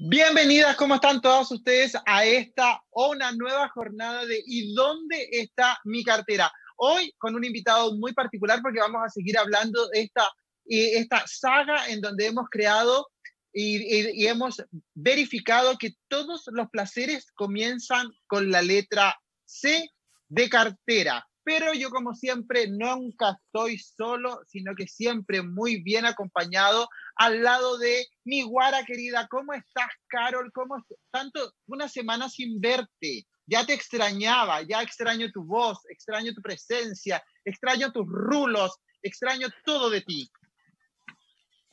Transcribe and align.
Bienvenidas, 0.00 0.76
¿cómo 0.76 0.94
están 0.94 1.20
todos 1.20 1.50
ustedes 1.50 1.96
a 2.06 2.24
esta 2.24 2.80
una 2.92 3.32
nueva 3.32 3.68
jornada 3.70 4.24
de 4.26 4.40
¿Y 4.46 4.72
dónde 4.72 5.28
está 5.32 5.76
mi 5.82 6.04
cartera? 6.04 6.52
Hoy 6.76 7.12
con 7.18 7.34
un 7.34 7.42
invitado 7.42 7.96
muy 7.96 8.12
particular 8.12 8.60
porque 8.62 8.78
vamos 8.78 9.02
a 9.04 9.08
seguir 9.08 9.36
hablando 9.36 9.88
de 9.88 10.02
esta, 10.02 10.30
esta 10.66 11.24
saga 11.26 11.88
en 11.88 12.00
donde 12.00 12.26
hemos 12.26 12.48
creado 12.48 13.08
y 13.52 14.24
hemos 14.28 14.62
verificado 14.94 15.76
que 15.76 15.94
todos 16.06 16.44
los 16.52 16.70
placeres 16.70 17.32
comienzan 17.32 18.06
con 18.28 18.52
la 18.52 18.62
letra 18.62 19.18
C 19.46 19.90
de 20.28 20.48
cartera 20.48 21.27
pero 21.48 21.72
yo 21.72 21.88
como 21.88 22.14
siempre 22.14 22.68
nunca 22.68 23.38
estoy 23.42 23.78
solo, 23.78 24.42
sino 24.46 24.74
que 24.74 24.86
siempre 24.86 25.40
muy 25.40 25.82
bien 25.82 26.04
acompañado 26.04 26.90
al 27.16 27.42
lado 27.42 27.78
de 27.78 28.06
mi 28.24 28.42
guara 28.42 28.84
querida. 28.84 29.26
¿Cómo 29.30 29.54
estás, 29.54 29.88
Carol? 30.08 30.52
¿Cómo 30.52 30.84
tanto 31.10 31.54
una 31.66 31.88
semana 31.88 32.28
sin 32.28 32.60
verte? 32.60 33.26
Ya 33.46 33.64
te 33.64 33.72
extrañaba, 33.72 34.60
ya 34.60 34.82
extraño 34.82 35.32
tu 35.32 35.42
voz, 35.42 35.78
extraño 35.88 36.34
tu 36.34 36.42
presencia, 36.42 37.24
extraño 37.46 37.92
tus 37.92 38.04
rulos, 38.06 38.76
extraño 39.00 39.48
todo 39.64 39.88
de 39.88 40.02
ti. 40.02 40.30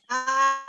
Ah, 0.08 0.64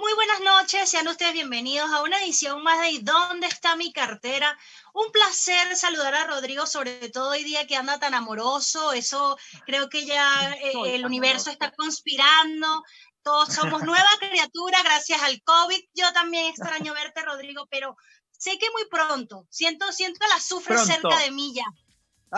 muy 0.00 0.14
buenas 0.14 0.40
noches, 0.40 0.88
sean 0.88 1.06
ustedes 1.08 1.34
bienvenidos 1.34 1.90
a 1.90 2.02
una 2.02 2.22
edición 2.22 2.62
más 2.62 2.80
de 2.80 3.00
¿Dónde 3.02 3.46
está 3.46 3.76
mi 3.76 3.92
cartera? 3.92 4.56
Un 4.94 5.12
placer 5.12 5.76
saludar 5.76 6.14
a 6.14 6.26
Rodrigo, 6.26 6.66
sobre 6.66 7.10
todo 7.10 7.32
hoy 7.32 7.44
día 7.44 7.66
que 7.66 7.76
anda 7.76 7.98
tan 7.98 8.14
amoroso, 8.14 8.94
eso 8.94 9.36
creo 9.66 9.90
que 9.90 10.06
ya 10.06 10.54
eh, 10.62 10.94
el 10.94 11.04
universo 11.04 11.50
está 11.50 11.70
conspirando, 11.72 12.82
todos 13.22 13.52
somos 13.52 13.82
nueva 13.82 14.08
criatura 14.18 14.82
gracias 14.82 15.22
al 15.22 15.42
COVID, 15.42 15.80
yo 15.92 16.10
también 16.14 16.46
extraño 16.46 16.94
verte 16.94 17.20
Rodrigo, 17.20 17.68
pero 17.70 17.94
sé 18.30 18.58
que 18.58 18.70
muy 18.70 18.86
pronto, 18.88 19.46
siento, 19.50 19.92
siento 19.92 20.24
el 20.24 20.32
azufre 20.32 20.78
cerca 20.78 21.18
de 21.18 21.30
mí 21.30 21.52
ya, 21.54 21.66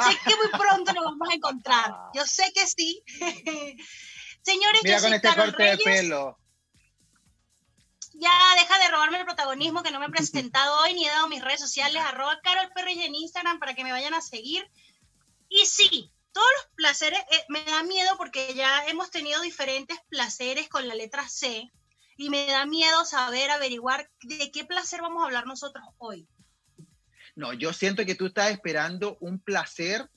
sé 0.02 0.18
que 0.24 0.34
muy 0.34 0.48
pronto 0.48 0.92
nos 0.94 1.04
vamos 1.04 1.28
a 1.30 1.34
encontrar, 1.36 1.94
yo 2.12 2.26
sé 2.26 2.52
que 2.52 2.66
sí. 2.66 3.04
Señores, 4.44 4.80
Mira 4.82 5.00
con 5.00 5.14
este 5.14 5.32
corte 5.36 5.62
de 5.62 5.78
pelo 5.78 6.41
ya 8.22 8.30
deja 8.54 8.78
de 8.78 8.88
robarme 8.88 9.18
el 9.18 9.24
protagonismo 9.24 9.82
que 9.82 9.90
no 9.90 9.98
me 9.98 10.06
he 10.06 10.10
presentado 10.10 10.80
hoy 10.80 10.94
ni 10.94 11.06
he 11.06 11.10
dado 11.10 11.28
mis 11.28 11.42
redes 11.42 11.60
sociales, 11.60 12.00
arroba 12.02 12.40
Carol 12.42 12.70
en 12.86 13.14
Instagram 13.14 13.58
para 13.58 13.74
que 13.74 13.82
me 13.82 13.90
vayan 13.90 14.14
a 14.14 14.20
seguir. 14.20 14.64
Y 15.48 15.66
sí, 15.66 16.12
todos 16.32 16.46
los 16.56 16.66
placeres, 16.76 17.18
eh, 17.18 17.44
me 17.48 17.64
da 17.64 17.82
miedo 17.82 18.16
porque 18.16 18.54
ya 18.54 18.86
hemos 18.86 19.10
tenido 19.10 19.42
diferentes 19.42 19.98
placeres 20.08 20.68
con 20.68 20.86
la 20.86 20.94
letra 20.94 21.28
C 21.28 21.70
y 22.16 22.30
me 22.30 22.46
da 22.46 22.64
miedo 22.64 23.04
saber, 23.04 23.50
averiguar 23.50 24.08
de 24.22 24.52
qué 24.52 24.64
placer 24.64 25.02
vamos 25.02 25.22
a 25.22 25.26
hablar 25.26 25.46
nosotros 25.46 25.84
hoy. 25.98 26.28
No, 27.34 27.52
yo 27.52 27.72
siento 27.72 28.06
que 28.06 28.14
tú 28.14 28.26
estás 28.26 28.50
esperando 28.50 29.16
un 29.20 29.40
placer 29.40 30.08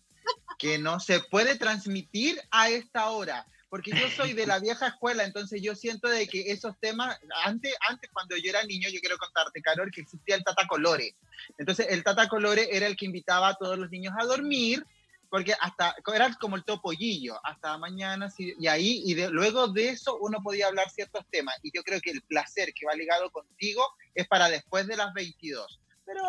que 0.60 0.78
no 0.78 1.00
se 1.00 1.22
puede 1.22 1.58
transmitir 1.58 2.40
a 2.52 2.70
esta 2.70 3.10
hora 3.10 3.48
porque 3.76 3.92
yo 3.92 4.10
soy 4.10 4.32
de 4.32 4.48
la 4.48 4.60
vieja 4.60 4.88
escuela, 4.88 5.26
entonces 5.26 5.62
yo 5.62 5.76
siento 5.76 6.08
de 6.08 6.30
que 6.30 6.50
esos 6.50 6.80
temas, 6.80 7.20
antes, 7.44 7.76
antes 7.90 8.10
cuando 8.10 8.38
yo 8.38 8.50
era 8.50 8.64
niño, 8.64 8.88
yo 8.88 9.02
quiero 9.02 9.18
contarte, 9.18 9.62
Carol, 9.62 9.92
que 9.92 10.00
existía 10.00 10.36
el 10.38 10.46
Tata 10.46 10.66
Colore. 10.66 11.14
Entonces 11.58 11.88
el 11.90 12.02
Tata 12.02 12.30
Colore 12.30 12.70
era 12.72 12.88
el 12.88 12.96
que 12.96 13.04
invitaba 13.04 13.50
a 13.50 13.56
todos 13.56 13.78
los 13.78 13.90
niños 13.90 14.14
a 14.18 14.24
dormir, 14.24 14.86
porque 15.30 15.54
hasta 15.60 15.94
era 16.14 16.34
como 16.40 16.56
el 16.56 16.64
topollillo, 16.64 17.38
hasta 17.46 17.78
mañana, 17.78 18.32
y 18.38 18.66
ahí, 18.68 19.04
y 19.06 19.14
luego 19.28 19.68
de 19.68 19.90
eso 19.90 20.20
uno 20.22 20.42
podía 20.42 20.68
hablar 20.68 20.90
ciertos 20.90 21.26
temas, 21.30 21.56
y 21.62 21.76
yo 21.76 21.84
creo 21.84 22.00
que 22.00 22.12
el 22.12 22.22
placer 22.22 22.74
que 22.74 22.86
va 22.86 22.94
ligado 22.94 23.30
contigo 23.30 23.86
es 24.14 24.26
para 24.26 24.48
después 24.48 24.88
de 24.88 24.96
las 24.96 25.14
22. 25.14 25.82
Pero 26.06 26.22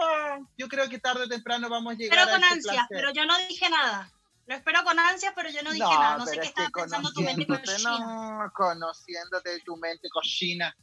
yo 0.59 0.67
creo 0.67 0.89
que 0.89 0.99
tarde 0.99 1.23
o 1.23 1.29
temprano 1.29 1.69
vamos 1.69 1.95
a 1.95 1.97
llegar 1.97 2.19
pero 2.19 2.33
con 2.33 2.43
ansia, 2.43 2.89
pero 2.89 3.13
yo 3.13 3.25
no 3.25 3.39
dije 3.47 3.71
nada. 3.71 4.11
Lo 4.47 4.55
espero 4.55 4.85
con 4.85 4.99
ansias, 4.99 5.33
pero 5.35 5.51
yo 5.51 5.63
no 5.63 5.73
dije 5.73 5.85
nada. 5.85 6.19
No 6.19 6.27
sé 6.27 6.39
qué 6.39 6.47
estaba 6.47 6.69
pensando 6.71 7.11
tu 7.13 7.21
mente 7.21 7.47
cochina. 7.47 7.99
No, 7.99 8.53
conociéndote 8.53 9.61
tu 9.61 9.77
mente 9.77 10.09
cochina. 10.09 10.77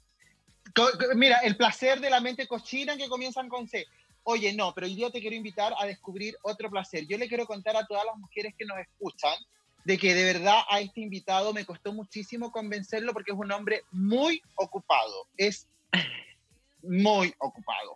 mira, 1.16 1.38
el 1.40 1.56
placer 1.56 2.02
de 2.02 2.09
la 2.09 2.19
mente 2.19 2.46
cochina 2.47 2.97
que 2.97 3.07
comienzan 3.07 3.47
con 3.47 3.68
C. 3.68 3.85
Oye, 4.23 4.53
no, 4.53 4.73
pero 4.73 4.88
hoy 4.88 4.96
día 4.96 5.12
te 5.12 5.22
quiero 5.22 5.35
invitar 5.35 5.73
a 5.79 5.85
descubrir 5.85 6.38
otro 6.44 6.69
placer. 6.69 7.06
Yo 7.07 7.18
le 7.18 7.28
quiero 7.28 7.46
contar 7.46 7.75
a 7.78 7.85
todas 7.85 8.06
las 8.06 8.18
mujeres 8.18 8.53
que 8.57 8.66
nos 8.66 8.78
escuchan 8.79 9.34
de 9.85 9.97
que 9.97 10.13
de 10.13 10.23
verdad 10.23 10.62
a 10.69 10.79
este 10.79 11.02
invitado 11.02 11.53
me 11.53 11.66
costó 11.66 11.94
muchísimo 11.94 12.52
convencerlo 12.52 13.13
porque 13.13 13.31
es 13.31 13.38
un 13.38 13.52
hombre 13.52 13.84
muy 13.91 14.41
ocupado. 14.56 15.28
Es 15.38 15.68
muy 16.81 17.34
ocupado. 17.38 17.96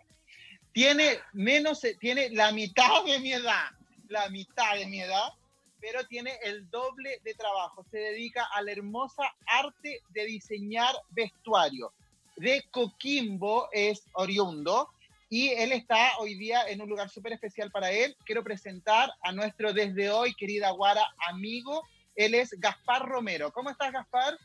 Tiene 0.72 1.19
menos, 1.33 1.81
tiene 2.00 2.29
la 2.29 2.51
mitad 2.51 3.03
de 3.06 3.19
mi 3.19 3.33
edad, 3.33 3.72
la 4.09 4.29
mitad 4.29 4.75
de 4.75 4.85
mi 4.88 5.01
edad, 5.01 5.33
pero 5.79 6.05
tiene 6.07 6.38
el 6.43 6.69
doble 6.69 7.19
de 7.23 7.33
trabajo. 7.33 7.85
Se 7.91 7.97
dedica 7.97 8.47
a 8.53 8.61
la 8.61 8.71
hermosa 8.71 9.23
arte 9.45 10.01
de 10.09 10.25
diseñar 10.25 10.95
vestuario. 11.09 11.93
De 12.35 12.63
Coquimbo 12.71 13.69
es 13.71 14.03
oriundo 14.13 14.89
y 15.29 15.49
él 15.49 15.71
está 15.71 16.17
hoy 16.19 16.35
día 16.35 16.67
en 16.67 16.81
un 16.81 16.89
lugar 16.89 17.09
súper 17.09 17.33
especial 17.33 17.71
para 17.71 17.91
él. 17.91 18.15
Quiero 18.25 18.43
presentar 18.43 19.11
a 19.21 19.31
nuestro 19.31 19.73
desde 19.73 20.09
hoy, 20.09 20.33
querida 20.35 20.71
Guara, 20.71 21.05
amigo. 21.27 21.83
Él 22.15 22.33
es 22.35 22.51
Gaspar 22.59 23.07
Romero. 23.07 23.51
¿Cómo 23.51 23.69
estás, 23.69 23.91
Gaspar? 23.91 24.38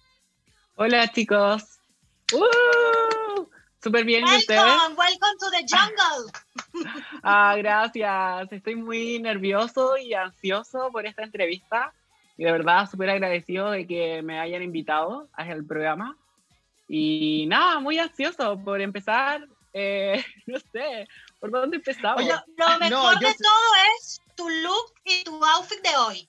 Hola, 0.77 1.11
chicos. 1.13 1.79
¡Uh! 2.33 3.47
Súper 3.83 4.05
bien, 4.05 4.25
¿y 4.25 4.37
ustedes? 4.37 4.63
Welcome 4.97 5.39
to 5.41 5.51
the 5.51 5.67
jungle. 5.69 6.31
ah, 7.25 7.57
gracias. 7.57 8.53
Estoy 8.53 8.77
muy 8.77 9.19
nervioso 9.19 9.97
y 9.97 10.15
ansioso 10.15 10.91
por 10.93 11.05
esta 11.05 11.25
entrevista. 11.25 11.93
Y 12.37 12.45
de 12.45 12.53
verdad, 12.53 12.89
súper 12.89 13.11
agradecido 13.11 13.73
de 13.73 13.85
que 13.89 14.23
me 14.23 14.39
hayan 14.39 14.63
invitado 14.63 15.29
al 15.33 15.65
programa. 15.65 16.17
Y 16.87 17.47
nada, 17.49 17.81
muy 17.81 17.99
ansioso 17.99 18.57
por 18.63 18.81
empezar. 18.81 19.49
Eh, 19.73 20.25
no 20.47 20.61
sé, 20.61 21.09
¿por 21.41 21.51
dónde 21.51 21.79
empezamos? 21.79 22.23
lo 22.23 22.79
mejor 22.79 23.19
de 23.19 23.35
todo 23.35 23.75
es 23.99 24.21
tu 24.37 24.49
look 24.49 24.95
y 25.05 25.25
tu 25.25 25.45
outfit 25.45 25.83
de 25.83 25.97
hoy. 25.97 26.29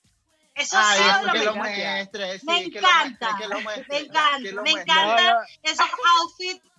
Eso 0.55 0.75
Ay, 0.79 0.99
es 0.99 1.25
lo, 1.25 1.33
que 1.33 1.45
lo 1.45 1.55
muestre, 1.55 2.39
sí, 2.39 2.45
me, 2.45 2.63
encanta, 2.63 3.37
me 3.37 3.45
encanta, 3.45 3.83
me 3.89 3.99
encanta, 3.99 4.61
me 4.61 4.71
encanta 4.71 5.47
esos 5.63 5.89
outfits 6.19 6.72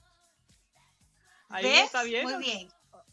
Ahí 1.54 1.66
está 1.66 2.03
bien. 2.03 2.25
Muy 2.25 2.42
bien. 2.42 2.69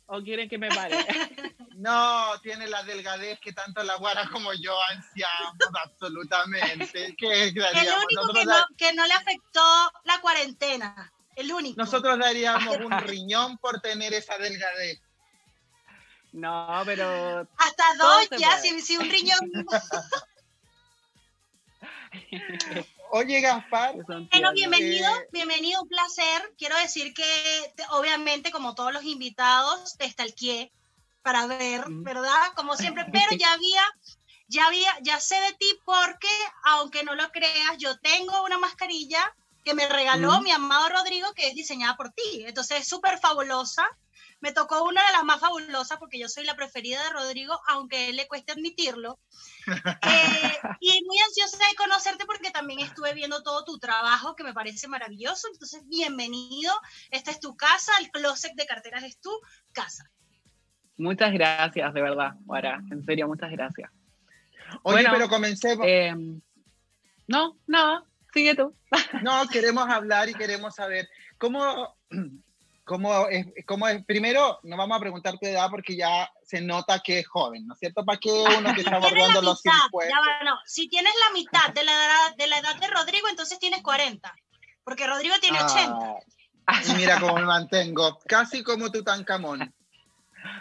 ¿O 0.07 0.21
quieren 0.21 0.49
que 0.49 0.57
me 0.57 0.69
pare? 0.69 0.97
No, 1.77 2.39
tiene 2.43 2.67
la 2.67 2.83
delgadez 2.83 3.39
que 3.39 3.53
tanto 3.53 3.81
la 3.81 3.95
guara 3.95 4.29
como 4.31 4.53
yo 4.53 4.77
ansiamos 4.89 5.55
absolutamente. 5.83 7.15
¿Qué 7.17 7.47
el 7.47 7.55
único 7.57 8.33
que 8.33 8.45
no, 8.45 8.53
que 8.77 8.93
no, 8.93 9.07
le 9.07 9.13
afectó 9.13 9.63
la 10.03 10.21
cuarentena. 10.21 11.11
El 11.35 11.51
único. 11.51 11.81
Nosotros 11.81 12.19
daríamos 12.19 12.77
un 12.85 12.91
riñón 12.99 13.57
por 13.57 13.81
tener 13.81 14.13
esa 14.13 14.37
delgadez. 14.37 15.01
No, 16.33 16.83
pero. 16.85 17.47
Hasta 17.57 17.95
dos 17.97 18.29
ya, 18.37 18.59
si, 18.59 18.79
si 18.81 18.97
un 18.97 19.09
riñón. 19.09 19.39
Oye, 23.13 23.41
Gaspar. 23.41 23.95
Bueno, 24.31 24.53
bienvenido, 24.53 25.09
bienvenido, 25.33 25.81
un 25.81 25.89
placer. 25.89 26.53
Quiero 26.57 26.77
decir 26.77 27.13
que, 27.13 27.73
obviamente, 27.89 28.51
como 28.51 28.73
todos 28.73 28.93
los 28.93 29.03
invitados, 29.03 29.97
te 29.97 30.05
estalqué 30.05 30.71
para 31.21 31.45
ver, 31.45 31.83
¿verdad? 31.89 32.53
Como 32.55 32.77
siempre, 32.77 33.03
pero 33.11 33.35
ya 33.37 33.51
había, 33.51 33.81
ya 34.47 34.65
había, 34.65 34.97
ya 35.01 35.19
sé 35.19 35.35
de 35.41 35.51
ti 35.59 35.67
porque, 35.83 36.29
aunque 36.63 37.03
no 37.03 37.15
lo 37.15 37.29
creas, 37.31 37.77
yo 37.77 37.99
tengo 37.99 38.45
una 38.45 38.57
mascarilla 38.57 39.35
que 39.65 39.73
me 39.73 39.89
regaló 39.89 40.39
mi 40.39 40.51
amado 40.51 40.87
Rodrigo, 40.87 41.33
que 41.33 41.47
es 41.47 41.53
diseñada 41.53 41.97
por 41.97 42.11
ti. 42.11 42.45
Entonces, 42.45 42.79
es 42.79 42.87
súper 42.87 43.19
fabulosa. 43.19 43.85
Me 44.41 44.51
tocó 44.51 44.83
una 44.83 45.05
de 45.05 45.11
las 45.13 45.23
más 45.23 45.39
fabulosas 45.39 45.99
porque 45.99 46.19
yo 46.19 46.27
soy 46.27 46.43
la 46.45 46.55
preferida 46.55 47.01
de 47.03 47.11
Rodrigo, 47.11 47.59
aunque 47.67 47.97
a 47.97 48.07
él 48.09 48.15
le 48.15 48.27
cueste 48.27 48.51
admitirlo. 48.51 49.19
Eh, 50.03 50.57
y 50.79 51.03
muy 51.05 51.17
ansiosa 51.19 51.57
de 51.57 51.75
conocerte 51.75 52.25
porque 52.25 52.49
también 52.49 52.79
estuve 52.79 53.13
viendo 53.13 53.43
todo 53.43 53.63
tu 53.63 53.77
trabajo 53.77 54.35
que 54.35 54.43
me 54.43 54.53
parece 54.53 54.87
maravilloso. 54.87 55.47
Entonces, 55.53 55.87
bienvenido. 55.87 56.73
Esta 57.11 57.29
es 57.29 57.39
tu 57.39 57.55
casa, 57.55 57.91
el 57.99 58.09
closet 58.09 58.53
de 58.55 58.65
carteras 58.65 59.03
es 59.03 59.19
tu 59.19 59.29
casa. 59.71 60.09
Muchas 60.97 61.31
gracias, 61.31 61.93
de 61.93 62.01
verdad, 62.01 62.33
Guara. 62.45 62.81
En 62.89 63.05
serio, 63.05 63.27
muchas 63.27 63.51
gracias. 63.51 63.91
Oye, 64.81 65.05
pero 65.11 65.29
comencemos. 65.29 65.85
Eh, 65.87 66.15
no, 67.27 67.57
nada, 67.67 68.03
sigue 68.33 68.55
tú. 68.55 68.75
no, 69.21 69.47
queremos 69.47 69.87
hablar 69.87 70.29
y 70.29 70.33
queremos 70.33 70.75
saber 70.75 71.07
cómo 71.37 71.95
¿Cómo 72.83 73.27
es, 73.27 73.45
cómo 73.65 73.87
es? 73.87 74.03
Primero, 74.05 74.59
no 74.63 74.75
vamos 74.75 74.97
a 74.97 74.99
preguntar 74.99 75.37
tu 75.37 75.45
edad 75.45 75.69
porque 75.69 75.95
ya 75.95 76.29
se 76.43 76.61
nota 76.61 76.99
que 76.99 77.19
es 77.19 77.27
joven, 77.27 77.65
¿no 77.67 77.73
es 77.73 77.79
cierto? 77.79 78.03
¿Para 78.03 78.19
qué 78.19 78.31
uno 78.57 78.73
que 78.73 78.81
está 78.81 78.95
abordando 78.95 79.41
los 79.41 79.61
50? 79.61 80.15
no. 80.43 80.57
Si 80.65 80.89
tienes 80.89 81.13
la 81.27 81.33
mitad 81.33 81.73
de 81.73 81.83
la, 81.83 81.91
edad, 81.91 82.35
de 82.37 82.47
la 82.47 82.57
edad 82.59 82.75
de 82.75 82.87
Rodrigo, 82.87 83.27
entonces 83.29 83.59
tienes 83.59 83.81
40, 83.81 84.33
porque 84.83 85.07
Rodrigo 85.07 85.35
tiene 85.39 85.61
80. 85.61 85.97
Ah, 86.67 86.81
Y 86.87 86.93
mira 86.93 87.19
cómo 87.19 87.35
me 87.35 87.45
mantengo, 87.45 88.19
casi 88.27 88.63
como 88.63 88.91
Tutankamón. 88.91 89.73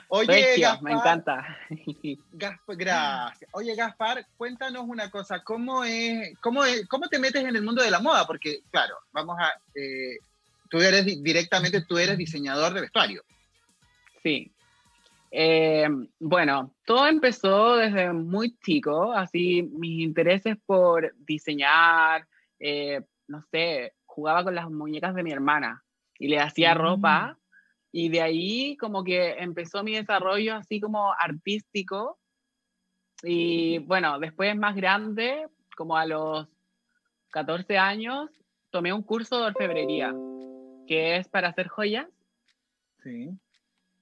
Oye, 0.08 0.58
Gaspar, 0.58 0.82
me 0.82 0.92
encanta. 0.92 1.58
gracias. 2.66 3.50
Oye, 3.52 3.74
Gaspar, 3.74 4.26
cuéntanos 4.36 4.84
una 4.86 5.10
cosa, 5.10 5.42
¿cómo 5.42 5.84
es, 5.84 6.36
cómo 6.40 6.64
es, 6.64 6.86
cómo 6.88 7.08
te 7.08 7.18
metes 7.18 7.42
en 7.42 7.56
el 7.56 7.62
mundo 7.62 7.82
de 7.82 7.90
la 7.90 8.00
moda? 8.00 8.26
Porque, 8.26 8.62
claro, 8.70 8.96
vamos 9.12 9.36
a, 9.38 9.52
eh, 9.74 10.18
tú 10.70 10.78
eres 10.78 11.04
directamente, 11.22 11.82
tú 11.82 11.98
eres 11.98 12.16
diseñador 12.16 12.72
de 12.72 12.80
vestuario. 12.80 13.22
Sí. 14.22 14.52
Eh, 15.32 15.88
bueno, 16.18 16.74
todo 16.84 17.06
empezó 17.06 17.76
desde 17.76 18.12
muy 18.12 18.56
chico, 18.58 19.12
así 19.12 19.62
mis 19.62 20.00
intereses 20.00 20.56
por 20.66 21.14
diseñar, 21.18 22.26
eh, 22.58 23.02
no 23.28 23.42
sé, 23.50 23.92
jugaba 24.06 24.42
con 24.42 24.54
las 24.54 24.68
muñecas 24.70 25.14
de 25.14 25.22
mi 25.22 25.30
hermana 25.30 25.84
y 26.18 26.28
le 26.28 26.40
hacía 26.40 26.74
ropa 26.74 27.32
mm. 27.32 27.36
y 27.92 28.08
de 28.08 28.22
ahí 28.22 28.76
como 28.76 29.04
que 29.04 29.34
empezó 29.38 29.84
mi 29.84 29.94
desarrollo 29.94 30.56
así 30.56 30.80
como 30.80 31.12
artístico 31.12 32.18
y 33.22 33.78
bueno, 33.78 34.18
después 34.18 34.56
más 34.56 34.74
grande, 34.74 35.46
como 35.76 35.96
a 35.96 36.06
los 36.06 36.48
14 37.30 37.78
años, 37.78 38.30
tomé 38.70 38.92
un 38.92 39.02
curso 39.02 39.38
de 39.38 39.46
orfebrería, 39.46 40.12
que 40.90 41.18
es 41.18 41.28
para 41.28 41.50
hacer 41.50 41.68
joyas. 41.68 42.08
Sí. 43.04 43.30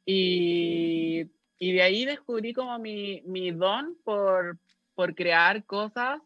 Y, 0.06 1.26
y 1.58 1.72
de 1.72 1.82
ahí 1.82 2.06
descubrí 2.06 2.54
como 2.54 2.78
mi, 2.78 3.20
mi 3.26 3.50
don 3.50 3.94
por, 4.04 4.56
por 4.94 5.14
crear 5.14 5.66
cosas 5.66 6.22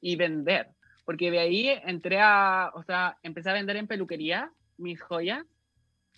y 0.00 0.14
vender. 0.14 0.68
Porque 1.04 1.32
de 1.32 1.40
ahí 1.40 1.68
entré 1.84 2.20
a, 2.20 2.70
o 2.74 2.84
sea, 2.84 3.18
empecé 3.24 3.50
a 3.50 3.54
vender 3.54 3.74
en 3.74 3.88
peluquería 3.88 4.52
mis 4.78 5.02
joyas 5.02 5.44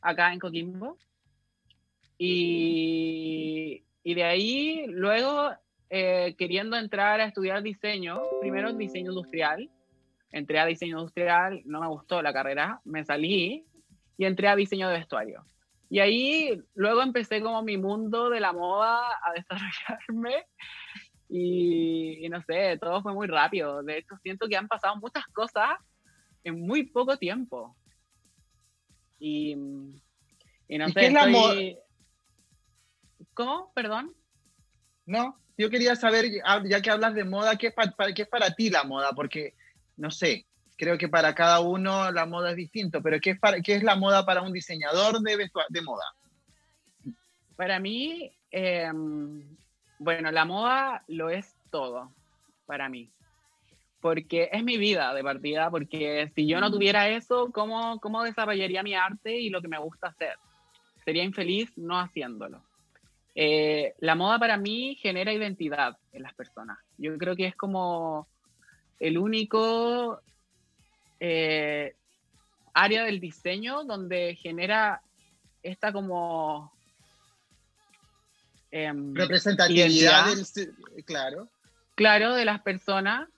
acá 0.02 0.34
en 0.34 0.38
Coquimbo. 0.38 0.98
Y, 2.18 3.84
y 4.02 4.14
de 4.14 4.24
ahí 4.24 4.84
luego 4.88 5.50
eh, 5.88 6.34
queriendo 6.36 6.76
entrar 6.76 7.22
a 7.22 7.24
estudiar 7.24 7.62
diseño, 7.62 8.20
primero 8.42 8.70
diseño 8.74 9.12
industrial, 9.12 9.70
entré 10.30 10.58
a 10.58 10.66
diseño 10.66 10.98
industrial, 10.98 11.62
no 11.64 11.80
me 11.80 11.86
gustó 11.86 12.20
la 12.20 12.34
carrera, 12.34 12.82
me 12.84 13.02
salí 13.02 13.64
y 14.18 14.26
entré 14.26 14.48
a 14.48 14.56
diseño 14.56 14.88
de 14.88 14.98
vestuario. 14.98 15.46
Y 15.88 16.00
ahí 16.00 16.62
luego 16.74 17.00
empecé 17.00 17.40
como 17.40 17.62
mi 17.62 17.78
mundo 17.78 18.28
de 18.28 18.40
la 18.40 18.52
moda 18.52 19.00
a 19.24 19.32
desarrollarme 19.34 20.44
y, 21.30 22.28
no 22.30 22.42
sé, 22.42 22.78
todo 22.78 23.00
fue 23.02 23.14
muy 23.14 23.26
rápido. 23.26 23.82
De 23.82 23.98
hecho, 23.98 24.16
siento 24.22 24.48
que 24.48 24.56
han 24.56 24.68
pasado 24.68 24.96
muchas 24.96 25.24
cosas 25.28 25.70
en 26.42 26.60
muy 26.60 26.84
poco 26.84 27.16
tiempo. 27.16 27.76
Y, 29.18 29.52
y 30.68 30.78
no 30.78 30.88
sé, 30.90 31.06
es 31.06 31.12
la 31.12 31.26
moda? 31.26 31.54
¿Cómo? 33.34 33.72
Perdón. 33.74 34.14
No, 35.06 35.38
yo 35.56 35.70
quería 35.70 35.96
saber, 35.96 36.26
ya 36.68 36.82
que 36.82 36.90
hablas 36.90 37.14
de 37.14 37.24
moda, 37.24 37.56
¿qué 37.56 37.68
es 37.68 37.74
para, 37.74 38.12
qué 38.12 38.22
es 38.22 38.28
para 38.28 38.54
ti 38.54 38.68
la 38.70 38.84
moda? 38.84 39.12
Porque, 39.12 39.54
no 39.96 40.10
sé, 40.10 40.47
creo 40.78 40.96
que 40.96 41.08
para 41.08 41.34
cada 41.34 41.60
uno 41.60 42.10
la 42.12 42.24
moda 42.24 42.50
es 42.50 42.56
distinto, 42.56 43.02
pero 43.02 43.20
¿qué 43.20 43.30
es, 43.30 43.38
para, 43.38 43.60
qué 43.60 43.74
es 43.74 43.82
la 43.82 43.96
moda 43.96 44.24
para 44.24 44.42
un 44.42 44.52
diseñador 44.52 45.20
de, 45.20 45.50
de 45.68 45.82
moda? 45.82 46.04
Para 47.56 47.80
mí, 47.80 48.32
em, 48.52 49.42
bueno, 49.98 50.30
la 50.30 50.44
moda 50.44 51.02
lo 51.08 51.28
es 51.28 51.56
todo 51.70 52.12
para 52.64 52.88
mí, 52.88 53.10
porque 54.00 54.48
es 54.52 54.62
mi 54.62 54.78
vida 54.78 55.12
de 55.12 55.24
partida, 55.24 55.68
porque 55.68 56.30
si 56.34 56.46
yo 56.46 56.60
no 56.60 56.68
mm. 56.68 56.72
tuviera 56.72 57.08
eso, 57.08 57.50
¿cómo, 57.52 57.98
cómo 57.98 58.22
desarrollaría 58.22 58.84
mi 58.84 58.94
arte 58.94 59.36
y 59.36 59.50
lo 59.50 59.60
que 59.60 59.68
me 59.68 59.78
gusta 59.78 60.08
hacer? 60.08 60.36
Sería 61.04 61.24
infeliz 61.24 61.76
no 61.76 61.98
haciéndolo. 61.98 62.62
Eh, 63.34 63.94
la 63.98 64.14
moda 64.14 64.38
para 64.38 64.56
mí 64.56 64.96
genera 65.00 65.32
identidad 65.32 65.96
en 66.12 66.22
las 66.22 66.34
personas. 66.34 66.78
Yo 66.96 67.16
creo 67.18 67.34
que 67.34 67.46
es 67.46 67.56
como 67.56 68.28
el 69.00 69.18
único 69.18 70.20
eh, 71.20 71.94
área 72.74 73.04
del 73.04 73.20
diseño 73.20 73.84
donde 73.84 74.36
genera 74.36 75.02
esta 75.62 75.92
como 75.92 76.72
em, 78.70 79.14
representatividad 79.14 80.26
claro. 81.04 81.48
Claro 81.94 82.34
de 82.34 82.44
las 82.44 82.60
personas 82.60 83.28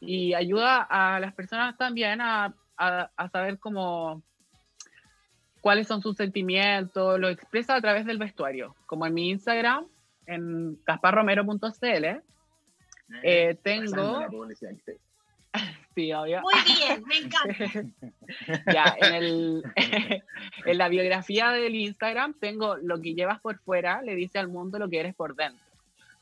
y 0.00 0.34
ayuda 0.34 0.86
a 0.88 1.18
las 1.18 1.34
personas 1.34 1.76
también 1.76 2.20
a, 2.20 2.54
saber 3.32 3.58
cómo 3.58 4.22
cuáles 5.60 5.88
son 5.88 6.02
sus 6.02 6.16
sentimientos, 6.16 7.18
lo 7.18 7.28
expresa 7.28 7.74
a 7.74 7.80
través 7.80 8.04
del 8.04 8.18
vestuario, 8.18 8.76
como 8.86 9.06
en 9.06 9.14
mi 9.14 9.30
Instagram, 9.30 9.86
en 10.26 10.76
casparromero.cl, 10.84 12.04
eh, 12.04 12.22
eh, 13.22 13.58
tengo... 13.62 14.26
Sí, 15.94 16.12
obvio. 16.12 16.40
Muy 16.42 16.54
bien, 16.66 17.04
me 17.06 17.18
encanta. 17.18 18.64
ya, 18.72 18.96
en, 19.00 19.14
el, 19.14 19.62
en 20.66 20.78
la 20.78 20.88
biografía 20.88 21.50
del 21.50 21.76
Instagram 21.76 22.34
tengo 22.34 22.76
lo 22.76 23.00
que 23.00 23.14
llevas 23.14 23.40
por 23.40 23.58
fuera, 23.60 24.02
le 24.02 24.16
dice 24.16 24.38
al 24.38 24.48
mundo 24.48 24.78
lo 24.78 24.88
que 24.88 25.00
eres 25.00 25.14
por 25.14 25.36
dentro. 25.36 25.64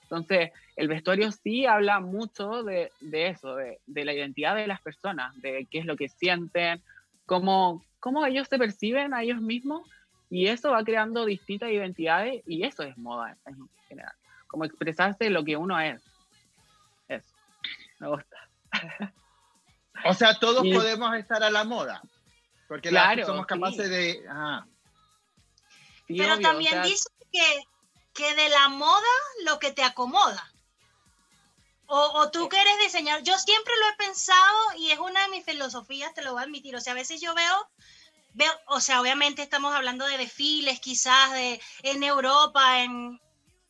Entonces, 0.03 0.51
el 0.77 0.89
vestuario 0.89 1.33
sí 1.33 1.65
habla 1.65 2.01
mucho 2.01 2.63
de, 2.65 2.93
de 3.01 3.29
eso, 3.29 3.57
de, 3.57 3.81
de, 3.87 4.05
la 4.05 4.13
identidad 4.13 4.55
de 4.55 4.67
las 4.67 4.83
personas, 4.83 5.33
de 5.41 5.67
qué 5.71 5.79
es 5.79 5.87
lo 5.87 5.97
que 5.97 6.11
sienten, 6.11 6.83
cómo, 7.25 7.83
cómo 7.99 8.27
ellos 8.27 8.49
se 8.49 8.59
perciben 8.59 9.15
a 9.15 9.23
ellos 9.23 9.41
mismos, 9.41 9.89
y 10.29 10.49
eso 10.49 10.73
va 10.73 10.85
creando 10.85 11.25
distintas 11.25 11.71
identidades, 11.71 12.43
y 12.47 12.65
eso 12.65 12.83
es 12.83 12.99
moda 12.99 13.39
en 13.47 13.57
general, 13.89 14.13
como 14.49 14.67
expresarse 14.67 15.31
lo 15.31 15.45
que 15.45 15.57
uno 15.57 15.81
es. 15.81 16.03
Eso, 17.09 17.35
me 17.99 18.09
gusta. 18.09 18.37
O 20.05 20.15
sea, 20.15 20.39
todos 20.39 20.63
podemos 20.63 21.15
estar 21.17 21.43
a 21.43 21.51
la 21.51 21.65
moda. 21.65 22.03
Porque 22.69 22.91
somos 23.25 23.47
capaces 23.47 23.89
de. 23.89 24.25
Pero 26.09 26.41
también 26.41 26.83
dice 26.83 27.09
que, 27.31 27.65
que 28.15 28.35
de 28.35 28.49
la 28.49 28.69
moda 28.69 29.09
lo 29.45 29.59
que 29.59 29.73
te 29.73 29.83
acomoda. 29.83 30.53
O, 31.95 32.31
tú 32.31 32.49
que 32.49 32.59
eres 32.59 32.79
diseñador, 32.79 33.23
yo 33.23 33.37
siempre 33.37 33.75
lo 33.79 33.89
he 33.91 34.07
pensado 34.07 34.59
y 34.79 34.93
es 34.93 34.99
una 34.99 35.21
de 35.23 35.29
mis 35.29 35.45
filosofías, 35.45 36.15
te 36.15 36.23
lo 36.23 36.33
voy 36.33 36.41
a 36.41 36.45
admitir. 36.45 36.75
O 36.75 36.81
sea, 36.81 36.95
a 36.95 36.97
veces 36.97 37.21
yo 37.21 37.35
veo, 37.35 37.71
veo, 38.33 38.51
o 38.69 38.81
sea, 38.81 39.03
obviamente 39.03 39.43
estamos 39.43 39.75
hablando 39.75 40.07
de 40.07 40.17
desfiles 40.17 40.81
quizás 40.81 41.33
de, 41.33 41.61
en 41.83 42.03
Europa, 42.03 42.81
en, 42.81 43.21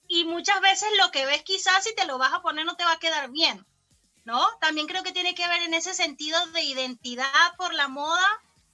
y 0.06 0.24
muchas 0.24 0.60
veces 0.60 0.88
lo 1.02 1.10
que 1.10 1.26
ves 1.26 1.42
quizás 1.42 1.82
si 1.82 1.96
te 1.96 2.06
lo 2.06 2.16
vas 2.16 2.32
a 2.32 2.42
poner 2.42 2.64
no 2.64 2.76
te 2.76 2.84
va 2.84 2.92
a 2.92 2.98
quedar 3.00 3.30
bien. 3.30 3.66
¿No? 4.24 4.40
También 4.60 4.86
creo 4.86 5.02
que 5.02 5.12
tiene 5.12 5.34
que 5.34 5.48
ver 5.48 5.62
en 5.62 5.74
ese 5.74 5.94
sentido 5.94 6.38
de 6.54 6.62
identidad 6.62 7.24
por 7.56 7.74
la 7.74 7.88
moda, 7.88 8.24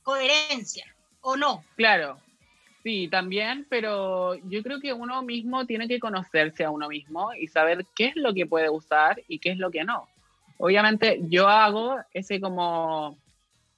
coherencia, 0.02 0.84
¿o 1.20 1.36
no? 1.36 1.64
Claro, 1.76 2.18
sí, 2.82 3.08
también, 3.08 3.66
pero 3.68 4.34
yo 4.48 4.62
creo 4.62 4.80
que 4.80 4.92
uno 4.92 5.22
mismo 5.22 5.66
tiene 5.66 5.88
que 5.88 6.00
conocerse 6.00 6.64
a 6.64 6.70
uno 6.70 6.88
mismo 6.88 7.32
y 7.34 7.48
saber 7.48 7.86
qué 7.94 8.06
es 8.06 8.16
lo 8.16 8.34
que 8.34 8.46
puede 8.46 8.70
usar 8.70 9.22
y 9.28 9.38
qué 9.38 9.50
es 9.50 9.58
lo 9.58 9.70
que 9.70 9.84
no. 9.84 10.08
Obviamente 10.58 11.20
yo 11.28 11.48
hago 11.48 11.98
ese 12.12 12.40
como 12.40 13.16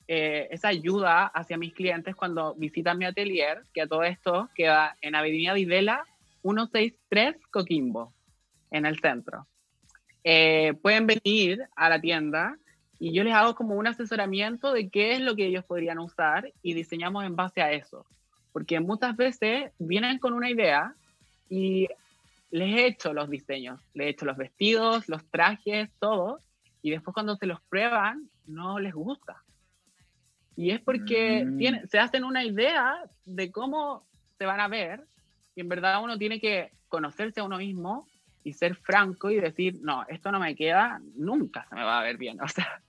eh, 0.08 0.48
esa 0.50 0.68
ayuda 0.68 1.26
hacia 1.26 1.58
mis 1.58 1.72
clientes 1.72 2.16
cuando 2.16 2.54
visitan 2.54 2.98
mi 2.98 3.04
atelier, 3.04 3.64
que 3.72 3.82
a 3.82 3.86
todo 3.86 4.02
esto 4.02 4.48
queda 4.54 4.96
en 5.02 5.14
Avenida 5.14 5.52
Videla 5.52 6.04
163 6.42 7.36
Coquimbo, 7.50 8.12
en 8.70 8.86
el 8.86 8.98
centro. 8.98 9.46
Eh, 10.24 10.74
pueden 10.82 11.06
venir 11.06 11.66
a 11.76 11.88
la 11.88 12.00
tienda 12.00 12.58
y 12.98 13.12
yo 13.12 13.24
les 13.24 13.32
hago 13.32 13.54
como 13.54 13.74
un 13.76 13.86
asesoramiento 13.86 14.72
de 14.72 14.90
qué 14.90 15.12
es 15.12 15.20
lo 15.20 15.34
que 15.34 15.46
ellos 15.46 15.64
podrían 15.64 15.98
usar 15.98 16.52
y 16.62 16.74
diseñamos 16.74 17.24
en 17.24 17.36
base 17.36 17.62
a 17.62 17.72
eso. 17.72 18.04
Porque 18.52 18.80
muchas 18.80 19.16
veces 19.16 19.72
vienen 19.78 20.18
con 20.18 20.34
una 20.34 20.50
idea 20.50 20.94
y 21.48 21.88
les 22.50 22.76
he 22.76 22.86
hecho 22.86 23.14
los 23.14 23.30
diseños, 23.30 23.80
les 23.94 24.06
he 24.06 24.10
hecho 24.10 24.26
los 24.26 24.36
vestidos, 24.36 25.08
los 25.08 25.24
trajes, 25.30 25.88
todo, 25.98 26.40
y 26.82 26.90
después 26.90 27.14
cuando 27.14 27.36
se 27.36 27.46
los 27.46 27.60
prueban 27.62 28.28
no 28.46 28.78
les 28.78 28.92
gusta. 28.92 29.42
Y 30.56 30.72
es 30.72 30.80
porque 30.80 31.44
mm. 31.44 31.88
se 31.88 31.98
hacen 31.98 32.24
una 32.24 32.44
idea 32.44 33.02
de 33.24 33.50
cómo 33.50 34.04
se 34.36 34.44
van 34.44 34.60
a 34.60 34.68
ver 34.68 35.06
y 35.54 35.60
en 35.60 35.68
verdad 35.68 36.02
uno 36.02 36.18
tiene 36.18 36.40
que 36.40 36.72
conocerse 36.88 37.40
a 37.40 37.44
uno 37.44 37.58
mismo 37.58 38.06
y 38.44 38.52
ser 38.52 38.76
franco 38.76 39.30
y 39.30 39.40
decir, 39.40 39.78
no, 39.82 40.04
esto 40.08 40.32
no 40.32 40.40
me 40.40 40.56
queda, 40.56 41.00
nunca 41.16 41.66
se 41.68 41.74
me 41.74 41.84
va 41.84 42.00
a 42.00 42.04
ver 42.04 42.16
bien. 42.16 42.38
O 42.42 42.48
sea, 42.48 42.82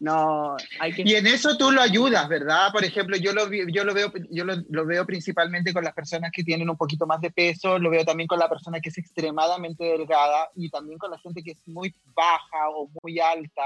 no 0.00 0.56
hay 0.78 0.92
que... 0.92 1.02
Y 1.04 1.14
en 1.14 1.26
eso 1.26 1.56
tú 1.56 1.72
lo 1.72 1.80
ayudas, 1.80 2.28
¿verdad? 2.28 2.70
Por 2.72 2.84
ejemplo, 2.84 3.16
yo 3.16 3.32
lo, 3.32 3.50
yo 3.50 3.84
lo, 3.84 3.94
veo, 3.94 4.12
yo 4.30 4.44
lo, 4.44 4.86
veo 4.86 5.04
principalmente 5.04 5.72
con 5.72 5.82
las 5.82 5.92
personas 5.92 6.30
que 6.32 6.44
tienen 6.44 6.70
un 6.70 6.76
poquito 6.76 7.06
más 7.06 7.20
de 7.20 7.30
peso, 7.30 7.78
lo 7.78 7.90
veo 7.90 8.04
también 8.04 8.28
con 8.28 8.38
la 8.38 8.48
persona 8.48 8.80
que 8.80 8.90
es 8.90 8.98
extremadamente 8.98 9.84
delgada 9.84 10.50
y 10.54 10.70
también 10.70 10.98
con 10.98 11.10
la 11.10 11.18
gente 11.18 11.42
que 11.42 11.52
es 11.52 11.66
muy 11.66 11.94
baja 12.14 12.70
o 12.70 12.88
muy 13.02 13.18
alta. 13.18 13.62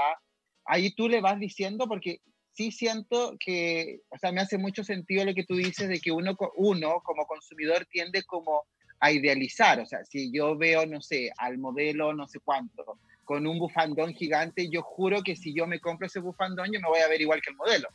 Ahí 0.65 0.93
tú 0.95 1.07
le 1.07 1.21
vas 1.21 1.39
diciendo 1.39 1.87
porque 1.87 2.21
sí 2.53 2.71
siento 2.71 3.35
que, 3.39 4.01
o 4.09 4.17
sea, 4.17 4.31
me 4.31 4.41
hace 4.41 4.57
mucho 4.57 4.83
sentido 4.83 5.25
lo 5.25 5.33
que 5.33 5.43
tú 5.43 5.55
dices 5.55 5.87
de 5.87 5.99
que 5.99 6.11
uno, 6.11 6.35
uno 6.55 7.01
como 7.03 7.25
consumidor 7.25 7.85
tiende 7.91 8.23
como 8.23 8.63
a 9.03 9.11
idealizar, 9.11 9.81
o 9.81 9.85
sea, 9.85 10.05
si 10.05 10.31
yo 10.31 10.57
veo, 10.57 10.85
no 10.85 11.01
sé, 11.01 11.29
al 11.37 11.57
modelo 11.57 12.13
no 12.13 12.25
sé 12.25 12.39
cuánto, 12.39 12.99
con 13.25 13.45
un 13.45 13.59
bufandón 13.59 14.13
gigante, 14.13 14.69
yo 14.69 14.81
juro 14.81 15.21
que 15.23 15.35
si 15.35 15.53
yo 15.53 15.67
me 15.67 15.81
compro 15.81 16.07
ese 16.07 16.21
bufandón, 16.21 16.71
yo 16.71 16.79
me 16.79 16.87
voy 16.87 17.01
a 17.01 17.09
ver 17.09 17.19
igual 17.19 17.41
que 17.41 17.49
el 17.49 17.57
modelo. 17.57 17.89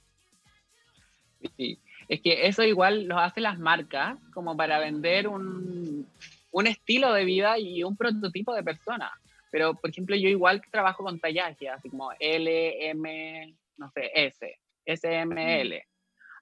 Sí, 1.57 1.81
es 2.11 2.21
que 2.21 2.47
eso 2.47 2.63
igual 2.63 3.05
lo 3.05 3.19
hacen 3.19 3.45
las 3.45 3.59
marcas 3.59 4.19
como 4.35 4.55
para 4.55 4.79
vender 4.81 5.29
un, 5.29 6.07
un 6.51 6.67
estilo 6.67 7.15
de 7.15 7.25
vida 7.25 7.59
y 7.59 7.85
un 7.85 7.97
prototipo 7.97 8.55
de 8.55 8.63
persona. 8.63 9.11
Pero, 9.51 9.77
por 9.77 9.89
ejemplo, 9.89 10.15
yo 10.15 10.29
igual 10.29 10.61
trabajo 10.71 11.05
con 11.05 11.19
tallaje, 11.19 11.71
así 11.71 11.89
como 11.89 12.11
L, 12.21 12.91
M, 12.91 13.55
no 13.79 13.91
sé, 13.93 14.11
S, 14.13 14.59
SML. 14.85 15.83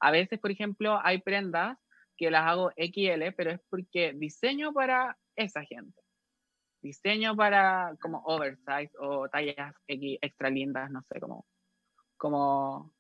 A 0.01 0.11
veces, 0.11 0.41
por 0.41 0.51
ejemplo, 0.51 0.99
hay 1.05 1.19
prendas 1.19 1.79
que 2.17 2.31
las 2.31 2.47
hago 2.47 2.71
XL, 2.77 3.33
pero 3.37 3.51
es 3.51 3.61
porque 3.69 4.13
diseño 4.15 4.73
para 4.73 5.17
esa 5.35 5.63
gente. 5.65 6.01
Diseño 6.83 7.35
para 7.35 7.97
como 8.01 8.23
oversize 8.25 8.93
o 8.99 9.29
tallas 9.29 9.75
X 9.87 10.19
extra 10.21 10.51
lindas, 10.51 10.91
no 10.91 11.03
sé 11.03 11.21
cómo, 11.21 11.47
cómo 12.17 12.93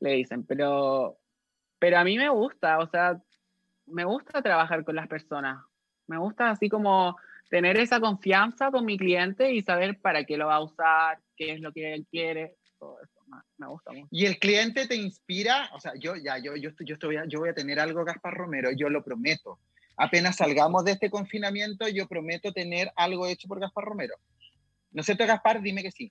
le 0.00 0.12
dicen. 0.12 0.44
Pero, 0.46 1.18
pero 1.78 1.98
a 1.98 2.04
mí 2.04 2.16
me 2.16 2.28
gusta, 2.28 2.78
o 2.78 2.86
sea, 2.86 3.20
me 3.86 4.04
gusta 4.04 4.42
trabajar 4.42 4.84
con 4.84 4.96
las 4.96 5.08
personas. 5.08 5.64
Me 6.06 6.18
gusta 6.18 6.50
así 6.50 6.68
como 6.68 7.16
tener 7.50 7.76
esa 7.76 8.00
confianza 8.00 8.70
con 8.70 8.84
mi 8.84 8.96
cliente 8.96 9.52
y 9.52 9.62
saber 9.62 10.00
para 10.00 10.24
qué 10.24 10.36
lo 10.36 10.46
va 10.46 10.56
a 10.56 10.62
usar, 10.62 11.18
qué 11.36 11.52
es 11.52 11.60
lo 11.60 11.72
que 11.72 11.94
él 11.94 12.06
quiere, 12.10 12.56
todo 12.82 13.00
eso. 13.00 13.20
Me 13.58 13.68
gusta 13.68 13.92
mucho. 13.92 14.08
Y 14.10 14.26
el 14.26 14.38
cliente 14.38 14.88
te 14.88 14.96
inspira, 14.96 15.70
o 15.72 15.80
sea, 15.80 15.92
yo 15.96 16.16
ya, 16.16 16.38
yo, 16.38 16.56
yo, 16.56 16.70
yo, 16.80 16.94
estoy, 16.94 17.16
yo 17.28 17.38
voy 17.38 17.50
a 17.50 17.54
tener 17.54 17.78
algo, 17.78 18.04
Gaspar 18.04 18.34
Romero, 18.34 18.70
yo 18.72 18.90
lo 18.90 19.04
prometo. 19.04 19.60
Apenas 19.96 20.36
salgamos 20.36 20.84
de 20.84 20.92
este 20.92 21.08
confinamiento, 21.08 21.86
yo 21.88 22.08
prometo 22.08 22.52
tener 22.52 22.90
algo 22.96 23.26
hecho 23.28 23.46
por 23.46 23.60
Gaspar 23.60 23.84
Romero. 23.84 24.16
¿No 24.90 25.00
es 25.00 25.06
cierto, 25.06 25.26
Gaspar? 25.26 25.62
Dime 25.62 25.82
que 25.82 25.92
sí. 25.92 26.10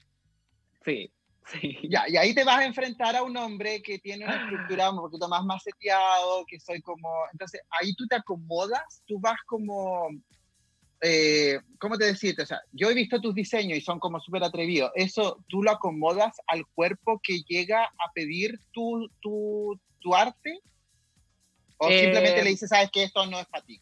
Sí, 0.85 1.11
sí. 1.45 1.77
Ya, 1.89 2.07
y 2.07 2.15
ahí 2.15 2.33
te 2.33 2.45
vas 2.45 2.59
a 2.59 2.65
enfrentar 2.65 3.17
a 3.17 3.23
un 3.23 3.35
hombre 3.35 3.81
que 3.81 3.99
tiene 3.99 4.23
una 4.23 4.43
estructura 4.43 4.91
un 4.91 5.01
poquito 5.01 5.27
más 5.27 5.43
maceteado, 5.43 6.45
que 6.47 6.57
soy 6.59 6.81
como... 6.81 7.09
Entonces, 7.33 7.61
ahí 7.69 7.93
tú 7.95 8.07
te 8.07 8.15
acomodas, 8.15 9.03
tú 9.05 9.19
vas 9.19 9.39
como 9.45 10.07
eh, 11.01 11.59
¿cómo 11.79 11.97
te 11.97 12.05
decirte? 12.05 12.43
O 12.43 12.45
sea, 12.45 12.61
yo 12.71 12.89
he 12.89 12.93
visto 12.93 13.19
tus 13.19 13.33
diseños 13.33 13.77
y 13.77 13.81
son 13.81 13.99
como 13.99 14.19
súper 14.19 14.43
atrevidos. 14.43 14.91
¿Eso 14.95 15.43
tú 15.47 15.63
lo 15.63 15.71
acomodas 15.71 16.37
al 16.47 16.65
cuerpo 16.67 17.19
que 17.23 17.41
llega 17.47 17.85
a 17.85 18.11
pedir 18.13 18.59
tu, 18.71 19.09
tu, 19.19 19.79
tu 19.99 20.15
arte? 20.15 20.59
¿O 21.77 21.89
eh, 21.89 22.01
simplemente 22.01 22.43
le 22.43 22.49
dices, 22.51 22.69
sabes 22.69 22.91
que 22.91 23.03
esto 23.03 23.25
no 23.25 23.39
es 23.39 23.47
para 23.47 23.65
ti? 23.65 23.81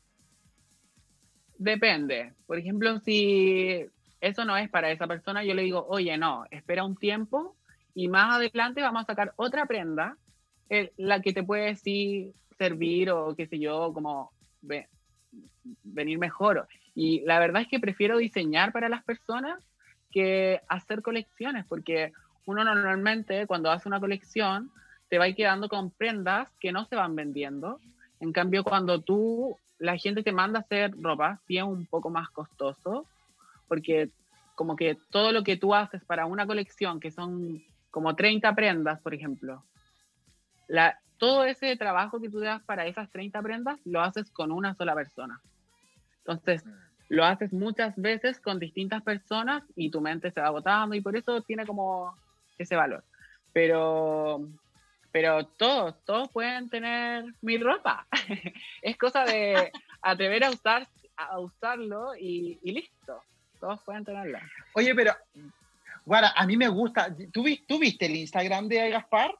Depende. 1.57 2.33
Por 2.47 2.57
ejemplo, 2.57 2.99
si 3.01 3.85
eso 4.21 4.45
no 4.45 4.55
es 4.55 4.69
para 4.69 4.91
esa 4.91 5.07
persona, 5.07 5.43
yo 5.43 5.53
le 5.53 5.63
digo, 5.63 5.85
oye, 5.89 6.17
no, 6.17 6.45
espera 6.51 6.85
un 6.85 6.95
tiempo 6.95 7.57
y 7.93 8.07
más 8.07 8.35
adelante 8.35 8.81
vamos 8.81 9.03
a 9.03 9.07
sacar 9.07 9.33
otra 9.35 9.65
prenda, 9.65 10.17
eh, 10.69 10.93
la 10.95 11.21
que 11.21 11.33
te 11.33 11.43
puede 11.43 11.75
sí 11.75 12.33
servir 12.57 13.11
o 13.11 13.35
qué 13.35 13.47
sé 13.47 13.59
yo, 13.59 13.91
como 13.93 14.31
venir 15.83 16.17
mejor. 16.17 16.67
Y 17.01 17.21
la 17.21 17.39
verdad 17.39 17.61
es 17.61 17.69
que 17.69 17.79
prefiero 17.79 18.17
diseñar 18.17 18.73
para 18.73 18.89
las 18.89 19.05
personas 19.05 19.57
que 20.11 20.59
hacer 20.67 21.01
colecciones, 21.01 21.65
porque 21.65 22.11
uno 22.45 22.61
normalmente 22.65 23.47
cuando 23.47 23.71
hace 23.71 23.87
una 23.87 24.01
colección 24.01 24.69
te 25.07 25.17
va 25.17 25.31
quedando 25.31 25.69
con 25.69 25.91
prendas 25.91 26.49
que 26.59 26.73
no 26.73 26.83
se 26.83 26.97
van 26.97 27.15
vendiendo. 27.15 27.79
En 28.19 28.33
cambio, 28.33 28.65
cuando 28.65 28.99
tú, 28.99 29.57
la 29.77 29.95
gente 29.95 30.23
te 30.23 30.33
manda 30.33 30.59
a 30.59 30.61
hacer 30.63 30.91
ropa, 30.99 31.39
sí 31.47 31.57
es 31.57 31.63
un 31.63 31.85
poco 31.85 32.09
más 32.09 32.29
costoso, 32.31 33.05
porque 33.69 34.09
como 34.55 34.75
que 34.75 34.97
todo 35.09 35.31
lo 35.31 35.45
que 35.45 35.55
tú 35.55 35.73
haces 35.73 36.03
para 36.03 36.25
una 36.25 36.45
colección, 36.45 36.99
que 36.99 37.11
son 37.11 37.63
como 37.91 38.13
30 38.13 38.53
prendas, 38.55 38.99
por 38.99 39.13
ejemplo, 39.13 39.63
la, 40.67 40.99
todo 41.17 41.45
ese 41.45 41.77
trabajo 41.77 42.19
que 42.19 42.29
tú 42.29 42.41
das 42.41 42.61
para 42.63 42.87
esas 42.87 43.09
30 43.09 43.41
prendas 43.41 43.79
lo 43.85 44.01
haces 44.01 44.29
con 44.31 44.51
una 44.51 44.75
sola 44.75 44.93
persona. 44.95 45.39
Entonces, 46.29 46.63
lo 47.09 47.25
haces 47.25 47.51
muchas 47.51 47.95
veces 47.97 48.39
con 48.39 48.59
distintas 48.59 49.01
personas 49.01 49.63
y 49.75 49.89
tu 49.89 49.99
mente 49.99 50.31
se 50.31 50.39
va 50.39 50.47
agotando 50.47 50.95
y 50.95 51.01
por 51.01 51.17
eso 51.17 51.41
tiene 51.41 51.65
como 51.65 52.15
ese 52.57 52.75
valor. 52.75 53.03
Pero, 53.51 54.47
pero 55.11 55.45
todos, 55.45 55.95
todos 56.05 56.29
pueden 56.29 56.69
tener 56.69 57.25
mi 57.41 57.57
ropa. 57.57 58.07
es 58.83 58.95
cosa 58.97 59.25
de 59.25 59.71
atrever 60.01 60.43
a, 60.43 60.51
usar, 60.51 60.87
a 61.17 61.39
usarlo 61.39 62.15
y, 62.15 62.59
listo. 62.63 63.23
Todos 63.59 63.81
pueden 63.81 64.05
tenerla. 64.05 64.41
Oye, 64.73 64.93
pero, 64.93 65.13
Guara, 66.05 66.31
a 66.35 66.45
mí 66.45 66.55
me 66.55 66.69
gusta. 66.69 67.13
¿Tú, 67.33 67.43
¿Tú 67.67 67.79
viste 67.79 68.05
el 68.05 68.15
Instagram 68.15 68.67
de 68.67 68.89
Gaspar? 68.91 69.35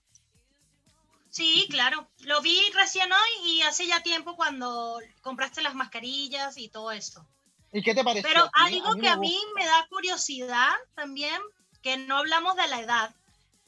Sí, 1.29 1.67
claro. 1.69 2.09
Lo 2.21 2.41
vi 2.41 2.59
recién 2.73 3.09
hoy 3.11 3.51
y 3.51 3.61
hace 3.61 3.85
ya 3.85 4.01
tiempo 4.01 4.35
cuando 4.35 4.99
compraste 5.21 5.61
las 5.61 5.75
mascarillas 5.75 6.57
y 6.57 6.69
todo 6.69 6.91
esto. 6.91 7.25
¿Y 7.71 7.83
qué 7.83 7.93
te 7.93 8.03
parece? 8.03 8.27
Pero 8.27 8.49
algo 8.53 8.95
que 8.95 9.07
a 9.07 9.17
mí 9.17 9.37
me 9.55 9.65
da 9.65 9.87
curiosidad 9.89 10.73
también, 10.95 11.39
que 11.81 11.97
no 11.97 12.17
hablamos 12.17 12.55
de 12.55 12.67
la 12.67 12.81
edad, 12.81 13.15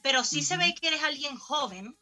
pero 0.02 0.24
sí 0.24 0.42
se 0.42 0.56
ve 0.56 0.74
que 0.74 0.88
eres 0.88 1.02
alguien 1.02 1.36
joven. 1.36 1.96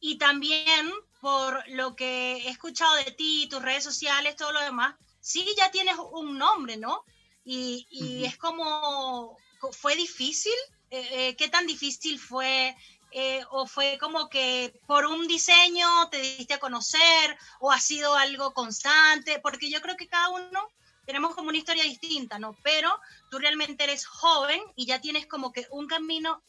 Y 0.00 0.18
también 0.18 0.90
por 1.20 1.66
lo 1.70 1.96
que 1.96 2.36
he 2.36 2.48
escuchado 2.50 2.94
de 2.96 3.12
ti, 3.12 3.46
tus 3.48 3.62
redes 3.62 3.84
sociales, 3.84 4.36
todo 4.36 4.52
lo 4.52 4.60
demás, 4.60 4.94
sí 5.20 5.46
ya 5.56 5.70
tienes 5.70 5.96
un 6.12 6.36
nombre, 6.36 6.76
¿no? 6.76 7.04
Y, 7.44 7.86
y 7.88 8.24
es 8.24 8.36
como, 8.36 9.38
¿fue 9.72 9.96
difícil? 9.96 10.52
Eh, 10.90 11.08
eh, 11.10 11.36
¿Qué 11.36 11.48
tan 11.48 11.66
difícil 11.66 12.18
fue? 12.18 12.76
Eh, 13.10 13.42
¿O 13.50 13.66
fue 13.66 13.96
como 13.98 14.28
que 14.28 14.78
por 14.86 15.06
un 15.06 15.26
diseño 15.26 15.88
te 16.10 16.20
diste 16.20 16.54
a 16.54 16.58
conocer? 16.58 17.38
¿O 17.60 17.72
ha 17.72 17.80
sido 17.80 18.14
algo 18.14 18.52
constante? 18.52 19.38
Porque 19.40 19.70
yo 19.70 19.80
creo 19.80 19.96
que 19.96 20.08
cada 20.08 20.28
uno 20.28 20.68
tenemos 21.06 21.34
como 21.34 21.48
una 21.48 21.58
historia 21.58 21.84
distinta, 21.84 22.38
¿no? 22.38 22.56
Pero 22.62 22.90
tú 23.30 23.38
realmente 23.38 23.84
eres 23.84 24.06
joven 24.06 24.60
y 24.76 24.86
ya 24.86 25.00
tienes 25.00 25.26
como 25.26 25.52
que 25.52 25.66
un 25.70 25.86
camino 25.86 26.42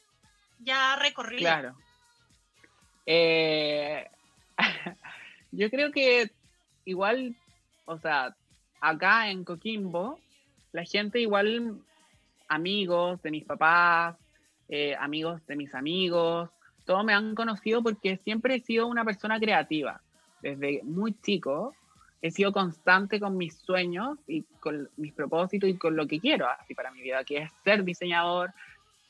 ya 0.60 0.96
recorrido. 0.96 1.42
Claro. 1.42 1.76
Eh, 3.06 4.10
yo 5.52 5.70
creo 5.70 5.92
que 5.92 6.32
igual, 6.86 7.36
o 7.86 7.98
sea, 7.98 8.36
acá 8.82 9.30
en 9.30 9.44
Coquimbo, 9.44 10.20
la 10.72 10.84
gente 10.84 11.20
igual, 11.20 11.80
amigos 12.48 13.22
de 13.22 13.32
mis 13.32 13.46
papás, 13.46 14.16
eh, 14.70 14.96
amigos 15.00 15.46
de 15.48 15.56
mis 15.56 15.74
amigos, 15.74 16.50
todos 16.86 17.04
me 17.04 17.14
han 17.14 17.36
conocido 17.36 17.82
porque 17.82 18.18
siempre 18.24 18.56
he 18.56 18.60
sido 18.62 18.88
una 18.88 19.04
persona 19.04 19.40
creativa. 19.40 20.02
Desde 20.42 20.82
muy 20.84 21.20
chico, 21.22 21.74
he 22.26 22.32
sido 22.32 22.52
constante 22.52 23.20
con 23.20 23.38
mis 23.38 23.54
sueños 23.56 24.18
y 24.28 24.42
con 24.60 24.90
mis 24.98 25.14
propósitos 25.14 25.70
y 25.70 25.78
con 25.78 25.96
lo 25.96 26.08
que 26.08 26.20
quiero 26.20 26.48
así 26.50 26.74
para 26.74 26.90
mi 26.90 27.04
vida, 27.04 27.24
que 27.24 27.38
es 27.38 27.52
ser 27.64 27.84
diseñador. 27.84 28.52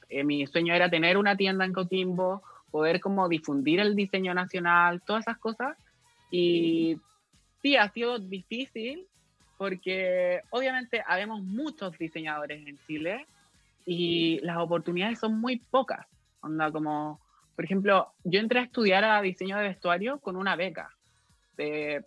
Eh, 0.10 0.26
mi 0.26 0.46
sueño 0.48 0.74
era 0.74 0.90
tener 0.90 1.16
una 1.16 1.38
tienda 1.38 1.64
en 1.64 1.72
Coquimbo, 1.72 2.44
poder 2.72 3.00
como 3.00 3.30
difundir 3.30 3.80
el 3.80 3.96
diseño 3.96 4.34
nacional, 4.34 5.02
todas 5.02 5.22
esas 5.22 5.38
cosas. 5.38 5.78
Y 6.30 6.98
sí, 7.62 7.78
ha 7.78 7.88
sido 7.88 8.20
difícil 8.20 9.08
porque 9.58 10.42
obviamente 10.50 11.02
habemos 11.08 11.42
muchos 11.42 11.98
diseñadores 11.98 12.68
en 12.68 12.78
Chile 12.86 13.26
y 13.86 14.40
las 14.42 14.58
oportunidades 14.58 15.20
son 15.20 15.40
muy 15.40 15.56
pocas. 15.56 16.06
Onda 16.42 16.70
como, 16.70 17.22
por 17.56 17.64
ejemplo, 17.64 18.12
yo 18.26 18.42
entré 18.42 18.60
a 18.60 18.64
estudiar 18.64 19.06
a 19.06 19.22
diseño 19.22 19.56
de 19.56 19.70
vestuario 19.70 20.20
con 20.20 20.36
una 20.36 20.58
beca 20.58 20.90
de 21.56 22.04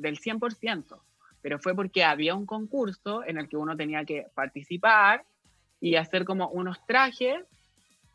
del 0.00 0.18
100%, 0.18 1.00
pero 1.42 1.58
fue 1.58 1.74
porque 1.74 2.04
había 2.04 2.34
un 2.34 2.46
concurso 2.46 3.24
en 3.24 3.38
el 3.38 3.48
que 3.48 3.56
uno 3.56 3.76
tenía 3.76 4.04
que 4.04 4.26
participar 4.34 5.24
y 5.80 5.96
hacer 5.96 6.24
como 6.24 6.48
unos 6.48 6.84
trajes 6.86 7.44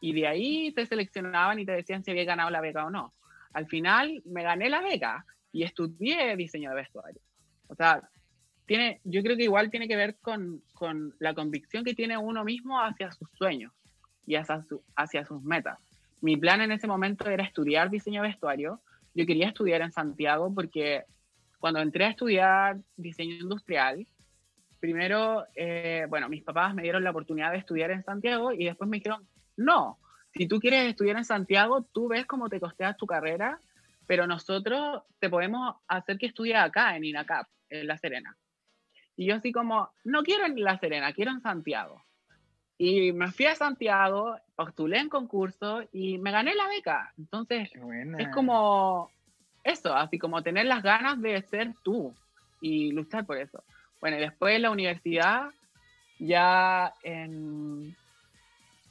y 0.02 0.14
de 0.14 0.28
ahí 0.28 0.72
te 0.74 0.86
seleccionaban 0.86 1.60
y 1.60 1.66
te 1.66 1.72
decían 1.72 2.04
si 2.04 2.12
había 2.12 2.26
ganado 2.26 2.50
la 2.50 2.62
beca 2.62 2.86
o 2.86 2.90
no. 2.90 3.14
Al 3.54 3.68
final 3.68 4.22
me 4.26 4.44
gané 4.44 4.70
la 4.70 4.82
beca 4.82 5.26
y 5.52 5.64
estudié 5.64 6.36
diseño 6.36 6.72
de 6.72 6.76
vestuario. 6.76 7.22
O 7.68 7.76
sea, 7.76 8.02
tiene, 8.66 9.00
yo 9.04 9.22
creo 9.24 9.38
que 9.38 9.44
igual 9.44 9.70
tiene 9.70 9.88
que 9.88 9.96
ver 9.96 10.18
con, 10.22 10.62
con 10.74 11.16
la 11.20 11.34
convicción 11.34 11.84
que 11.84 11.94
tiene 11.94 12.18
uno 12.18 12.44
mismo 12.44 12.82
hacia 12.82 13.12
sus 13.12 13.30
sueños 13.32 13.72
y 14.26 14.36
hacia, 14.36 14.66
hacia 14.96 15.26
sus 15.26 15.42
metas. 15.44 15.80
Mi 16.22 16.38
plan 16.38 16.62
en 16.62 16.72
ese 16.72 16.88
momento 16.88 17.30
era 17.30 17.44
estudiar 17.44 17.90
diseño 17.90 18.22
de 18.22 18.30
vestuario. 18.30 18.82
Yo 19.14 19.26
quería 19.26 19.48
estudiar 19.48 19.82
en 19.82 19.92
Santiago 19.92 20.54
porque 20.54 21.04
cuando 21.64 21.80
entré 21.80 22.04
a 22.04 22.10
estudiar 22.10 22.82
diseño 22.98 23.36
industrial, 23.36 24.06
primero, 24.82 25.46
eh, 25.56 26.06
bueno, 26.10 26.28
mis 26.28 26.44
papás 26.44 26.76
me 26.76 26.82
dieron 26.84 27.06
la 27.06 27.12
oportunidad 27.12 27.54
de 27.54 27.60
estudiar 27.60 27.90
en 27.92 28.04
Santiago 28.04 28.52
y 28.52 28.66
después 28.66 28.90
me 28.90 28.98
dijeron, 28.98 29.26
no, 29.56 29.98
si 30.34 30.46
tú 30.46 30.60
quieres 30.60 30.90
estudiar 30.90 31.16
en 31.16 31.24
Santiago, 31.24 31.88
tú 31.94 32.10
ves 32.10 32.26
cómo 32.26 32.50
te 32.50 32.60
costeas 32.60 32.98
tu 32.98 33.08
carrera, 33.08 33.62
pero 34.06 34.28
nosotros 34.28 35.04
te 35.20 35.30
podemos 35.30 35.78
hacer 35.88 36.18
que 36.18 36.26
estudies 36.26 36.58
acá, 36.58 36.98
en 36.98 37.06
INACAP, 37.06 37.48
en 37.70 37.88
La 37.88 37.98
Serena. 37.98 38.36
Y 39.16 39.28
yo 39.28 39.36
así 39.36 39.54
como, 39.54 39.90
no 40.04 40.24
quiero 40.24 40.46
en 40.46 40.62
La 40.62 40.78
Serena, 40.80 41.14
quiero 41.14 41.32
en 41.32 41.40
Santiago. 41.40 42.04
Y 42.78 43.14
me 43.14 43.32
fui 43.32 43.46
a 43.46 43.56
Santiago, 43.56 44.36
postulé 44.58 44.98
en 44.98 45.08
concurso 45.08 45.82
y 45.94 46.18
me 46.18 46.32
gané 46.32 46.56
la 46.56 46.68
beca. 46.68 47.14
Entonces, 47.18 47.70
es 48.18 48.28
como 48.34 49.10
eso, 49.64 49.96
así 49.96 50.20
como 50.20 50.44
tener 50.44 50.66
las 50.66 50.84
ganas 50.84 51.22
de 51.22 51.42
ser 51.44 51.74
tú 51.84 52.14
y 52.62 52.92
luchar 52.92 53.26
por 53.26 53.38
eso. 53.38 53.64
Bueno, 54.02 54.18
y 54.18 54.22
después 54.22 54.60
la 54.60 54.72
universidad, 54.72 55.50
ya 56.20 56.94
en, 57.04 57.96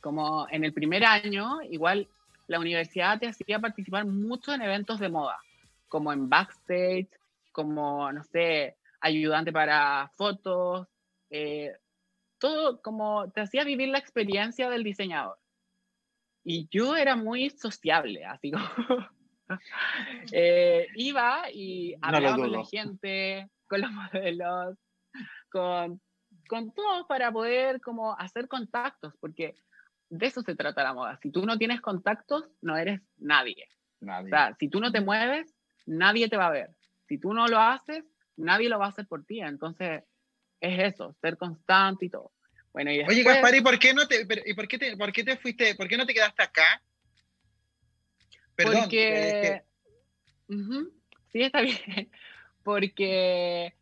como 0.00 0.46
en 0.50 0.64
el 0.64 0.72
primer 0.72 1.04
año, 1.04 1.60
igual 1.62 2.08
la 2.46 2.58
universidad 2.58 3.18
te 3.18 3.28
hacía 3.28 3.58
participar 3.58 4.06
mucho 4.06 4.52
en 4.52 4.62
eventos 4.62 4.98
de 4.98 5.08
moda, 5.08 5.38
como 5.88 6.12
en 6.12 6.28
backstage, 6.28 7.08
como, 7.52 8.10
no 8.12 8.22
sé, 8.24 8.76
ayudante 9.00 9.52
para 9.52 10.10
fotos, 10.16 10.86
eh, 11.30 11.72
todo 12.38 12.80
como 12.82 13.30
te 13.30 13.42
hacía 13.42 13.64
vivir 13.64 13.88
la 13.88 13.98
experiencia 13.98 14.68
del 14.68 14.82
diseñador. 14.82 15.38
Y 16.44 16.68
yo 16.70 16.96
era 16.96 17.14
muy 17.14 17.50
sociable, 17.50 18.24
así 18.24 18.50
como 18.50 18.64
eh, 20.32 20.86
iba 20.94 21.44
y 21.52 21.94
hablaba 22.00 22.36
con 22.36 22.52
la 22.52 22.64
gente, 22.64 23.48
con 23.66 23.80
los 23.80 23.90
modelos, 24.12 24.78
con, 25.50 26.00
con 26.48 26.72
todos 26.72 27.06
para 27.06 27.32
poder 27.32 27.80
como 27.80 28.18
hacer 28.18 28.48
contactos, 28.48 29.14
porque 29.20 29.54
de 30.08 30.26
eso 30.26 30.42
se 30.42 30.54
trata 30.54 30.82
la 30.82 30.94
moda. 30.94 31.18
Si 31.22 31.30
tú 31.30 31.46
no 31.46 31.56
tienes 31.58 31.80
contactos, 31.80 32.44
no 32.60 32.76
eres 32.76 33.00
nadie. 33.16 33.68
nadie. 34.00 34.26
O 34.26 34.28
sea, 34.28 34.54
si 34.58 34.68
tú 34.68 34.80
no 34.80 34.92
te 34.92 35.00
mueves, 35.00 35.54
nadie 35.86 36.28
te 36.28 36.36
va 36.36 36.48
a 36.48 36.50
ver. 36.50 36.70
Si 37.08 37.18
tú 37.18 37.32
no 37.32 37.48
lo 37.48 37.58
haces, 37.58 38.04
nadie 38.36 38.68
lo 38.68 38.78
va 38.78 38.86
a 38.86 38.88
hacer 38.90 39.06
por 39.06 39.24
ti. 39.24 39.40
Entonces, 39.40 40.02
es 40.60 40.94
eso, 40.94 41.14
ser 41.20 41.36
constante 41.36 42.06
y 42.06 42.10
todo. 42.10 42.30
Bueno, 42.72 42.90
y 42.90 43.00
Oye, 43.02 43.22
Gaspar, 43.22 43.54
¿y 43.54 43.60
por 43.60 43.78
qué 43.78 43.92
no 43.92 44.06
te, 44.06 44.26
y 44.46 44.54
por 44.54 44.68
qué 44.68 44.78
te, 44.78 44.96
por 44.96 45.12
qué 45.12 45.24
te 45.24 45.36
fuiste, 45.36 45.74
por 45.74 45.88
qué 45.88 45.96
no 45.96 46.06
te 46.06 46.14
quedaste 46.14 46.42
acá? 46.42 46.82
Perdón, 48.54 48.80
porque... 48.82 49.62
Sí, 51.32 51.42
está 51.42 51.60
bien. 51.62 52.10
Porque 52.62 53.74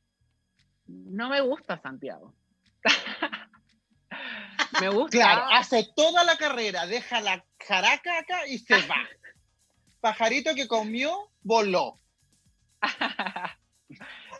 no 0.86 1.28
me 1.28 1.42
gusta 1.42 1.78
Santiago. 1.82 2.34
me 4.80 4.88
gusta. 4.88 5.18
Claro, 5.18 5.42
hace 5.52 5.86
toda 5.94 6.24
la 6.24 6.36
carrera, 6.36 6.86
deja 6.86 7.20
la 7.20 7.44
jaraca 7.58 8.18
acá 8.20 8.46
y 8.46 8.58
se 8.58 8.74
va. 8.86 8.96
Pajarito 10.00 10.54
que 10.54 10.66
comió, 10.66 11.30
voló. 11.42 12.00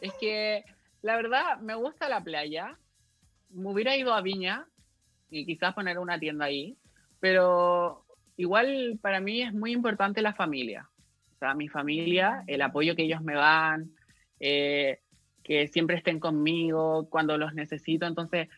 es 0.01 0.15
que 0.15 0.65
la 1.03 1.17
verdad 1.17 1.59
me 1.59 1.75
gusta 1.75 2.09
la 2.09 2.25
playa. 2.25 2.79
Me 3.51 3.69
hubiera 3.69 3.95
ido 3.97 4.15
a 4.15 4.23
Viña 4.23 4.67
y 5.29 5.45
quizás 5.45 5.75
poner 5.75 5.99
una 5.99 6.19
tienda 6.19 6.47
ahí, 6.47 6.79
pero 7.19 8.07
igual 8.41 8.99
para 9.03 9.21
mí 9.21 9.43
es 9.43 9.53
muy 9.53 9.73
importante 9.73 10.23
la 10.23 10.33
familia. 10.33 10.89
O 11.35 11.39
sea, 11.39 11.55
mi 11.55 11.69
familia, 11.69 12.43
el 12.47 12.63
apoyo 12.63 12.97
que 12.97 13.03
ellos 13.03 13.23
me 13.23 13.35
dan, 13.35 13.91
eh, 14.41 15.01
que 15.43 15.69
siempre 15.69 15.97
estén 15.97 16.21
conmigo 16.21 17.09
cuando 17.11 17.37
los 17.37 17.55
necesito. 17.55 18.07
Entonces, 18.07 18.49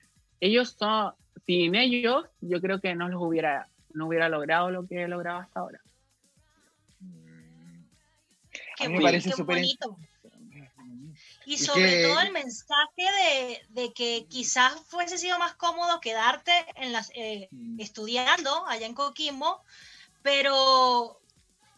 ellos 0.41 0.77
son, 0.79 1.15
sin 1.47 1.75
ellos, 1.75 2.25
yo 2.41 2.61
creo 2.61 2.81
que 2.81 2.95
no 2.95 3.09
los 3.09 3.21
hubiera, 3.21 3.69
no 3.93 4.07
hubiera 4.07 4.29
logrado 4.29 4.71
lo 4.71 4.87
que 4.87 5.03
he 5.03 5.09
logrado 5.09 5.41
hasta 5.41 5.61
ahora. 5.61 5.81
Qué, 8.77 8.89
me 8.89 9.01
parece 9.01 9.31
súper 9.31 9.57
bonito. 9.57 9.97
Y 11.46 11.58
sobre 11.58 12.02
todo 12.02 12.20
el 12.20 12.32
mensaje 12.32 13.61
de, 13.68 13.92
que 13.92 14.26
quizás 14.28 14.75
fuese 14.88 15.18
sido 15.18 15.38
más 15.38 15.54
cómodo 15.54 16.00
quedarte 16.00 16.52
en 16.76 16.92
las, 16.92 17.11
eh, 17.14 17.48
mm. 17.50 17.81
estudiando 17.81 18.66
allá 18.66 18.87
en 18.87 18.94
Coquimbo, 18.94 19.62
pero 20.22 21.20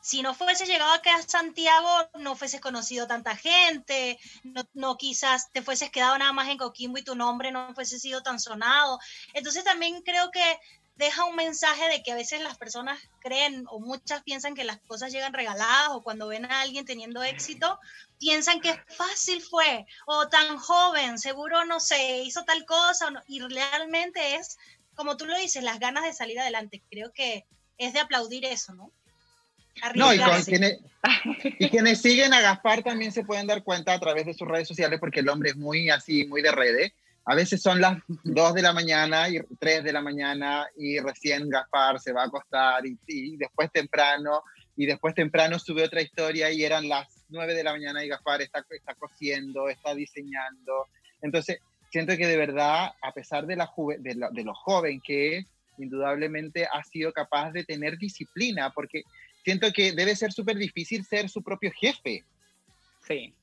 si 0.05 0.21
no 0.21 0.35
fuese 0.35 0.67
llegado 0.67 0.93
acá 0.93 1.17
a 1.17 1.23
Santiago, 1.23 1.89
no 2.19 2.37
fueses 2.37 2.61
conocido 2.61 3.07
tanta 3.07 3.37
gente, 3.37 4.19
no, 4.43 4.63
no, 4.75 4.97
quizás 4.99 5.51
te 5.51 5.63
fueses 5.63 5.91
quedado 5.91 6.19
nada 6.19 6.33
más 6.33 6.49
en 6.51 6.59
Coquimbo 6.59 6.99
y 6.99 7.05
tu 7.05 7.15
nombre 7.15 7.51
no 7.51 7.75
fuese 7.75 7.99
sido 7.99 8.23
tan 8.23 8.39
sonado. 8.39 8.99
Entonces 9.33 9.65
también 9.65 10.03
creo 10.03 10.31
que 10.31 10.61
deja 10.97 11.25
un 11.25 11.37
mensaje 11.37 11.89
de 11.89 12.03
que 12.03 12.13
a 12.13 12.17
veces 12.17 12.41
las 12.41 12.57
personas 12.57 13.01
creen 13.21 13.65
o 13.69 13.81
muchas 13.81 14.23
piensan 14.23 14.55
que 14.55 14.65
las 14.65 14.79
cosas 14.81 15.13
llegan 15.13 15.33
regaladas 15.33 15.89
o 15.91 16.03
cuando 16.03 16.29
ven 16.29 16.45
a 16.45 16.61
alguien 16.61 16.85
teniendo 16.85 17.23
éxito, 17.23 17.79
piensan 18.19 18.61
que 18.61 18.75
fácil 18.89 19.43
fue 19.43 19.87
o 20.07 20.29
tan 20.29 20.57
joven, 20.57 21.19
seguro 21.19 21.65
no 21.65 21.81
sé, 21.81 22.23
hizo 22.23 22.45
tal 22.45 22.65
cosa 22.65 23.09
y 23.27 23.41
realmente 23.41 24.37
es, 24.37 24.57
como 24.95 25.17
tú 25.17 25.27
lo 25.27 25.37
dices, 25.37 25.63
las 25.63 25.81
ganas 25.81 26.05
de 26.05 26.13
salir 26.13 26.39
adelante. 26.39 26.83
Creo 26.91 27.13
que 27.13 27.45
es 27.79 27.93
de 27.93 28.01
aplaudir 28.01 28.45
eso, 28.45 28.73
¿no? 28.75 28.93
No, 29.97 30.15
y, 30.15 30.21
quienes, 30.45 30.79
y 31.59 31.69
quienes 31.69 32.01
siguen 32.01 32.33
a 32.33 32.41
Gaspar 32.41 32.85
también 32.85 33.11
se 33.11 33.25
pueden 33.25 33.49
dar 33.49 33.65
cuenta 33.65 33.93
a 33.93 33.99
través 33.99 34.25
de 34.25 34.33
sus 34.33 34.47
redes 34.47 34.69
sociales 34.69 35.01
porque 35.01 35.19
el 35.19 35.29
hombre 35.29 35.51
es 35.51 35.57
muy 35.57 35.91
así, 35.91 36.25
muy 36.27 36.43
de 36.43 36.53
redes 36.53 36.93
a 37.27 37.35
veces 37.35 37.63
son 37.63 37.81
las 37.81 37.99
2 38.25 38.55
de 38.55 38.63
la 38.63 38.73
mañana 38.73 39.29
y 39.29 39.41
3 39.59 39.83
de 39.83 39.93
la 39.93 40.03
mañana 40.03 40.67
y 40.77 40.99
recién 40.99 41.49
Gaspar 41.49 41.99
se 41.99 42.13
va 42.13 42.23
a 42.23 42.27
acostar 42.27 42.85
y, 42.85 43.37
después 43.37 43.71
temprano 43.73 44.43
y 44.77 44.87
después 44.87 45.15
temprano 45.15 45.59
sube 45.59 45.85
otra 45.85 46.03
historia 46.03 46.51
y 46.51 46.65
eran 46.65 46.89
las 46.89 47.25
9 47.29 47.55
de 47.55 47.65
la 47.65 47.73
mañana 47.73 48.05
y 48.05 48.09
Gaspar 48.09 48.43
está, 48.43 48.65
está 48.69 48.95
cosiendo, 48.95 49.69
está 49.69 49.95
diseñando. 49.95 50.89
Entonces, 51.23 51.59
siento 51.91 52.17
que 52.17 52.27
de 52.27 52.37
verdad, 52.37 52.93
a 53.01 53.13
pesar 53.13 53.47
de, 53.47 53.57
la 53.57 53.71
de, 53.77 54.29
de 54.31 54.45
lo 54.45 54.55
joven 54.55 55.01
que 55.01 55.39
es, 55.39 55.47
indudablemente 55.79 56.67
ha 56.67 56.85
sido 56.85 57.13
capaz 57.13 57.53
de 57.53 57.65
tener 57.65 57.97
disciplina, 57.97 58.71
porque 58.71 59.03
siento 59.45 59.73
que 59.73 59.93
debe 59.93 60.15
ser 60.15 60.33
súper 60.33 60.57
difícil 60.57 61.05
ser 61.05 61.29
su 61.29 61.43
propio 61.43 61.73
jefe. 61.81 62.23
Sí. 63.07 63.35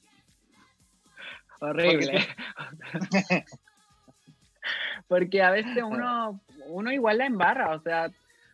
Horrible. 1.59 2.27
porque 3.09 3.45
a 5.43 5.51
veces 5.51 5.83
uno, 5.83 6.39
uno 6.67 6.91
igual 6.91 7.17
la 7.19 7.25
embarra, 7.25 7.75
o 7.75 7.79
sea, 7.81 8.09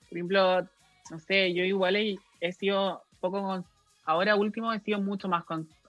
por 0.09 0.17
ejemplo, 0.17 0.67
no 1.11 1.19
sé, 1.19 1.53
yo 1.53 1.63
igual 1.63 1.95
he, 1.95 2.51
sido 2.53 3.03
poco, 3.19 3.63
ahora 4.05 4.35
último 4.35 4.73
he 4.73 4.79
sido 4.79 4.99
mucho 4.99 5.27
más 5.27 5.43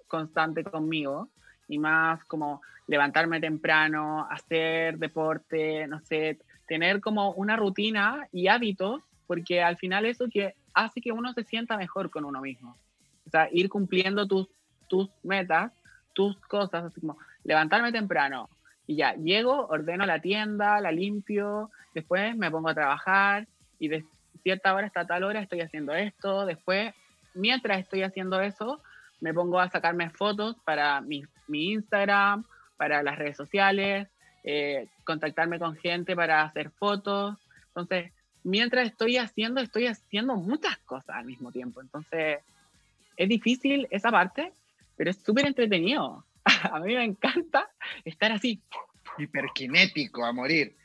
constante 0.08 0.64
conmigo 0.64 1.28
y 1.68 1.78
más 1.78 2.24
como 2.24 2.62
levantarme 2.86 3.40
temprano, 3.40 4.26
hacer 4.30 4.98
deporte, 4.98 5.86
no 5.86 6.00
sé, 6.00 6.38
tener 6.66 7.00
como 7.00 7.32
una 7.32 7.56
rutina 7.56 8.26
y 8.32 8.48
hábitos, 8.48 9.02
porque 9.26 9.62
al 9.62 9.76
final 9.76 10.06
eso 10.06 10.26
que 10.32 10.54
hace 10.72 11.00
que 11.00 11.12
uno 11.12 11.32
se 11.34 11.44
sienta 11.44 11.76
mejor 11.76 12.10
con 12.10 12.24
uno 12.24 12.40
mismo. 12.40 12.76
O 13.26 13.30
sea, 13.30 13.48
ir 13.52 13.68
cumpliendo 13.68 14.26
tus, 14.26 14.48
tus 14.88 15.10
metas, 15.22 15.72
tus 16.14 16.38
cosas, 16.40 16.84
así 16.84 17.00
como 17.00 17.18
levantarme 17.44 17.92
temprano, 17.92 18.48
y 18.88 18.96
ya, 18.96 19.14
llego, 19.16 19.66
ordeno 19.66 20.06
la 20.06 20.18
tienda, 20.18 20.80
la 20.80 20.90
limpio, 20.90 21.70
después 21.94 22.34
me 22.34 22.50
pongo 22.50 22.70
a 22.70 22.74
trabajar 22.74 23.46
y 23.78 23.88
de 23.88 24.02
cierta 24.42 24.74
hora 24.74 24.86
hasta 24.86 25.06
tal 25.06 25.24
hora 25.24 25.40
estoy 25.40 25.60
haciendo 25.60 25.92
esto, 25.94 26.46
después, 26.46 26.94
mientras 27.34 27.80
estoy 27.80 28.02
haciendo 28.02 28.40
eso, 28.40 28.80
me 29.20 29.34
pongo 29.34 29.60
a 29.60 29.68
sacarme 29.68 30.08
fotos 30.08 30.56
para 30.64 31.02
mi, 31.02 31.22
Instagram, 31.48 32.44
para 32.78 33.02
las 33.02 33.18
redes 33.18 33.36
sociales, 33.36 34.08
eh, 34.42 34.88
contactarme 35.04 35.58
con 35.58 35.76
gente 35.76 36.16
para 36.16 36.42
hacer 36.42 36.70
fotos. 36.70 37.36
Entonces, 37.68 38.10
mientras 38.42 38.86
estoy 38.86 39.18
haciendo, 39.18 39.60
estoy 39.60 39.86
haciendo 39.86 40.36
muchas 40.36 40.78
cosas 40.78 41.16
al 41.16 41.26
mismo 41.26 41.52
tiempo. 41.52 41.82
Entonces, 41.82 42.38
es 43.18 43.28
difícil 43.28 43.86
esa 43.90 44.10
parte, 44.10 44.50
pero 44.96 45.10
es 45.10 45.18
súper 45.18 45.46
entretenido. 45.46 46.24
a 46.72 46.80
mí 46.80 46.94
me 46.94 47.04
encanta 47.04 47.70
estar 48.04 48.32
así. 48.32 48.62
Hiperkinético 49.18 50.24
a 50.24 50.32
morir. 50.32 50.76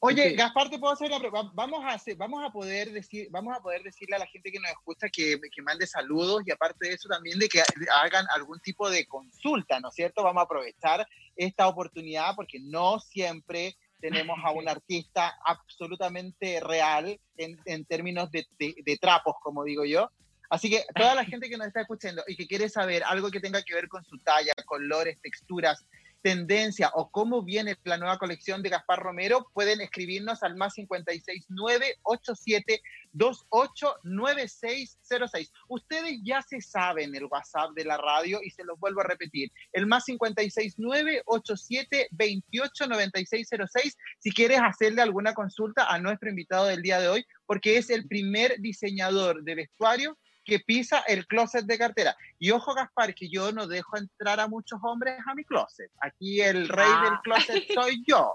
Oye, 0.00 0.34
Gaspar, 0.34 0.70
te 0.70 0.78
puedo 0.78 0.92
hacer 0.92 1.10
la 1.10 1.18
pregunta. 1.18 1.50
Vamos 1.54 1.84
a, 1.84 1.90
hacer, 1.90 2.16
vamos, 2.16 2.42
a 2.44 2.50
poder 2.50 2.92
decir, 2.92 3.28
vamos 3.30 3.56
a 3.56 3.60
poder 3.60 3.82
decirle 3.82 4.16
a 4.16 4.20
la 4.20 4.26
gente 4.26 4.50
que 4.50 4.60
nos 4.60 4.70
escucha 4.70 5.08
que, 5.08 5.38
que 5.52 5.62
mande 5.62 5.86
saludos 5.86 6.42
y 6.46 6.52
aparte 6.52 6.88
de 6.88 6.94
eso 6.94 7.08
también 7.08 7.38
de 7.38 7.48
que 7.48 7.62
hagan 8.00 8.24
algún 8.34 8.60
tipo 8.60 8.88
de 8.88 9.06
consulta, 9.06 9.80
¿no 9.80 9.88
es 9.88 9.94
cierto? 9.94 10.22
Vamos 10.22 10.40
a 10.40 10.44
aprovechar 10.44 11.06
esta 11.36 11.68
oportunidad 11.68 12.34
porque 12.36 12.58
no 12.60 13.00
siempre 13.00 13.76
tenemos 14.00 14.38
a 14.44 14.52
un 14.52 14.68
artista 14.68 15.36
absolutamente 15.44 16.60
real 16.60 17.20
en, 17.36 17.60
en 17.64 17.84
términos 17.84 18.30
de, 18.30 18.46
de, 18.58 18.98
trapos, 18.98 19.36
como 19.42 19.64
digo 19.64 19.84
yo. 19.84 20.10
Así 20.50 20.70
que 20.70 20.84
toda 20.94 21.14
la 21.14 21.24
gente 21.24 21.48
que 21.48 21.56
nos 21.56 21.66
está 21.66 21.82
escuchando 21.82 22.22
y 22.26 22.36
que 22.36 22.46
quiere 22.46 22.68
saber 22.68 23.02
algo 23.04 23.30
que 23.30 23.40
tenga 23.40 23.62
que 23.62 23.74
ver 23.74 23.88
con 23.88 24.04
su 24.04 24.18
talla, 24.18 24.52
colores, 24.66 25.18
texturas, 25.20 25.84
tendencia 26.22 26.90
o 26.94 27.10
cómo 27.10 27.42
viene 27.42 27.76
la 27.84 27.96
nueva 27.96 28.18
colección 28.18 28.60
de 28.62 28.68
Gaspar 28.70 28.98
Romero, 28.98 29.48
pueden 29.54 29.80
escribirnos 29.80 30.42
al 30.42 30.56
más 30.56 30.74
569 30.74 31.98
87 32.02 32.82
289606. 33.12 35.52
Ustedes 35.68 36.18
ya 36.24 36.42
se 36.42 36.60
saben 36.60 37.14
el 37.14 37.26
WhatsApp 37.26 37.70
de 37.74 37.84
la 37.84 37.96
radio 37.96 38.40
y 38.42 38.50
se 38.50 38.64
los 38.64 38.80
vuelvo 38.80 39.02
a 39.02 39.04
repetir. 39.04 39.52
El 39.72 39.86
más 39.86 40.04
569 40.04 41.22
87 41.26 42.08
289606 42.10 43.96
si 44.18 44.32
quieres 44.32 44.58
hacerle 44.60 45.02
alguna 45.02 45.34
consulta 45.34 45.92
a 45.92 46.00
nuestro 46.00 46.30
invitado 46.30 46.66
del 46.66 46.82
día 46.82 46.98
de 47.00 47.06
hoy, 47.08 47.24
porque 47.46 47.76
es 47.76 47.90
el 47.90 48.08
primer 48.08 48.60
diseñador 48.60 49.44
de 49.44 49.54
vestuario 49.54 50.18
que 50.48 50.60
pisa 50.60 51.04
el 51.06 51.26
closet 51.26 51.66
de 51.66 51.78
cartera. 51.78 52.16
Y 52.38 52.50
ojo, 52.50 52.74
Gaspar, 52.74 53.14
que 53.14 53.28
yo 53.28 53.52
no 53.52 53.66
dejo 53.66 53.98
entrar 53.98 54.40
a 54.40 54.48
muchos 54.48 54.80
hombres 54.82 55.20
a 55.26 55.34
mi 55.34 55.44
closet. 55.44 55.90
Aquí 56.00 56.40
el 56.40 56.68
rey 56.68 56.88
del 56.88 57.12
ah. 57.12 57.20
closet 57.22 57.64
soy 57.74 58.02
yo. 58.06 58.34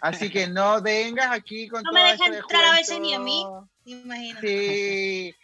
Así 0.00 0.30
que 0.30 0.46
no 0.46 0.80
vengas 0.80 1.30
aquí 1.30 1.68
con 1.68 1.82
No 1.82 1.92
me 1.92 2.02
dejan 2.04 2.32
entrar 2.32 2.64
a 2.64 2.72
veces 2.72 2.98
ni 3.00 3.12
a 3.12 3.18
mí, 3.18 3.44
imagínate. 3.84 4.46
Sí, 4.46 5.34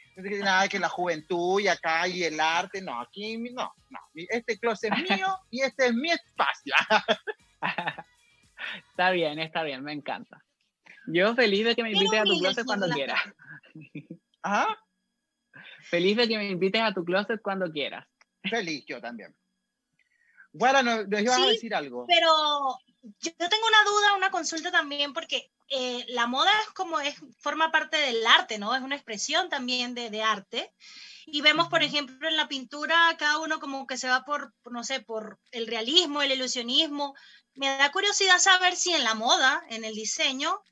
nada 0.42 0.68
que 0.68 0.78
la 0.78 0.88
juventud 0.88 1.60
y 1.60 1.68
acá 1.68 2.08
y 2.08 2.24
el 2.24 2.40
arte, 2.40 2.80
no, 2.80 3.00
aquí 3.00 3.36
no, 3.36 3.74
no. 3.90 3.98
Este 4.14 4.58
closet 4.58 4.92
es 4.92 5.10
mío 5.10 5.28
y 5.50 5.60
este 5.60 5.86
es 5.86 5.94
mi 5.94 6.10
espacio. 6.10 6.74
está 8.90 9.10
bien, 9.10 9.38
está 9.38 9.62
bien, 9.62 9.82
me 9.82 9.92
encanta. 9.92 10.42
Yo 11.06 11.34
feliz 11.34 11.64
de 11.64 11.74
que 11.74 11.82
me 11.82 11.92
invites 11.92 12.20
a 12.20 12.24
tu 12.24 12.38
closet 12.38 12.64
cuando 12.64 12.88
quieras. 12.88 13.20
¿Ah? 14.42 14.76
Feliz 15.90 16.16
de 16.16 16.28
que 16.28 16.38
me 16.38 16.48
invites 16.48 16.80
a 16.80 16.94
tu 16.94 17.04
closet 17.04 17.42
cuando 17.42 17.70
quieras. 17.70 18.06
Feliz, 18.48 18.84
yo 18.86 19.00
también. 19.00 19.34
Bueno, 20.52 20.82
nos, 20.82 21.20
ibas 21.20 21.38
a 21.38 21.46
decir 21.46 21.74
algo. 21.74 22.06
Pero 22.06 22.28
yo 23.02 23.32
tengo 23.36 23.66
una 23.66 23.84
duda, 23.84 24.16
una 24.16 24.30
consulta 24.30 24.70
también, 24.70 25.12
porque 25.12 25.50
eh, 25.68 26.04
la 26.08 26.28
moda 26.28 26.50
es 26.62 26.70
como 26.74 27.00
es, 27.00 27.16
forma 27.38 27.72
parte 27.72 27.96
del 27.96 28.24
arte, 28.24 28.58
¿no? 28.58 28.74
Es 28.74 28.82
una 28.82 28.94
expresión 28.94 29.48
también 29.48 29.94
de, 29.94 30.10
de 30.10 30.22
arte. 30.22 30.72
Y 31.26 31.42
vemos, 31.42 31.68
por 31.68 31.82
ejemplo, 31.82 32.28
en 32.28 32.36
la 32.36 32.48
pintura, 32.48 33.16
cada 33.18 33.38
uno 33.38 33.58
como 33.58 33.86
que 33.86 33.96
se 33.96 34.08
va 34.08 34.24
por, 34.24 34.52
no 34.70 34.84
sé, 34.84 35.00
por 35.00 35.40
el 35.50 35.66
realismo, 35.66 36.22
el 36.22 36.32
ilusionismo. 36.32 37.14
Me 37.54 37.66
da 37.66 37.90
curiosidad 37.90 38.38
saber 38.38 38.76
si 38.76 38.92
en 38.92 39.02
la 39.02 39.14
moda, 39.14 39.62
en 39.70 39.84
el 39.84 39.94
diseño, 39.94 40.62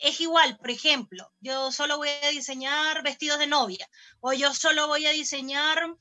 es 0.00 0.20
igual, 0.20 0.56
por 0.56 0.70
ejemplo, 0.70 1.30
yo 1.40 1.70
solo 1.70 1.98
voy 1.98 2.08
a 2.08 2.30
diseñar 2.30 3.02
vestidos 3.02 3.38
de 3.38 3.46
novia, 3.46 3.88
o 4.20 4.32
yo 4.32 4.54
solo 4.54 4.88
voy 4.88 5.06
a 5.06 5.10
diseñar 5.10 5.94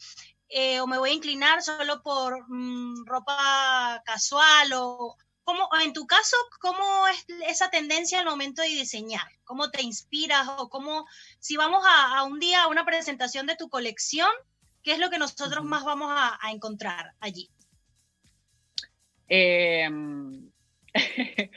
eh, 0.47 0.79
o 0.79 0.87
me 0.87 0.97
voy 0.97 1.11
a 1.11 1.13
inclinar 1.13 1.61
solo 1.61 2.01
por 2.01 2.45
mm, 2.47 3.05
ropa 3.05 4.01
casual, 4.05 4.71
o 4.73 5.15
¿cómo, 5.43 5.67
en 5.83 5.93
tu 5.93 6.07
caso, 6.07 6.37
¿cómo 6.61 7.07
es 7.09 7.25
esa 7.47 7.69
tendencia 7.69 8.19
al 8.19 8.25
momento 8.25 8.61
de 8.61 8.69
diseñar? 8.69 9.27
¿Cómo 9.43 9.69
te 9.69 9.81
inspiras? 9.81 10.47
O 10.57 10.69
cómo, 10.69 11.05
si 11.39 11.57
vamos 11.57 11.83
a, 11.87 12.23
un 12.23 12.39
día 12.39 12.63
a 12.63 12.67
una 12.67 12.85
presentación 12.85 13.47
de 13.47 13.57
tu 13.57 13.69
colección, 13.69 14.29
¿qué 14.81 14.93
es 14.93 14.99
lo 14.99 15.09
que 15.09 15.19
nosotros 15.19 15.65
más 15.65 15.83
vamos 15.83 16.11
a, 16.11 16.39
a 16.41 16.51
encontrar 16.51 17.13
allí? 17.19 17.51
Eh, 19.27 19.87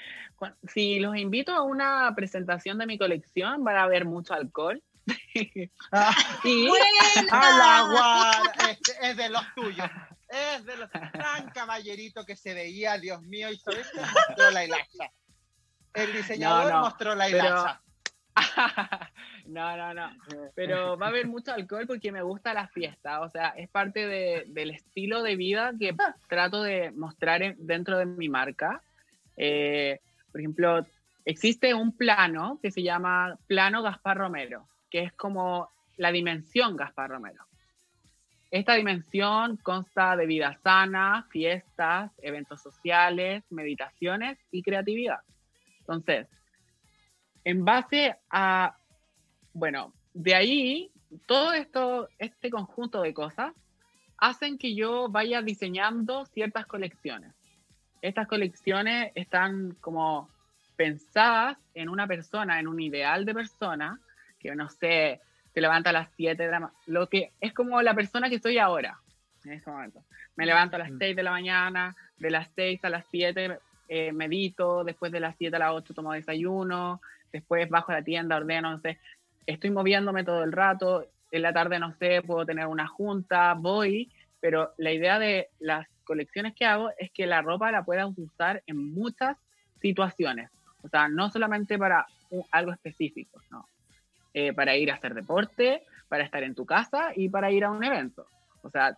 si 0.69 0.99
los 1.01 1.17
invito 1.17 1.53
a 1.53 1.63
una 1.63 2.13
presentación 2.15 2.79
de 2.79 2.87
mi 2.87 2.99
colección, 2.99 3.65
van 3.65 3.77
a 3.77 3.83
haber 3.85 4.05
mucho 4.05 4.35
alcohol. 4.35 4.83
Ah, 5.91 6.15
y 6.45 6.69
agua 7.31 8.33
es, 9.01 9.17
de 9.17 9.29
los 9.31 9.43
tuyos. 9.55 9.91
Es 10.29 10.65
de 10.65 10.77
los 10.77 10.91
tan 10.91 11.51
caballerito 11.51 12.25
que 12.25 12.37
se 12.37 12.55
veía, 12.55 12.99
Dios 12.99 13.21
mío, 13.23 13.51
y 13.51 13.57
sobre 13.57 13.81
esto 13.81 14.01
mostró 14.01 14.51
la 14.51 14.65
hilacha. 14.65 15.11
El 15.95 16.13
diseñador 16.13 16.73
mostró 16.75 17.15
la 17.15 17.29
hilacha. 17.29 17.83
no, 19.47 19.77
no, 19.77 19.95
no. 19.95 20.11
Pero 20.55 20.97
va 20.97 21.07
a 21.07 21.09
haber 21.09 21.27
mucho 21.27 21.53
alcohol 21.53 21.87
porque 21.87 22.13
me 22.13 22.23
gusta 22.23 22.55
la 22.55 22.69
fiesta. 22.69 23.21
O 23.21 23.29
sea, 23.29 23.49
es 23.51 23.69
parte 23.69 24.07
de, 24.07 24.45
del 24.49 24.71
estilo 24.71 25.23
de 25.23 25.37
vida 25.37 25.73
que 25.79 25.95
trato 26.29 26.63
de 26.63 26.91
mostrar 26.93 27.57
dentro 27.57 27.99
de 27.99 28.07
mi 28.07 28.29
marca. 28.29 28.83
Eh, 29.37 30.01
por 30.33 30.41
ejemplo, 30.41 30.87
existe 31.27 31.75
un 31.75 31.95
plano 31.95 32.59
que 32.63 32.71
se 32.71 32.83
llama 32.83 33.39
Plano 33.47 33.83
Gaspar 33.83 34.17
Romero, 34.17 34.67
que 34.91 35.03
es 35.03 35.13
como 35.13 35.69
la 35.99 36.11
dimensión 36.11 36.75
Gaspar 36.75 37.11
Romero. 37.11 37.45
Esta 38.51 38.75
dimensión 38.75 39.59
consta 39.59 40.17
de 40.17 40.27
vida 40.27 40.59
sana, 40.63 41.27
fiestas, 41.31 42.11
eventos 42.23 42.63
sociales, 42.63 43.45
meditaciones 43.51 44.39
y 44.51 44.63
creatividad. 44.63 45.21
Entonces, 45.81 46.29
en 47.45 47.65
base 47.65 48.17
a, 48.31 48.77
bueno, 49.53 49.93
de 50.15 50.35
ahí, 50.35 50.91
todo 51.27 51.53
esto, 51.53 52.09
este 52.19 52.51
conjunto 52.51 53.03
de 53.03 53.15
cosas, 53.15 53.53
hacen 54.19 54.57
que 54.57 54.75
yo 54.75 55.09
vaya 55.09 55.43
diseñando 55.43 56.25
ciertas 56.27 56.67
colecciones 56.67 57.35
estas 58.03 58.27
colecciones 58.27 59.13
están 59.15 59.77
como 59.81 60.29
pensadas 60.77 61.57
en 61.75 61.89
una 61.89 62.07
persona, 62.07 62.59
en 62.59 62.67
un 62.67 62.81
ideal 62.81 63.25
de 63.25 63.35
persona, 63.35 64.01
que 64.41 64.55
no 64.55 64.69
sé, 64.69 65.21
se 65.55 65.61
levanta 65.61 65.91
a 65.91 65.93
las 65.93 66.09
7 66.17 66.43
de 66.43 66.51
la 66.51 66.73
lo 66.87 67.09
que 67.09 67.33
es 67.41 67.55
como 67.55 67.81
la 67.81 67.95
persona 67.95 68.29
que 68.29 68.41
soy 68.41 68.59
ahora, 68.59 68.99
en 69.45 69.53
este 69.53 69.71
momento. 69.71 70.03
Me 70.35 70.47
levanto 70.47 70.77
a 70.77 70.81
las 70.81 70.91
6 70.99 71.15
de 71.15 71.23
la 71.23 71.31
mañana, 71.31 71.95
de 72.19 72.31
las 72.31 72.51
6 72.55 72.85
a 72.85 72.91
las 72.91 73.07
7 73.11 73.59
eh, 73.89 74.13
medito, 74.13 74.83
después 74.83 75.13
de 75.13 75.21
las 75.21 75.37
7 75.37 75.55
a 75.55 75.61
las 75.61 75.73
8 75.73 75.95
tomo 75.95 76.13
desayuno, 76.13 77.01
después 77.33 77.69
bajo 77.69 77.93
a 77.93 77.97
la 77.97 78.03
tienda, 78.03 78.37
ordeno, 78.37 78.71
no 78.71 78.81
sé, 78.81 78.99
estoy 79.47 79.71
moviéndome 79.71 80.25
todo 80.25 80.43
el 80.43 80.53
rato, 80.53 81.07
en 81.31 81.43
la 81.43 81.53
tarde, 81.53 81.79
no 81.79 81.93
sé, 81.95 82.23
puedo 82.23 82.45
tener 82.45 82.67
una 82.67 82.87
junta, 82.87 83.55
voy, 83.55 84.13
pero 84.41 84.73
la 84.77 84.93
idea 84.93 85.19
de 85.19 85.49
las 85.61 85.87
colecciones 86.03 86.55
que 86.55 86.67
hago 86.67 86.91
es 86.99 87.11
que 87.11 87.27
la 87.27 87.43
ropa 87.43 87.71
la 87.71 87.85
puedas 87.85 88.09
usar 88.17 88.63
en 88.67 88.93
muchas 88.93 89.37
situaciones. 89.81 90.51
O 90.83 90.89
sea, 90.89 91.09
no 91.09 91.31
solamente 91.31 91.79
para 91.79 92.07
algo 92.51 92.73
específico, 92.73 93.41
no. 93.51 93.67
Eh, 94.35 94.53
para 94.53 94.77
ir 94.77 94.91
a 94.91 94.95
hacer 94.95 95.15
deporte, 95.15 95.85
para 96.09 96.25
estar 96.25 96.43
en 96.43 96.55
tu 96.55 96.65
casa 96.65 97.13
y 97.15 97.29
para 97.29 97.51
ir 97.51 97.65
a 97.65 97.71
un 97.71 97.85
evento. 97.85 98.27
O 98.63 98.71
sea, 98.71 98.97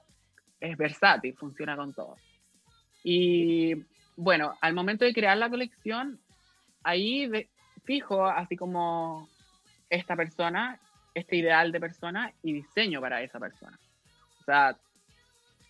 es 0.60 0.76
versátil, 0.76 1.34
funciona 1.36 1.76
con 1.76 1.92
todo. 1.92 2.16
Y 3.02 3.74
bueno, 4.16 4.54
al 4.60 4.74
momento 4.74 5.04
de 5.04 5.12
crear 5.12 5.36
la 5.36 5.50
colección, 5.50 6.20
ahí 6.82 7.30
fijo 7.84 8.26
así 8.26 8.56
como 8.56 9.28
esta 9.90 10.16
persona, 10.16 10.80
este 11.14 11.36
ideal 11.36 11.72
de 11.72 11.80
persona 11.80 12.32
y 12.42 12.52
diseño 12.52 13.00
para 13.00 13.22
esa 13.22 13.38
persona. 13.38 13.78
O 14.40 14.44
sea, 14.44 14.76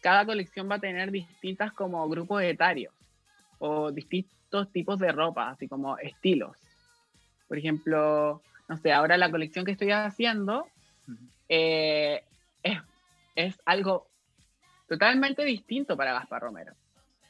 cada 0.04 0.26
colección 0.26 0.70
va 0.70 0.74
a 0.74 0.80
tener 0.80 1.10
distintas 1.10 1.72
como 1.72 2.06
grupos 2.10 2.42
etarios 2.42 2.92
o 3.58 3.90
distintos 3.90 4.70
tipos 4.70 4.98
de 4.98 5.10
ropa, 5.10 5.48
así 5.48 5.66
como 5.66 5.96
estilos. 5.96 6.58
Por 7.48 7.56
ejemplo, 7.56 8.42
no 8.68 8.76
sé, 8.76 8.92
ahora 8.92 9.16
la 9.16 9.30
colección 9.30 9.64
que 9.64 9.72
estoy 9.72 9.92
haciendo 9.92 10.66
eh, 11.48 12.22
es, 12.62 12.82
es 13.34 13.58
algo 13.64 14.06
totalmente 14.90 15.42
distinto 15.42 15.96
para 15.96 16.12
Gaspar 16.12 16.42
Romero. 16.42 16.74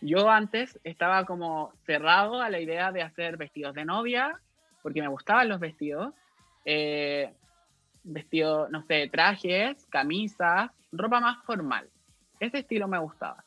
Yo 0.00 0.28
antes 0.28 0.80
estaba 0.82 1.26
como 1.26 1.72
cerrado 1.87 2.42
a 2.42 2.50
la 2.50 2.58
idea 2.58 2.90
de 2.90 3.02
hacer 3.02 3.37
vestidos 3.37 3.76
de 3.76 3.84
novia, 3.84 4.40
porque 4.82 5.00
me 5.00 5.06
gustaban 5.06 5.48
los 5.48 5.60
vestidos. 5.60 6.12
Eh, 6.64 7.32
vestidos, 8.02 8.68
no 8.70 8.82
sé, 8.82 9.08
trajes, 9.12 9.87
camisas, 9.90 10.72
ropa 10.90 11.20
más 11.20 11.38
formal 11.44 11.88
ese 12.40 12.59
estilo 12.59 12.88
me 12.88 12.99
gustaba. 12.99 13.44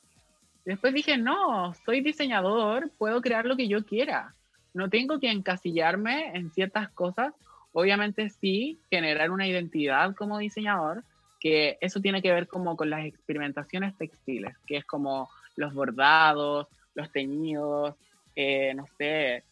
Después 0.66 0.94
dije, 0.94 1.18
no, 1.18 1.74
soy 1.86 2.02
diseñador, 2.02 2.92
puedo 2.98 3.22
crear 3.22 3.46
lo 3.46 3.56
que 3.56 3.68
yo 3.68 3.86
quiera. 3.86 4.36
No 4.74 4.90
tengo 4.90 5.20
que 5.20 5.32
encasillarme 5.32 6.36
en 6.36 6.52
ciertas 6.52 6.90
cosas. 6.90 7.34
Obviamente 7.72 8.30
sí, 8.30 8.80
generar 8.90 9.32
una 9.32 9.48
identidad 9.48 10.14
como 10.16 10.38
diseñador, 10.38 11.04
que 11.40 11.78
eso 11.80 12.02
tiene 12.02 12.22
que 12.22 12.34
ver 12.34 12.48
como 12.48 12.76
con 12.76 12.90
las 12.90 13.06
experimentaciones 13.06 13.96
textiles, 13.98 14.58
que 14.66 14.78
es 14.78 14.86
como 14.86 15.30
los 15.56 15.74
bordados, 15.74 16.68
los 16.96 17.12
teñidos, 17.12 17.96
eh, 18.36 18.74
no 18.74 18.86
sé, 18.98 19.44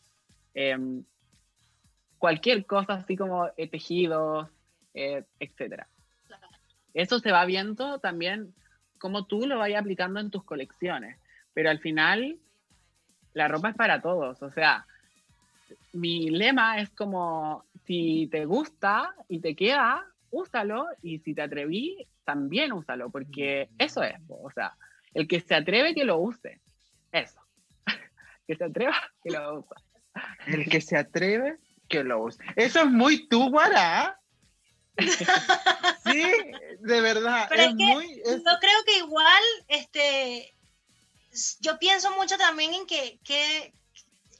em, 0.53 1.03
cualquier 2.17 2.65
cosa 2.65 2.93
así 2.93 3.15
como 3.15 3.47
eh, 3.55 3.67
tejidos, 3.69 4.49
eh, 4.93 5.23
etc. 5.39 5.85
Eso 6.93 7.19
se 7.19 7.31
va 7.31 7.45
viendo 7.45 7.99
también 7.99 8.53
cómo 8.97 9.25
tú 9.25 9.45
lo 9.45 9.57
vayas 9.57 9.81
aplicando 9.81 10.19
en 10.19 10.31
tus 10.31 10.43
colecciones. 10.43 11.17
Pero 11.53 11.69
al 11.69 11.79
final, 11.79 12.37
la 13.33 13.47
ropa 13.47 13.69
es 13.69 13.75
para 13.75 14.01
todos. 14.01 14.41
O 14.41 14.51
sea, 14.51 14.85
mi 15.93 16.29
lema 16.29 16.79
es 16.79 16.89
como, 16.89 17.65
si 17.85 18.27
te 18.31 18.45
gusta 18.45 19.13
y 19.27 19.39
te 19.39 19.55
queda, 19.55 20.05
úsalo. 20.31 20.87
Y 21.01 21.19
si 21.19 21.33
te 21.33 21.41
atreví, 21.41 22.07
también 22.23 22.73
úsalo. 22.73 23.09
Porque 23.09 23.69
eso 23.77 24.03
es, 24.03 24.15
o 24.27 24.51
sea, 24.51 24.75
el 25.13 25.27
que 25.27 25.39
se 25.39 25.55
atreve 25.55 25.95
que 25.95 26.03
lo 26.03 26.17
use. 26.17 26.59
Eso. 27.11 27.39
que 28.47 28.55
se 28.55 28.65
atreva, 28.65 28.95
que 29.23 29.31
lo 29.31 29.59
usa. 29.59 29.81
El 30.47 30.69
que 30.69 30.81
se 30.81 30.97
atreve, 30.97 31.57
que 31.87 32.03
lo 32.03 32.23
usa. 32.23 32.43
Eso 32.55 32.81
es 32.81 32.91
muy 32.91 33.27
tú, 33.27 33.49
Guara. 33.49 34.19
sí, 36.05 36.23
de 36.79 37.01
verdad. 37.01 37.47
Pero 37.49 37.63
es, 37.63 37.75
muy, 37.75 38.21
yo 38.25 38.59
creo 38.59 38.83
que 38.85 38.97
igual, 38.99 39.43
este, 39.67 40.55
yo 41.59 41.77
pienso 41.79 42.11
mucho 42.11 42.37
también 42.37 42.73
en 42.73 42.85
que, 42.85 43.19
que, 43.23 43.73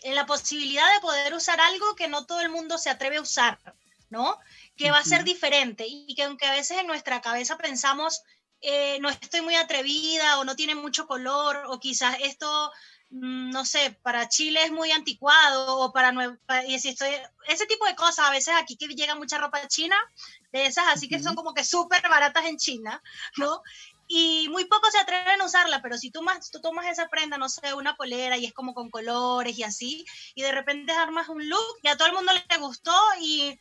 en 0.04 0.16
la 0.16 0.26
posibilidad 0.26 0.94
de 0.94 1.02
poder 1.02 1.34
usar 1.34 1.60
algo 1.60 1.96
que 1.96 2.08
no 2.08 2.26
todo 2.26 2.42
el 2.42 2.50
mundo 2.50 2.78
se 2.78 2.90
atreve 2.90 3.18
a 3.18 3.22
usar, 3.22 3.60
¿no? 4.10 4.38
Que 4.78 4.92
va 4.92 5.00
a 5.00 5.04
ser 5.04 5.24
diferente 5.24 5.86
y 5.88 6.14
que 6.16 6.24
aunque 6.24 6.46
a 6.46 6.52
veces 6.52 6.78
en 6.78 6.88
nuestra 6.88 7.22
cabeza 7.22 7.58
pensamos, 7.58 8.22
eh, 8.62 9.00
no 9.00 9.10
estoy 9.10 9.42
muy 9.42 9.56
atrevida 9.56 10.40
o 10.40 10.46
no 10.46 10.56
tiene 10.56 10.76
mucho 10.76 11.08
color 11.08 11.64
o 11.68 11.80
quizás 11.80 12.18
esto 12.22 12.72
no 13.22 13.64
sé, 13.64 13.98
para 14.02 14.28
Chile 14.28 14.64
es 14.64 14.72
muy 14.72 14.92
anticuado 14.92 15.78
o 15.80 15.94
para, 15.94 16.14
y 16.68 16.78
si 16.80 16.90
estoy, 16.90 17.10
ese 17.48 17.66
tipo 17.66 17.86
de 17.86 17.96
cosas, 17.96 18.28
a 18.28 18.32
veces 18.32 18.54
aquí 18.58 18.76
que 18.76 18.88
llega 18.88 19.16
mucha 19.16 19.38
ropa 19.38 19.66
china, 19.68 19.96
de 20.52 20.66
esas 20.66 20.86
así 20.90 21.08
que 21.08 21.22
son 21.22 21.34
como 21.34 21.54
que 21.54 21.64
súper 21.64 22.02
baratas 22.10 22.46
en 22.46 22.58
China, 22.58 23.02
¿no? 23.38 23.62
Y 24.08 24.50
muy 24.50 24.66
pocos 24.66 24.92
se 24.92 25.00
atreven 25.00 25.40
a 25.40 25.46
usarla, 25.46 25.82
pero 25.82 25.98
si 25.98 26.12
tú, 26.12 26.22
más, 26.22 26.52
tú 26.52 26.60
tomas 26.60 26.88
esa 26.88 27.08
prenda, 27.08 27.38
no 27.38 27.48
sé, 27.48 27.74
una 27.74 27.96
polera 27.96 28.38
y 28.38 28.46
es 28.46 28.54
como 28.54 28.74
con 28.74 28.90
colores 28.90 29.58
y 29.58 29.64
así, 29.64 30.06
y 30.36 30.42
de 30.42 30.52
repente 30.52 30.92
armas 30.92 31.30
un 31.30 31.48
look 31.48 31.78
y 31.84 31.88
a 31.88 31.96
todo 31.96 32.10
el 32.10 32.14
mundo 32.14 32.34
le 32.34 32.58
gustó 32.58 32.96
y, 33.22 33.58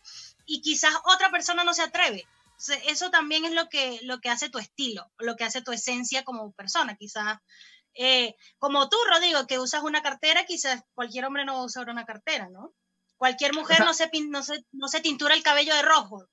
y 0.46 0.62
quizás 0.62 0.94
otra 1.04 1.30
persona 1.30 1.62
no 1.62 1.74
se 1.74 1.82
atreve 1.82 2.26
eso 2.86 3.10
también 3.10 3.44
es 3.44 3.52
lo 3.52 3.68
que, 3.68 4.00
lo 4.02 4.20
que 4.20 4.30
hace 4.30 4.48
tu 4.48 4.58
estilo, 4.58 5.10
lo 5.18 5.36
que 5.36 5.44
hace 5.44 5.62
tu 5.62 5.72
esencia 5.72 6.24
como 6.24 6.52
persona. 6.52 6.96
Quizás, 6.96 7.38
eh, 7.94 8.34
como 8.58 8.88
tú, 8.88 8.96
Rodrigo, 9.12 9.46
que 9.46 9.58
usas 9.58 9.82
una 9.82 10.02
cartera, 10.02 10.44
quizás 10.44 10.82
cualquier 10.94 11.24
hombre 11.24 11.44
no 11.44 11.54
va 11.54 11.60
a 11.60 11.66
usar 11.66 11.88
una 11.88 12.04
cartera, 12.04 12.48
¿no? 12.50 12.74
Cualquier 13.16 13.54
mujer 13.54 13.80
no, 13.80 13.94
se, 13.94 14.10
no, 14.28 14.42
se, 14.42 14.64
no 14.72 14.88
se 14.88 15.00
tintura 15.00 15.34
el 15.34 15.42
cabello 15.42 15.74
de 15.74 15.82
rojo. 15.82 16.26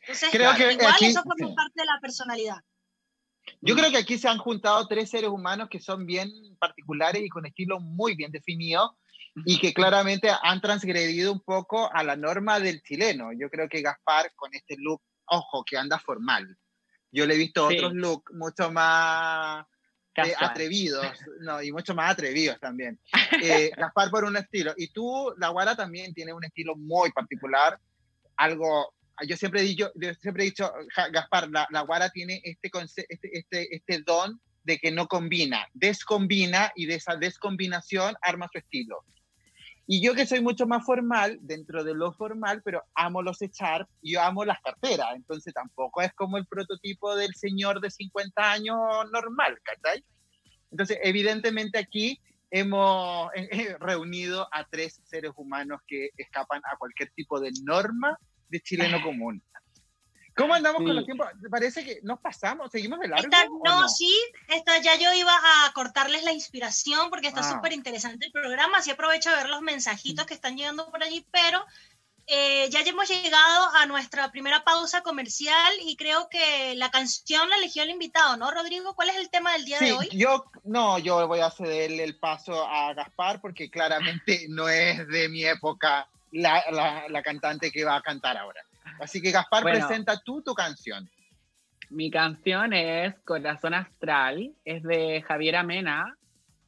Entonces, 0.00 0.30
creo 0.30 0.54
que 0.54 0.72
igual 0.72 0.94
eso 1.00 1.22
forma 1.22 1.54
parte 1.54 1.80
de 1.80 1.86
la 1.86 1.98
personalidad. 2.00 2.58
Yo 3.60 3.74
creo 3.74 3.90
que 3.90 3.98
aquí 3.98 4.18
se 4.18 4.28
han 4.28 4.38
juntado 4.38 4.86
tres 4.86 5.10
seres 5.10 5.30
humanos 5.30 5.68
que 5.70 5.80
son 5.80 6.04
bien 6.04 6.30
particulares 6.58 7.22
y 7.22 7.28
con 7.28 7.46
estilo 7.46 7.80
muy 7.80 8.14
bien 8.14 8.32
definido 8.32 8.96
y 9.44 9.58
que 9.58 9.72
claramente 9.72 10.30
han 10.42 10.60
transgredido 10.60 11.32
un 11.32 11.40
poco 11.40 11.92
a 11.92 12.02
la 12.02 12.16
norma 12.16 12.58
del 12.58 12.82
chileno. 12.82 13.30
Yo 13.32 13.48
creo 13.48 13.68
que 13.68 13.82
Gaspar 13.82 14.32
con 14.34 14.52
este 14.54 14.76
look 14.78 15.02
ojo, 15.26 15.64
que 15.64 15.76
anda 15.76 15.98
formal. 15.98 16.56
Yo 17.10 17.26
le 17.26 17.34
he 17.34 17.38
visto 17.38 17.66
otros 17.66 17.94
looks 17.94 18.32
mucho 18.34 18.70
más 18.70 19.64
eh, 20.16 20.34
atrevidos, 20.38 21.06
no, 21.40 21.62
y 21.62 21.72
mucho 21.72 21.94
más 21.94 22.12
atrevidos 22.12 22.58
también. 22.60 22.98
Eh, 23.42 23.70
Gaspar 23.76 24.10
por 24.10 24.24
un 24.24 24.36
estilo. 24.36 24.72
Y 24.76 24.88
tú, 24.88 25.34
la 25.36 25.48
Guara 25.48 25.76
también 25.76 26.14
tiene 26.14 26.32
un 26.32 26.44
estilo 26.44 26.74
muy 26.74 27.10
particular, 27.12 27.78
algo, 28.36 28.94
yo 29.26 29.36
siempre 29.36 29.60
he 29.60 29.64
dicho, 29.64 29.90
yo 29.94 30.14
siempre 30.14 30.44
he 30.44 30.46
dicho 30.46 30.72
Gaspar, 31.12 31.50
la, 31.50 31.66
la 31.70 31.82
Guara 31.82 32.08
tiene 32.10 32.40
este, 32.44 32.70
este, 33.08 33.38
este, 33.38 33.74
este 33.74 34.02
don 34.02 34.40
de 34.64 34.78
que 34.78 34.90
no 34.90 35.06
combina, 35.06 35.66
descombina 35.74 36.72
y 36.74 36.86
de 36.86 36.94
esa 36.96 37.16
descombinación 37.16 38.16
arma 38.20 38.48
su 38.50 38.58
estilo. 38.58 39.04
Y 39.88 40.04
yo 40.04 40.14
que 40.14 40.26
soy 40.26 40.40
mucho 40.40 40.66
más 40.66 40.84
formal, 40.84 41.38
dentro 41.42 41.84
de 41.84 41.94
lo 41.94 42.12
formal, 42.12 42.60
pero 42.64 42.82
amo 42.94 43.22
los 43.22 43.40
echar, 43.40 43.86
yo 44.02 44.20
amo 44.20 44.44
las 44.44 44.60
carteras, 44.60 45.14
entonces 45.14 45.54
tampoco 45.54 46.02
es 46.02 46.12
como 46.14 46.38
el 46.38 46.46
prototipo 46.46 47.14
del 47.14 47.32
señor 47.34 47.80
de 47.80 47.90
50 47.90 48.52
años 48.52 48.76
normal, 49.12 49.56
¿cachai? 49.62 50.04
Entonces, 50.72 50.98
evidentemente 51.02 51.78
aquí 51.78 52.20
hemos 52.50 53.30
eh, 53.34 53.48
eh, 53.52 53.76
reunido 53.78 54.48
a 54.52 54.64
tres 54.68 55.00
seres 55.04 55.32
humanos 55.36 55.80
que 55.86 56.10
escapan 56.16 56.60
a 56.64 56.76
cualquier 56.76 57.10
tipo 57.10 57.38
de 57.40 57.52
norma 57.62 58.18
de 58.48 58.60
chileno 58.60 59.00
común. 59.02 59.42
¿Cómo 60.36 60.52
andamos 60.52 60.82
con 60.82 60.94
los 60.94 61.06
tiempos? 61.06 61.28
Parece 61.50 61.82
que 61.82 62.00
nos 62.02 62.20
pasamos, 62.20 62.70
seguimos 62.70 63.00
de 63.00 63.08
largo. 63.08 63.30
no, 63.64 63.88
sí, 63.88 64.14
esta, 64.48 64.76
ya 64.78 64.94
yo 64.96 65.12
iba 65.14 65.32
a 65.32 65.72
cortarles 65.72 66.24
la 66.24 66.32
inspiración 66.32 67.08
porque 67.08 67.28
está 67.28 67.40
ah. 67.40 67.54
súper 67.54 67.72
interesante 67.72 68.26
el 68.26 68.32
programa, 68.32 68.78
así 68.78 68.90
aprovecho 68.90 69.30
de 69.30 69.36
ver 69.36 69.48
los 69.48 69.62
mensajitos 69.62 70.26
que 70.26 70.34
están 70.34 70.58
llegando 70.58 70.90
por 70.90 71.02
allí, 71.02 71.26
pero 71.30 71.64
eh, 72.26 72.68
ya 72.68 72.80
hemos 72.80 73.08
llegado 73.08 73.70
a 73.76 73.86
nuestra 73.86 74.30
primera 74.30 74.62
pausa 74.62 75.00
comercial 75.00 75.72
y 75.80 75.96
creo 75.96 76.28
que 76.28 76.74
la 76.74 76.90
canción 76.90 77.48
la 77.48 77.56
eligió 77.56 77.84
el 77.84 77.90
invitado, 77.90 78.36
¿no, 78.36 78.50
Rodrigo? 78.50 78.94
¿Cuál 78.94 79.08
es 79.08 79.16
el 79.16 79.30
tema 79.30 79.52
del 79.52 79.64
día 79.64 79.78
de 79.78 79.94
hoy? 79.94 80.08
Yo, 80.12 80.44
no, 80.64 80.98
yo 80.98 81.26
voy 81.26 81.40
a 81.40 81.50
cederle 81.50 82.04
el 82.04 82.18
paso 82.18 82.66
a 82.66 82.92
Gaspar 82.92 83.40
porque 83.40 83.70
claramente 83.70 84.46
no 84.50 84.68
es 84.68 85.08
de 85.08 85.30
mi 85.30 85.46
época 85.46 86.08
la, 86.32 86.62
la 87.08 87.22
cantante 87.22 87.70
que 87.70 87.84
va 87.84 87.96
a 87.96 88.02
cantar 88.02 88.36
ahora. 88.36 88.60
Así 89.00 89.20
que 89.20 89.30
Gaspar, 89.30 89.62
presenta 89.62 90.18
tú 90.20 90.42
tu 90.42 90.54
canción. 90.54 91.08
Mi 91.90 92.10
canción 92.10 92.72
es 92.72 93.14
Corazón 93.20 93.74
Astral, 93.74 94.52
es 94.64 94.82
de 94.82 95.22
Javier 95.22 95.56
Amena 95.56 96.16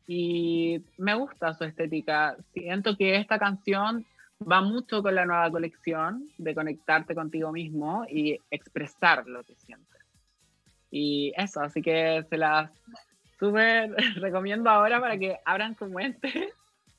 y 0.06 0.82
me 0.96 1.14
gusta 1.14 1.54
su 1.54 1.64
estética. 1.64 2.36
Siento 2.52 2.96
que 2.96 3.16
esta 3.16 3.38
canción 3.38 4.06
va 4.40 4.60
mucho 4.60 5.02
con 5.02 5.14
la 5.14 5.26
nueva 5.26 5.50
colección 5.50 6.30
de 6.38 6.54
conectarte 6.54 7.14
contigo 7.14 7.50
mismo 7.50 8.06
y 8.08 8.38
expresar 8.50 9.26
lo 9.26 9.42
que 9.42 9.56
sientes. 9.56 10.00
Y 10.90 11.32
eso, 11.36 11.60
así 11.60 11.82
que 11.82 12.24
se 12.30 12.36
las 12.36 12.70
súper 13.38 13.90
recomiendo 14.16 14.70
ahora 14.70 15.00
para 15.00 15.18
que 15.18 15.38
abran 15.44 15.76
su 15.76 15.86
mente 15.86 16.52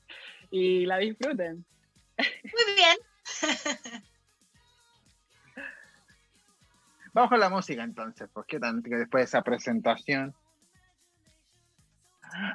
y 0.50 0.86
la 0.86 0.98
disfruten. 0.98 1.64
Muy 2.18 2.74
bien. 2.76 4.02
Vamos 7.12 7.30
con 7.30 7.40
la 7.40 7.50
música 7.50 7.82
entonces, 7.82 8.28
pues 8.32 8.46
qué 8.46 8.58
después 8.58 9.22
de 9.22 9.24
esa 9.24 9.42
presentación. 9.42 10.34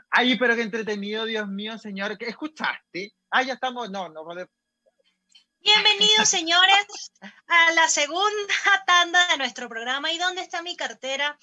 Ay, 0.09 0.37
pero 0.37 0.55
qué 0.55 0.61
entretenido, 0.61 1.25
Dios 1.25 1.47
mío, 1.47 1.77
señor. 1.77 2.17
¿Qué 2.17 2.25
escuchaste? 2.25 3.13
Ah, 3.29 3.43
ya 3.43 3.53
estamos. 3.53 3.89
No, 3.89 4.09
no, 4.09 4.23
Bienvenidos, 5.65 6.29
señores, 6.29 6.85
a 7.47 7.71
la 7.71 7.87
segunda 7.87 8.53
tanda 8.85 9.27
de 9.29 9.37
nuestro 9.37 9.67
programa. 9.67 10.11
¿Y 10.11 10.19
dónde 10.19 10.43
está 10.43 10.61
mi 10.61 10.75
cartera? 10.75 11.39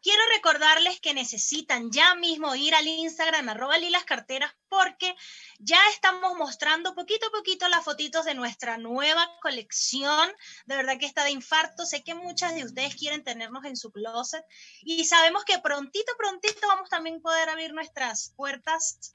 Quiero 0.00 0.22
recordarles 0.32 1.00
que 1.00 1.12
necesitan 1.12 1.90
ya 1.90 2.14
mismo 2.14 2.54
ir 2.54 2.72
al 2.76 2.86
Instagram, 2.86 3.48
arroba 3.48 3.76
lilas 3.76 4.04
carteras, 4.04 4.54
porque 4.68 5.16
ya 5.58 5.80
estamos 5.92 6.38
mostrando 6.38 6.94
poquito 6.94 7.26
a 7.26 7.32
poquito 7.32 7.66
las 7.68 7.82
fotitos 7.82 8.24
de 8.24 8.34
nuestra 8.34 8.78
nueva 8.78 9.28
colección. 9.42 10.30
De 10.66 10.76
verdad 10.76 10.96
que 10.96 11.06
está 11.06 11.24
de 11.24 11.32
infarto. 11.32 11.84
Sé 11.84 12.04
que 12.04 12.14
muchas 12.14 12.54
de 12.54 12.62
ustedes 12.62 12.94
quieren 12.94 13.24
tenernos 13.24 13.64
en 13.64 13.76
su 13.76 13.90
closet 13.90 14.44
y 14.82 15.04
sabemos 15.04 15.44
que 15.44 15.58
prontito, 15.58 16.12
prontito 16.16 16.68
vamos 16.68 16.88
también 16.88 17.16
a 17.16 17.22
poder 17.22 17.48
abrir 17.48 17.74
nuestras 17.74 18.34
puertas 18.36 19.12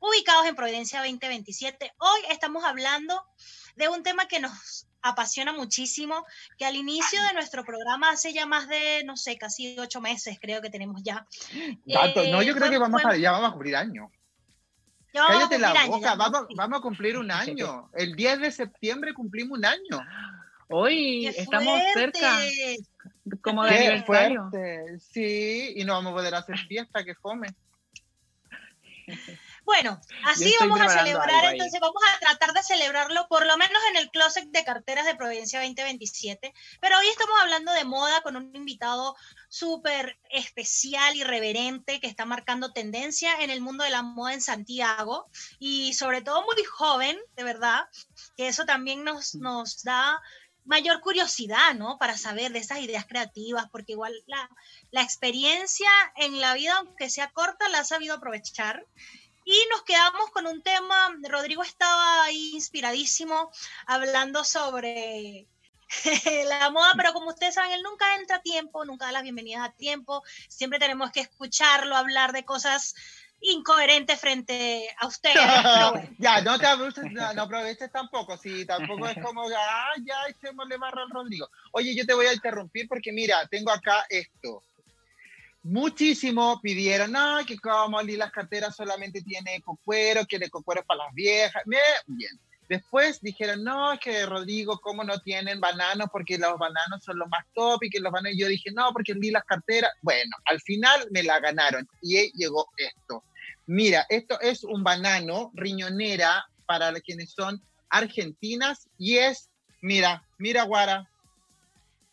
ubicados 0.00 0.46
en 0.46 0.56
Providencia 0.56 1.00
2027. 1.00 1.92
Hoy 1.98 2.20
estamos 2.30 2.64
hablando 2.64 3.22
de 3.76 3.88
un 3.88 4.02
tema 4.02 4.26
que 4.26 4.40
nos 4.40 4.86
apasiona 5.02 5.52
muchísimo, 5.52 6.26
que 6.58 6.66
al 6.66 6.76
inicio 6.76 7.22
de 7.22 7.34
nuestro 7.34 7.64
programa, 7.64 8.10
hace 8.10 8.32
ya 8.32 8.46
más 8.46 8.68
de, 8.68 9.04
no 9.04 9.16
sé, 9.16 9.38
casi 9.38 9.78
ocho 9.78 10.00
meses 10.00 10.38
creo 10.40 10.60
que 10.60 10.70
tenemos 10.70 11.02
ya. 11.02 11.26
no, 11.86 12.42
yo 12.42 12.54
creo 12.54 12.66
eh, 12.66 12.70
que 12.70 12.78
vamos 12.78 13.04
a, 13.04 13.16
ya 13.16 13.32
vamos 13.32 13.48
a 13.50 13.52
cumplir 13.52 13.76
año. 13.76 14.10
Cállate 15.12 15.58
la 15.58 15.86
boca, 15.86 16.14
vamos, 16.14 16.46
vamos, 16.54 16.78
a 16.78 16.82
cumplir 16.82 17.18
un 17.18 17.30
año. 17.30 17.90
El 17.94 18.14
10 18.14 18.40
de 18.40 18.52
septiembre 18.52 19.12
cumplimos 19.12 19.58
un 19.58 19.64
año. 19.64 20.00
Hoy 20.68 21.26
estamos 21.26 21.80
cerca. 21.94 22.38
Como 23.42 23.64
de 23.64 23.76
aniversario. 23.76 24.50
Sí, 25.00 25.74
y 25.76 25.84
no 25.84 25.94
vamos 25.94 26.12
a 26.12 26.16
poder 26.16 26.34
hacer 26.34 26.58
fiesta, 26.58 27.04
que 27.04 27.14
fome. 27.16 27.48
Bueno, 29.70 30.00
así 30.24 30.52
vamos 30.58 30.80
a 30.80 30.88
celebrar, 30.88 31.44
entonces 31.44 31.78
vamos 31.80 32.02
a 32.12 32.18
tratar 32.18 32.52
de 32.52 32.62
celebrarlo 32.64 33.28
por 33.28 33.46
lo 33.46 33.56
menos 33.56 33.80
en 33.90 33.98
el 33.98 34.10
closet 34.10 34.50
de 34.50 34.64
carteras 34.64 35.06
de 35.06 35.14
Providencia 35.14 35.60
2027. 35.60 36.52
Pero 36.80 36.98
hoy 36.98 37.06
estamos 37.06 37.40
hablando 37.40 37.72
de 37.72 37.84
moda 37.84 38.20
con 38.22 38.34
un 38.34 38.50
invitado 38.52 39.14
súper 39.48 40.18
especial 40.28 41.14
y 41.14 41.22
reverente 41.22 42.00
que 42.00 42.08
está 42.08 42.24
marcando 42.24 42.72
tendencia 42.72 43.42
en 43.42 43.50
el 43.50 43.60
mundo 43.60 43.84
de 43.84 43.90
la 43.90 44.02
moda 44.02 44.34
en 44.34 44.40
Santiago 44.40 45.30
y 45.60 45.94
sobre 45.94 46.20
todo 46.20 46.42
muy 46.42 46.64
joven, 46.64 47.16
de 47.36 47.44
verdad, 47.44 47.84
que 48.36 48.48
eso 48.48 48.64
también 48.64 49.04
nos, 49.04 49.36
mm. 49.36 49.40
nos 49.40 49.84
da 49.84 50.20
mayor 50.64 51.00
curiosidad, 51.00 51.74
¿no? 51.74 51.96
Para 51.98 52.18
saber 52.18 52.52
de 52.52 52.58
esas 52.58 52.80
ideas 52.80 53.06
creativas, 53.06 53.66
porque 53.70 53.92
igual 53.92 54.14
la, 54.26 54.50
la 54.90 55.02
experiencia 55.02 55.88
en 56.16 56.40
la 56.40 56.54
vida, 56.54 56.76
aunque 56.76 57.08
sea 57.08 57.30
corta, 57.30 57.68
la 57.68 57.80
ha 57.80 57.84
sabido 57.84 58.16
aprovechar 58.16 58.84
y 59.50 59.68
nos 59.68 59.82
quedamos 59.82 60.30
con 60.30 60.46
un 60.46 60.62
tema, 60.62 61.12
Rodrigo 61.28 61.64
estaba 61.64 62.22
ahí 62.22 62.52
inspiradísimo 62.54 63.50
hablando 63.84 64.44
sobre 64.44 65.48
la 66.46 66.70
moda, 66.70 66.92
pero 66.96 67.12
como 67.12 67.30
ustedes 67.30 67.54
saben, 67.54 67.72
él 67.72 67.82
nunca 67.82 68.14
entra 68.14 68.36
a 68.36 68.42
tiempo, 68.42 68.84
nunca 68.84 69.06
da 69.06 69.12
las 69.12 69.24
bienvenidas 69.24 69.68
a 69.68 69.72
tiempo, 69.72 70.22
siempre 70.48 70.78
tenemos 70.78 71.10
que 71.10 71.20
escucharlo 71.20 71.96
hablar 71.96 72.32
de 72.32 72.44
cosas 72.44 72.94
incoherente 73.40 74.16
frente 74.16 74.88
a 75.00 75.08
ustedes. 75.08 75.34
ya, 76.18 76.42
no 76.42 76.56
te 76.56 76.66
aproveches, 76.66 77.10
no, 77.10 77.42
aproveches 77.42 77.90
tampoco, 77.90 78.36
si 78.36 78.64
tampoco 78.64 79.08
es 79.08 79.16
como, 79.20 79.48
ah, 79.48 79.94
ya 80.04 80.28
echémosle 80.28 80.76
barra 80.76 81.02
al 81.02 81.10
Rodrigo. 81.10 81.48
Oye, 81.72 81.96
yo 81.96 82.06
te 82.06 82.14
voy 82.14 82.26
a 82.26 82.34
interrumpir 82.34 82.86
porque 82.86 83.10
mira, 83.10 83.48
tengo 83.50 83.72
acá 83.72 84.06
esto. 84.10 84.62
Muchísimo 85.62 86.58
pidieron, 86.62 87.12
no, 87.12 87.44
que 87.46 87.58
como 87.58 88.00
las 88.00 88.32
carteras 88.32 88.74
solamente 88.74 89.20
tiene 89.22 89.60
cocuero, 89.60 90.24
que 90.26 90.38
de 90.38 90.48
cocuero 90.48 90.82
para 90.86 91.04
las 91.04 91.14
viejas. 91.14 91.62
Bien, 91.66 92.30
Después 92.70 93.20
dijeron, 93.20 93.64
no, 93.64 93.92
es 93.92 93.98
que 93.98 94.24
Rodrigo, 94.26 94.78
¿cómo 94.78 95.02
no 95.02 95.18
tienen 95.18 95.60
bananos? 95.60 96.06
Porque 96.12 96.38
los 96.38 96.56
bananos 96.56 97.02
son 97.04 97.18
los 97.18 97.28
más 97.28 97.44
top 97.52 97.82
y 97.82 97.90
que 97.90 97.98
los 97.98 98.12
bananos. 98.12 98.38
yo 98.38 98.46
dije, 98.46 98.70
no, 98.72 98.92
porque 98.92 99.12
vi 99.14 99.32
las 99.32 99.42
carteras. 99.42 99.90
Bueno, 100.02 100.36
al 100.44 100.60
final 100.60 101.08
me 101.10 101.24
la 101.24 101.40
ganaron 101.40 101.88
y 102.00 102.30
llegó 102.38 102.68
esto. 102.76 103.24
Mira, 103.66 104.06
esto 104.08 104.40
es 104.40 104.62
un 104.62 104.84
banano 104.84 105.50
riñonera 105.54 106.44
para 106.64 106.92
quienes 107.00 107.32
son 107.32 107.60
argentinas 107.88 108.88
y 108.96 109.16
es, 109.16 109.50
mira, 109.82 110.24
mira, 110.38 110.62
Guara. 110.62 111.10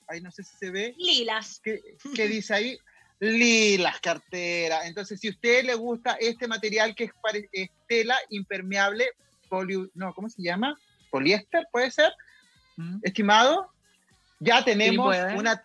Ahí 0.07 0.21
no 0.21 0.31
sé 0.31 0.43
si 0.43 0.57
se 0.57 0.71
ve. 0.71 0.95
Lilas. 0.97 1.59
¿Qué, 1.63 1.81
qué 2.15 2.27
dice 2.27 2.55
ahí? 2.55 2.79
Lilas 3.19 3.99
cartera. 3.99 4.85
Entonces, 4.85 5.19
si 5.19 5.27
a 5.27 5.31
usted 5.31 5.65
le 5.65 5.75
gusta 5.75 6.17
este 6.19 6.47
material 6.47 6.95
que 6.95 7.09
es 7.51 7.69
tela 7.87 8.15
impermeable, 8.29 9.05
no, 9.95 10.13
¿cómo 10.13 10.29
se 10.29 10.41
llama? 10.41 10.77
Poliéster, 11.09 11.67
puede 11.71 11.89
ser, 11.91 12.11
mm. 12.75 12.99
estimado. 13.03 13.71
Ya 14.39 14.63
tenemos 14.63 15.15
una, 15.35 15.63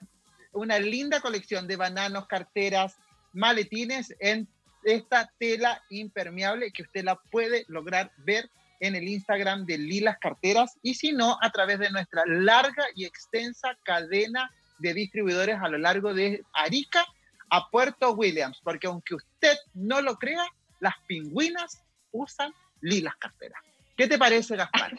una 0.52 0.78
linda 0.78 1.20
colección 1.20 1.66
de 1.66 1.76
bananos, 1.76 2.26
carteras, 2.26 2.96
maletines 3.32 4.14
en 4.20 4.48
esta 4.84 5.30
tela 5.38 5.82
impermeable 5.90 6.72
que 6.72 6.82
usted 6.82 7.04
la 7.04 7.16
puede 7.16 7.64
lograr 7.68 8.12
ver 8.18 8.48
en 8.80 8.96
el 8.96 9.06
Instagram 9.08 9.64
de 9.64 9.78
Lilas 9.78 10.18
Carteras 10.20 10.76
y 10.82 10.94
si 10.94 11.12
no, 11.12 11.38
a 11.40 11.50
través 11.50 11.78
de 11.78 11.90
nuestra 11.90 12.22
larga 12.26 12.84
y 12.96 13.04
extensa 13.04 13.76
cadena 13.84 14.50
de 14.78 14.92
distribuidores 14.92 15.58
a 15.60 15.68
lo 15.68 15.78
largo 15.78 16.12
de 16.14 16.42
Arica 16.52 17.04
a 17.52 17.68
Puerto 17.68 18.12
Williams, 18.12 18.58
porque 18.64 18.86
aunque 18.86 19.14
usted 19.14 19.54
no 19.74 20.00
lo 20.00 20.16
crea, 20.16 20.42
las 20.80 20.94
pingüinas 21.06 21.82
usan 22.10 22.50
Lilas 22.80 23.14
Carteras. 23.16 23.62
¿Qué 23.94 24.08
te 24.08 24.16
parece, 24.16 24.56
Gaspar? 24.56 24.98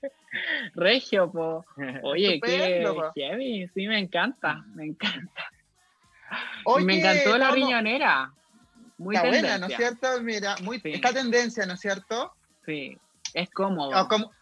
Regio, 0.74 1.30
po. 1.30 1.66
Oye, 2.02 2.40
qué 2.44 3.12
heavy. 3.14 3.68
Sí, 3.74 3.86
me 3.86 3.98
encanta, 3.98 4.64
me 4.74 4.86
encanta. 4.86 5.50
me 6.82 6.98
encantó 6.98 7.36
la 7.36 7.50
riñonera. 7.50 8.32
Muy 8.96 9.16
Está 9.16 9.28
buena, 9.28 9.58
¿no 9.58 9.66
es 9.66 9.76
cierto? 9.76 10.22
Mira, 10.22 10.56
muy, 10.62 10.80
esta 10.82 11.12
tendencia, 11.12 11.66
¿no 11.66 11.74
es 11.74 11.80
cierto? 11.80 12.32
Sí, 12.64 12.96
es 13.34 13.50
cómodo. 13.50 13.94
Ah, 13.94 14.08
como, 14.08 14.32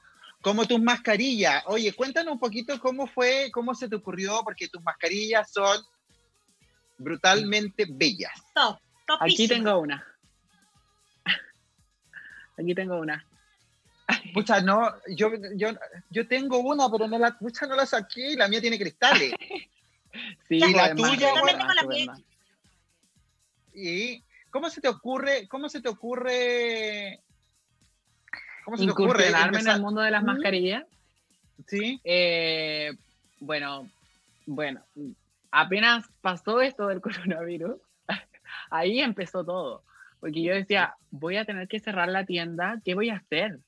como, 0.43 0.65
tus 0.65 0.81
mascarillas. 0.81 1.65
Oye, 1.67 1.93
cuéntanos 1.93 2.35
un 2.35 2.41
poquito 2.41 2.79
cómo 2.79 3.09
fue, 3.09 3.51
cómo 3.53 3.75
se 3.75 3.89
te 3.89 3.97
ocurrió, 3.97 4.43
porque 4.45 4.69
tus 4.69 4.83
mascarillas 4.85 5.51
son 5.53 5.77
brutalmente 6.99 7.87
bellas. 7.89 8.33
Aquí 9.21 9.49
tengo 9.49 9.79
una. 9.79 10.05
Aquí 12.59 12.75
tengo 12.75 12.99
una. 12.99 13.25
Pucha, 14.33 14.61
no, 14.61 14.91
yo, 15.09 15.31
yo, 15.55 15.69
yo 16.11 16.27
tengo 16.27 16.59
una, 16.59 16.91
pero 16.91 17.07
no 17.07 17.19
la, 17.19 17.37
pucha, 17.39 17.67
no 17.67 17.77
la 17.77 17.87
saqué 17.87 18.33
y 18.33 18.37
la 18.37 18.49
mía 18.49 18.61
tiene 18.61 18.79
cristales. 18.79 19.33
sí, 20.49 20.57
y 20.57 20.73
la 20.73 20.95
tuya, 20.95 21.33
¿Y 23.75 24.23
cómo 24.51 24.71
se 24.71 24.81
te 24.81 24.89
ocurre, 24.89 25.47
cómo 25.47 25.69
se 25.69 25.81
te 25.81 25.89
ocurre, 25.89 27.21
cómo 28.65 28.77
se 28.77 28.85
te 28.87 28.91
ocurre 28.91 29.29
en 29.29 29.69
el 29.69 29.81
mundo 29.81 30.01
de 30.01 30.11
las 30.11 30.25
mascarillas? 30.25 30.85
Sí. 31.67 32.01
Eh, 32.03 32.93
bueno, 33.41 33.89
bueno, 34.47 34.83
apenas 35.51 36.09
pasó 36.21 36.61
esto 36.61 36.87
del 36.87 37.01
coronavirus, 37.03 37.81
ahí 38.71 39.01
empezó 39.01 39.45
todo. 39.45 39.85
Porque 40.21 40.43
yo 40.43 40.53
decía, 40.53 40.97
voy 41.11 41.37
a 41.37 41.45
tener 41.45 41.69
que 41.69 41.79
cerrar 41.79 42.09
la 42.09 42.27
tienda, 42.27 42.81
¿qué 42.85 42.95
voy 42.95 43.11
a 43.11 43.17
hacer? 43.17 43.61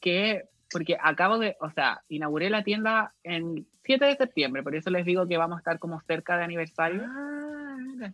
que, 0.00 0.44
porque 0.70 0.96
acabo 1.02 1.38
de, 1.38 1.56
o 1.60 1.70
sea, 1.70 2.02
inauguré 2.08 2.50
la 2.50 2.62
tienda 2.62 3.14
en 3.22 3.66
7 3.84 4.04
de 4.04 4.16
septiembre, 4.16 4.62
por 4.62 4.74
eso 4.74 4.90
les 4.90 5.04
digo 5.04 5.26
que 5.26 5.36
vamos 5.36 5.56
a 5.56 5.58
estar 5.58 5.78
como 5.78 6.00
cerca 6.02 6.36
de 6.36 6.44
aniversario. 6.44 7.02
Ah, 7.04 8.12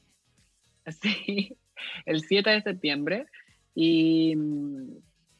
sí, 1.02 1.56
el 2.06 2.22
7 2.22 2.50
de 2.50 2.62
septiembre. 2.62 3.26
Y, 3.74 4.36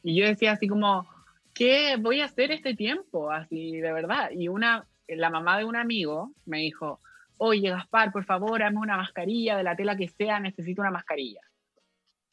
y 0.03 0.15
yo 0.15 0.25
decía 0.25 0.51
así 0.53 0.67
como, 0.67 1.07
¿qué 1.53 1.97
voy 1.99 2.21
a 2.21 2.25
hacer 2.25 2.51
este 2.51 2.75
tiempo? 2.75 3.31
Así, 3.31 3.79
de 3.79 3.93
verdad. 3.93 4.31
Y 4.31 4.47
una, 4.47 4.87
la 5.07 5.29
mamá 5.29 5.57
de 5.57 5.65
un 5.65 5.75
amigo 5.75 6.33
me 6.45 6.59
dijo, 6.59 6.99
oye, 7.37 7.69
Gaspar, 7.69 8.11
por 8.11 8.25
favor, 8.25 8.63
hazme 8.63 8.79
una 8.79 8.97
mascarilla 8.97 9.57
de 9.57 9.63
la 9.63 9.75
tela 9.75 9.95
que 9.95 10.07
sea, 10.07 10.39
necesito 10.39 10.81
una 10.81 10.91
mascarilla. 10.91 11.41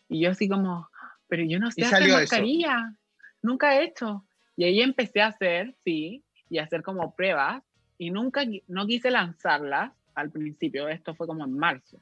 Y 0.08 0.20
yo 0.20 0.30
así 0.30 0.48
como, 0.48 0.88
pero 1.28 1.44
yo 1.44 1.58
no 1.58 1.70
sé 1.70 1.84
hacer 1.84 2.08
mascarilla 2.08 2.94
nunca 3.42 3.76
he 3.76 3.84
hecho. 3.84 4.24
Y 4.56 4.64
ahí 4.64 4.82
empecé 4.82 5.22
a 5.22 5.28
hacer, 5.28 5.74
sí, 5.84 6.22
y 6.48 6.58
a 6.58 6.64
hacer 6.64 6.82
como 6.82 7.14
pruebas, 7.14 7.62
y 7.96 8.10
nunca, 8.10 8.42
no 8.66 8.86
quise 8.86 9.10
lanzarlas 9.10 9.92
al 10.14 10.30
principio, 10.30 10.88
esto 10.88 11.14
fue 11.14 11.26
como 11.26 11.44
en 11.44 11.56
marzo, 11.56 11.98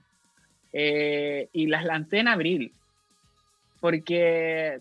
eh, 0.72 1.48
y 1.52 1.66
las 1.66 1.84
lancé 1.84 2.18
en 2.18 2.28
abril, 2.28 2.72
porque 3.80 4.80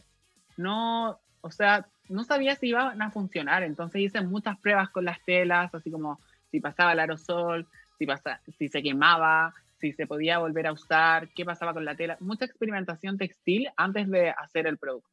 no, 0.56 1.20
o 1.42 1.52
sea, 1.52 1.88
no 2.10 2.24
sabía 2.24 2.56
si 2.56 2.70
iban 2.70 3.02
a 3.02 3.12
funcionar, 3.12 3.64
entonces 3.64 4.02
hice 4.02 4.22
muchas 4.22 4.58
pruebas 4.60 4.90
con 4.90 5.06
las 5.06 5.22
telas, 5.24 5.74
así 5.76 5.92
como 5.92 6.20
si 6.50 6.60
pasaba 6.60 6.94
el 6.94 7.00
aerosol, 7.00 7.68
si, 7.98 8.06
pasa, 8.06 8.42
si 8.58 8.68
se 8.68 8.82
quemaba, 8.84 9.54
si 9.80 9.94
se 9.94 10.08
podía 10.08 10.40
volver 10.40 10.68
a 10.68 10.74
usar, 10.74 11.30
qué 11.34 11.46
pasaba 11.46 11.74
con 11.74 11.86
la 11.86 11.96
tela, 11.96 12.18
mucha 12.20 12.46
experimentación 12.46 13.18
textil 13.18 13.70
antes 13.76 14.10
de 14.10 14.30
hacer 14.30 14.68
el 14.68 14.78
producto. 14.78 15.10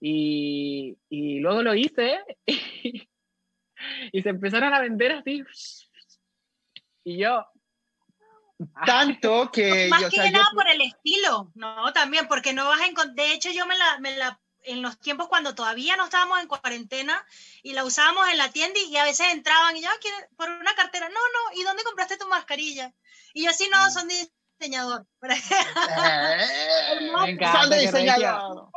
Y, 0.00 0.98
y 1.08 1.38
luego 1.40 1.62
lo 1.62 1.74
hice 1.74 2.18
y, 2.46 4.22
se 4.22 4.28
empezaron 4.28 4.74
a 4.74 4.80
vender 4.80 5.12
así. 5.12 5.44
Y 7.04 7.18
yo, 7.18 7.46
tanto 8.86 9.50
que 9.50 9.88
más 9.88 10.08
que 10.08 10.30
nada 10.30 10.48
por 10.54 10.68
el 10.68 10.80
estilo 10.82 11.50
no 11.54 11.92
también 11.92 12.28
porque 12.28 12.52
no 12.52 12.66
vas 12.66 12.80
a 12.80 12.86
encontrar 12.86 13.16
de 13.16 13.32
hecho 13.34 13.50
yo 13.50 13.66
me 13.66 13.76
la, 13.76 13.98
me 13.98 14.16
la 14.16 14.40
en 14.64 14.82
los 14.82 14.98
tiempos 14.98 15.28
cuando 15.28 15.54
todavía 15.54 15.96
no 15.96 16.04
estábamos 16.04 16.40
en 16.40 16.48
cuarentena 16.48 17.24
y 17.62 17.72
la 17.72 17.84
usábamos 17.84 18.28
en 18.28 18.38
la 18.38 18.50
tienda 18.50 18.78
y 18.80 18.96
a 18.96 19.04
veces 19.04 19.28
entraban 19.30 19.76
y 19.76 19.82
yo 19.82 19.88
por 20.36 20.50
una 20.50 20.74
cartera 20.74 21.08
no 21.08 21.14
no 21.14 21.60
y 21.60 21.64
dónde 21.64 21.84
compraste 21.84 22.16
tu 22.16 22.26
mascarilla 22.28 22.92
y 23.34 23.44
yo 23.44 23.50
así 23.50 23.68
no 23.68 23.86
mm. 23.86 23.90
son 23.90 24.08
diseñador. 24.08 25.06
Me 25.20 25.36
encanta, 27.30 27.76
diseñador. 27.76 28.70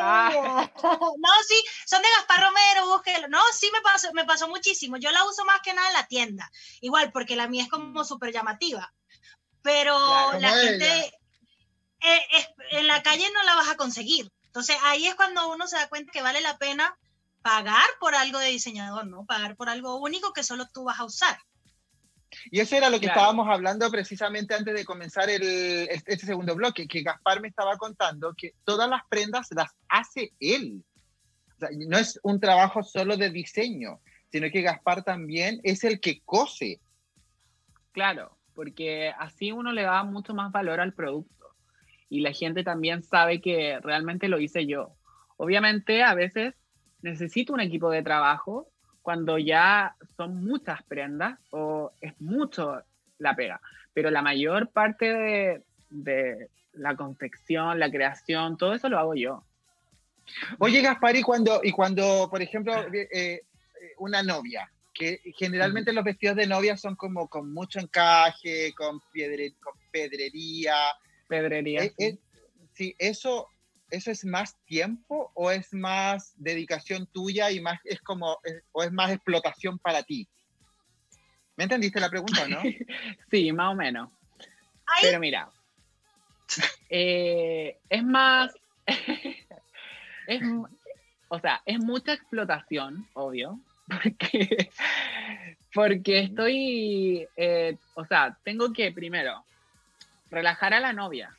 Ah. 0.00 0.70
No, 0.82 1.30
sí, 1.48 1.64
son 1.86 2.02
de 2.02 2.08
Gaspar 2.16 2.44
Romero, 2.44 2.86
búsquelo. 2.86 3.28
No, 3.28 3.40
sí 3.52 3.70
me 3.72 3.80
pasó, 3.80 4.12
me 4.12 4.24
pasó 4.24 4.48
muchísimo. 4.48 4.96
Yo 4.96 5.10
la 5.10 5.24
uso 5.24 5.44
más 5.44 5.60
que 5.62 5.74
nada 5.74 5.88
en 5.88 5.94
la 5.94 6.06
tienda. 6.06 6.50
Igual, 6.80 7.12
porque 7.12 7.36
la 7.36 7.48
mía 7.48 7.64
es 7.64 7.70
como 7.70 8.04
súper 8.04 8.32
llamativa. 8.32 8.92
Pero 9.62 9.98
la 10.38 10.50
gente 10.50 11.12
eh, 12.00 12.26
en 12.72 12.86
la 12.86 13.02
calle 13.02 13.28
no 13.32 13.42
la 13.42 13.56
vas 13.56 13.68
a 13.68 13.76
conseguir. 13.76 14.30
Entonces 14.56 14.78
ahí 14.84 15.06
es 15.06 15.14
cuando 15.14 15.52
uno 15.52 15.66
se 15.66 15.76
da 15.76 15.86
cuenta 15.86 16.10
que 16.10 16.22
vale 16.22 16.40
la 16.40 16.56
pena 16.56 16.96
pagar 17.42 17.84
por 18.00 18.14
algo 18.14 18.38
de 18.38 18.48
diseñador, 18.48 19.06
¿no? 19.06 19.26
Pagar 19.26 19.54
por 19.54 19.68
algo 19.68 20.00
único 20.00 20.32
que 20.32 20.42
solo 20.42 20.66
tú 20.72 20.84
vas 20.84 20.98
a 20.98 21.04
usar. 21.04 21.36
Y 22.50 22.60
eso 22.60 22.74
era 22.74 22.88
lo 22.88 22.98
que 22.98 23.04
estábamos 23.04 23.46
hablando 23.50 23.90
precisamente 23.90 24.54
antes 24.54 24.72
de 24.72 24.86
comenzar 24.86 25.28
el, 25.28 25.42
este 25.42 26.16
segundo 26.16 26.54
bloque, 26.54 26.88
que 26.88 27.02
Gaspar 27.02 27.42
me 27.42 27.48
estaba 27.48 27.76
contando 27.76 28.32
que 28.34 28.54
todas 28.64 28.88
las 28.88 29.02
prendas 29.10 29.48
las 29.50 29.72
hace 29.90 30.32
él. 30.40 30.82
no 31.76 31.98
es 31.98 32.18
un 32.22 32.40
trabajo 32.40 32.82
solo 32.82 33.18
de 33.18 33.28
diseño, 33.28 34.00
sino 34.32 34.50
que 34.50 34.62
Gaspar 34.62 35.04
también 35.04 35.60
es 35.64 35.84
el 35.84 36.00
que 36.00 36.22
cose. 36.24 36.80
Claro, 37.92 38.38
porque 38.54 39.12
así 39.18 39.52
uno 39.52 39.70
le 39.72 39.82
da 39.82 40.02
mucho 40.02 40.32
más 40.32 40.50
valor 40.50 40.80
al 40.80 40.94
producto 40.94 41.35
y 42.08 42.20
la 42.20 42.32
gente 42.32 42.62
también 42.62 43.02
sabe 43.02 43.40
que 43.40 43.78
realmente 43.80 44.28
lo 44.28 44.38
hice 44.38 44.66
yo. 44.66 44.94
Obviamente 45.36 46.02
a 46.02 46.14
veces 46.14 46.54
necesito 47.02 47.52
un 47.52 47.60
equipo 47.60 47.90
de 47.90 48.02
trabajo 48.02 48.68
cuando 49.02 49.38
ya 49.38 49.94
son 50.16 50.44
muchas 50.44 50.82
prendas 50.84 51.38
o 51.50 51.92
es 52.00 52.20
mucho 52.20 52.82
la 53.18 53.36
pega. 53.36 53.60
Pero 53.92 54.10
la 54.10 54.22
mayor 54.22 54.70
parte 54.70 55.62
de, 55.90 56.48
la 56.72 56.96
confección, 56.96 57.78
la 57.78 57.90
creación, 57.90 58.56
todo 58.56 58.74
eso 58.74 58.88
lo 58.88 58.98
hago 58.98 59.14
yo. 59.14 59.44
Oye, 60.58 60.82
Gaspar, 60.82 61.16
y 61.16 61.22
cuando, 61.22 61.60
y 61.62 61.70
cuando 61.70 62.28
por 62.28 62.42
ejemplo, 62.42 62.74
eh, 62.92 63.08
eh, 63.12 63.42
una 63.98 64.22
novia, 64.22 64.68
que 64.92 65.20
generalmente 65.36 65.92
los 65.92 66.04
vestidos 66.04 66.36
de 66.36 66.46
novia 66.46 66.76
son 66.76 66.96
como 66.96 67.28
con 67.28 67.52
mucho 67.52 67.78
encaje, 67.78 68.74
con, 68.74 69.00
piedre, 69.12 69.54
con 69.60 69.74
pedrería. 69.90 70.74
Pedrería. 71.28 71.84
Eh, 71.98 72.18
si 72.72 72.94
eso, 72.98 73.48
eso 73.90 74.10
es 74.10 74.24
más 74.24 74.56
tiempo 74.64 75.30
o 75.34 75.50
es 75.50 75.72
más 75.72 76.34
dedicación 76.36 77.06
tuya 77.06 77.50
y 77.50 77.60
más 77.60 77.80
es 77.84 78.00
como, 78.00 78.38
o 78.72 78.82
es 78.82 78.92
más 78.92 79.12
explotación 79.12 79.78
para 79.78 80.02
ti. 80.02 80.28
¿Me 81.56 81.64
entendiste 81.64 82.00
la 82.00 82.10
pregunta, 82.10 82.46
no? 82.48 82.60
sí, 83.30 83.52
más 83.52 83.72
o 83.72 83.76
menos. 83.76 84.10
Pero 85.02 85.18
mira, 85.18 85.50
eh, 86.88 87.78
es 87.88 88.04
más, 88.04 88.54
es, 90.26 90.42
o 91.28 91.40
sea, 91.40 91.62
es 91.66 91.78
mucha 91.78 92.12
explotación, 92.12 93.08
obvio, 93.14 93.60
porque, 93.88 94.70
porque 95.74 96.20
estoy, 96.20 97.26
eh, 97.36 97.76
o 97.94 98.04
sea, 98.04 98.38
tengo 98.44 98.72
que 98.72 98.92
primero 98.92 99.44
relajar 100.30 100.74
a 100.74 100.80
la 100.80 100.92
novia, 100.92 101.36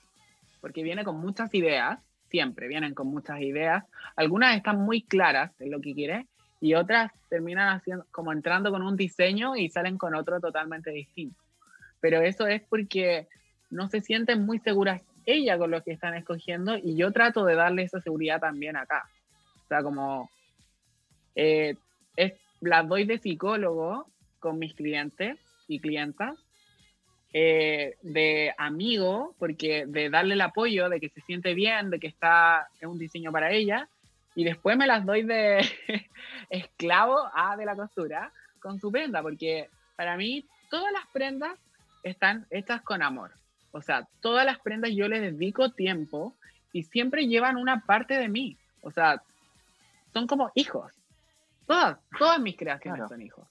porque 0.62 0.84
viene 0.84 1.04
con 1.04 1.20
muchas 1.20 1.54
ideas, 1.54 2.00
siempre 2.30 2.68
vienen 2.68 2.94
con 2.94 3.08
muchas 3.08 3.42
ideas, 3.42 3.84
algunas 4.16 4.56
están 4.56 4.82
muy 4.82 5.02
claras 5.02 5.52
en 5.60 5.72
lo 5.72 5.82
que 5.82 5.94
quiere 5.94 6.28
y 6.60 6.74
otras 6.74 7.12
terminan 7.30 7.70
haciendo, 7.70 8.06
como 8.12 8.32
entrando 8.32 8.72
con 8.72 8.82
un 8.82 8.98
diseño 8.98 9.56
y 9.56 9.70
salen 9.70 9.98
con 9.98 10.16
otro 10.16 10.40
totalmente 10.40 10.92
distinto. 10.92 11.42
Pero 12.00 12.22
eso 12.22 12.48
es 12.48 12.62
porque 12.64 13.28
no 13.70 13.90
se 13.90 14.02
sienten 14.02 14.46
muy 14.46 14.60
seguras 14.60 15.02
ella 15.26 15.58
con 15.58 15.72
lo 15.72 15.84
que 15.84 15.92
están 15.92 16.16
escogiendo 16.16 16.78
y 16.78 16.96
yo 16.96 17.12
trato 17.12 17.46
de 17.46 17.56
darle 17.56 17.84
esa 17.84 18.02
seguridad 18.02 18.40
también 18.40 18.78
acá. 18.78 19.10
O 19.66 19.68
sea, 19.68 19.84
como 19.84 20.30
eh, 21.36 21.76
las 22.62 22.88
doy 22.88 23.06
de 23.06 23.20
psicólogo 23.20 24.08
con 24.40 24.60
mis 24.60 24.74
clientes 24.74 25.38
y 25.68 25.80
clientas, 25.80 26.36
eh, 27.34 27.98
de 28.02 28.54
amigo, 28.58 29.36
porque 29.38 29.86
de 29.86 30.10
darle 30.10 30.34
el 30.36 30.42
apoyo, 30.42 30.90
de 30.90 31.00
que 31.00 31.10
se 31.10 31.22
siente 31.22 31.54
bien, 31.54 31.90
de 31.90 32.00
que 32.00 32.08
está 32.08 32.68
en 32.80 32.90
un 32.90 32.98
diseño 32.98 33.32
para 33.32 33.52
ella, 33.52 33.90
y 34.36 34.44
después 34.44 34.78
me 34.78 34.88
las 34.88 35.06
doy 35.06 35.24
de 35.24 35.68
esclavo 36.50 37.18
a 37.34 37.58
de 37.58 37.66
la 37.66 37.76
costura 37.76 38.32
con 38.60 38.80
su 38.80 38.92
prenda, 38.92 39.22
porque 39.22 39.70
para 39.96 40.16
mí 40.16 40.46
todas 40.70 40.92
las 40.94 41.08
prendas 41.08 41.58
están 42.04 42.46
hechas 42.50 42.82
con 42.82 43.02
amor. 43.02 43.32
O 43.72 43.82
sea, 43.82 44.08
todas 44.22 44.46
las 44.46 44.60
prendas 44.60 44.92
yo 44.94 45.08
les 45.08 45.22
dedico 45.22 45.72
tiempo 45.72 46.36
y 46.72 46.84
siempre 46.84 47.28
llevan 47.28 47.58
una 47.58 47.82
parte 47.82 48.18
de 48.18 48.30
mí. 48.30 48.58
O 48.82 48.92
sea, 48.92 49.22
son 50.14 50.28
como 50.28 50.52
hijos. 50.56 50.94
Todas, 51.66 51.98
todas 52.18 52.40
mis 52.40 52.56
creaciones 52.56 53.08
son 53.10 53.22
hijos. 53.22 53.48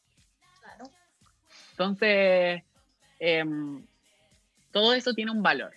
Claro. 0.60 0.90
Entonces, 1.72 2.62
em, 3.18 3.82
todo 4.72 4.94
eso 4.94 5.12
tiene 5.14 5.30
un 5.30 5.42
valor. 5.42 5.72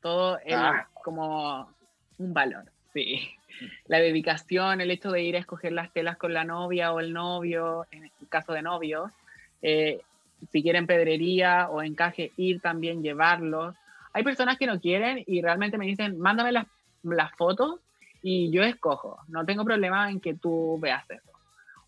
Todo 0.00 0.38
es 0.38 0.54
ah. 0.56 0.88
como 1.04 1.72
un 2.18 2.34
valor, 2.34 2.64
sí. 2.92 3.28
La 3.86 3.98
dedicación, 3.98 4.80
el 4.80 4.90
hecho 4.90 5.10
de 5.10 5.22
ir 5.22 5.36
a 5.36 5.40
escoger 5.40 5.72
las 5.72 5.92
telas 5.92 6.16
con 6.16 6.32
la 6.32 6.44
novia 6.44 6.92
o 6.92 7.00
el 7.00 7.12
novio, 7.12 7.86
en 7.90 8.04
el 8.04 8.28
caso 8.28 8.52
de 8.52 8.62
novios, 8.62 9.12
eh, 9.60 10.00
si 10.50 10.62
quieren 10.62 10.86
pedrería 10.86 11.68
o 11.68 11.82
encaje, 11.82 12.32
ir 12.36 12.60
también, 12.60 13.02
llevarlos. 13.02 13.76
Hay 14.12 14.24
personas 14.24 14.58
que 14.58 14.66
no 14.66 14.80
quieren 14.80 15.22
y 15.26 15.40
realmente 15.40 15.78
me 15.78 15.86
dicen, 15.86 16.18
mándame 16.18 16.52
las, 16.52 16.66
las 17.02 17.32
fotos 17.36 17.78
y 18.22 18.50
yo 18.50 18.62
escojo. 18.62 19.18
No 19.28 19.44
tengo 19.44 19.64
problema 19.64 20.10
en 20.10 20.20
que 20.20 20.34
tú 20.34 20.78
veas 20.80 21.08
eso. 21.10 21.30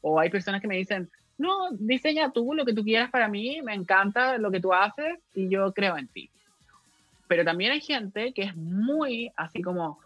O 0.00 0.20
hay 0.20 0.30
personas 0.30 0.60
que 0.60 0.68
me 0.68 0.76
dicen, 0.76 1.10
no, 1.38 1.70
diseña 1.72 2.32
tú 2.32 2.54
lo 2.54 2.64
que 2.64 2.74
tú 2.74 2.84
quieras 2.84 3.10
para 3.10 3.28
mí, 3.28 3.60
me 3.62 3.74
encanta 3.74 4.38
lo 4.38 4.50
que 4.50 4.60
tú 4.60 4.72
haces 4.72 5.18
y 5.34 5.48
yo 5.48 5.72
creo 5.72 5.96
en 5.96 6.08
ti. 6.08 6.30
Pero 7.26 7.44
también 7.44 7.72
hay 7.72 7.80
gente 7.80 8.32
que 8.32 8.42
es 8.42 8.56
muy 8.56 9.32
así 9.36 9.62
como, 9.62 9.98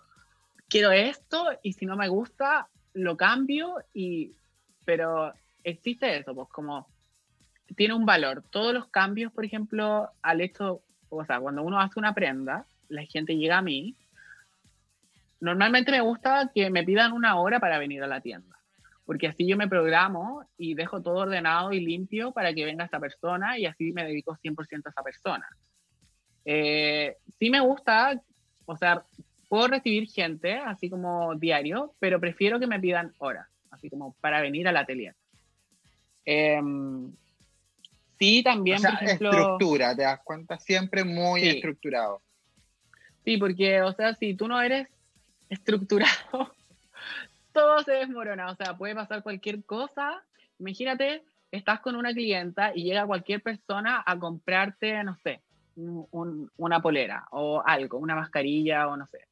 quiero 0.69 0.93
esto 0.93 1.45
y 1.63 1.73
si 1.73 1.87
no 1.87 1.97
me 1.97 2.09
gusta, 2.09 2.69
lo 2.95 3.17
cambio 3.17 3.77
y, 3.93 4.33
pero 4.85 5.33
existe 5.65 6.19
eso, 6.19 6.35
pues 6.35 6.49
como 6.49 6.87
tiene 7.77 7.95
un 7.95 8.07
valor. 8.07 8.45
Todos 8.51 8.73
los 8.73 8.87
cambios, 8.89 9.33
por 9.33 9.45
ejemplo, 9.45 10.11
al 10.23 10.41
hecho, 10.41 10.83
o 11.09 11.25
sea, 11.25 11.41
cuando 11.41 11.63
uno 11.63 11.81
hace 11.81 11.99
una 11.99 12.15
prenda, 12.15 12.67
la 12.89 13.05
gente 13.05 13.37
llega 13.37 13.59
a 13.59 13.63
mí. 13.63 13.95
Normalmente 15.41 15.93
me 15.93 16.01
gusta 16.01 16.51
que 16.55 16.71
me 16.71 16.85
pidan 16.85 17.13
una 17.13 17.39
hora 17.39 17.61
para 17.61 17.79
venir 17.79 18.03
a 18.03 18.07
la 18.07 18.21
tienda, 18.21 18.58
porque 19.09 19.27
así 19.27 19.49
yo 19.49 19.57
me 19.57 19.69
programo 19.69 20.45
y 20.59 20.75
dejo 20.75 21.01
todo 21.01 21.21
ordenado 21.21 21.73
y 21.73 21.81
limpio 21.81 22.31
para 22.31 22.53
que 22.53 22.67
venga 22.67 22.85
esta 22.85 23.01
persona 23.01 23.59
y 23.59 23.65
así 23.65 23.91
me 23.91 24.05
dedico 24.05 24.37
100% 24.37 24.83
a 24.85 24.91
esa 24.91 25.03
persona. 25.03 25.49
Eh, 26.45 27.17
sí 27.39 27.49
me 27.49 27.61
gusta, 27.61 28.21
o 28.67 28.77
sea, 28.77 29.03
puedo 29.49 29.67
recibir 29.69 30.11
gente 30.11 30.57
así 30.57 30.91
como 30.91 31.35
diario, 31.37 31.95
pero 31.99 32.21
prefiero 32.21 32.61
que 32.61 32.67
me 32.67 32.79
pidan 32.81 33.15
horas, 33.17 33.49
así 33.71 33.89
como 33.89 34.15
para 34.21 34.43
venir 34.43 34.69
al 34.69 34.77
atelier. 34.77 35.15
Em, 36.27 37.11
Sí, 38.19 38.43
también, 38.43 38.83
por 38.83 38.93
ejemplo... 38.93 39.31
estructura, 39.31 39.97
te 39.97 40.03
das 40.03 40.21
cuenta, 40.23 40.59
siempre 40.59 41.03
muy 41.03 41.49
estructurado. 41.49 42.21
Sí, 43.25 43.39
porque, 43.39 43.81
o 43.81 43.93
sea, 43.93 44.13
si 44.13 44.35
tú 44.35 44.49
no 44.49 44.61
eres 44.61 44.87
estructurado, 45.49 46.53
todo 47.59 47.83
se 47.83 47.93
desmorona, 47.93 48.53
o 48.53 48.55
sea, 48.55 48.77
puede 48.77 48.95
pasar 48.95 49.25
cualquier 49.25 49.65
cosa. 49.65 50.23
Imagínate, 50.61 51.25
estás 51.51 51.81
con 51.81 51.97
una 51.97 52.13
clienta 52.13 52.71
y 52.73 52.85
llega 52.85 53.05
cualquier 53.07 53.43
persona 53.43 54.03
a 54.07 54.17
comprarte, 54.17 55.03
no 55.03 55.17
sé, 55.25 55.41
una 55.77 56.81
polera 56.81 57.27
o 57.33 57.61
algo, 57.65 57.99
una 57.99 58.15
mascarilla 58.15 58.87
o 58.87 58.97
no 58.97 59.07
sé. 59.07 59.27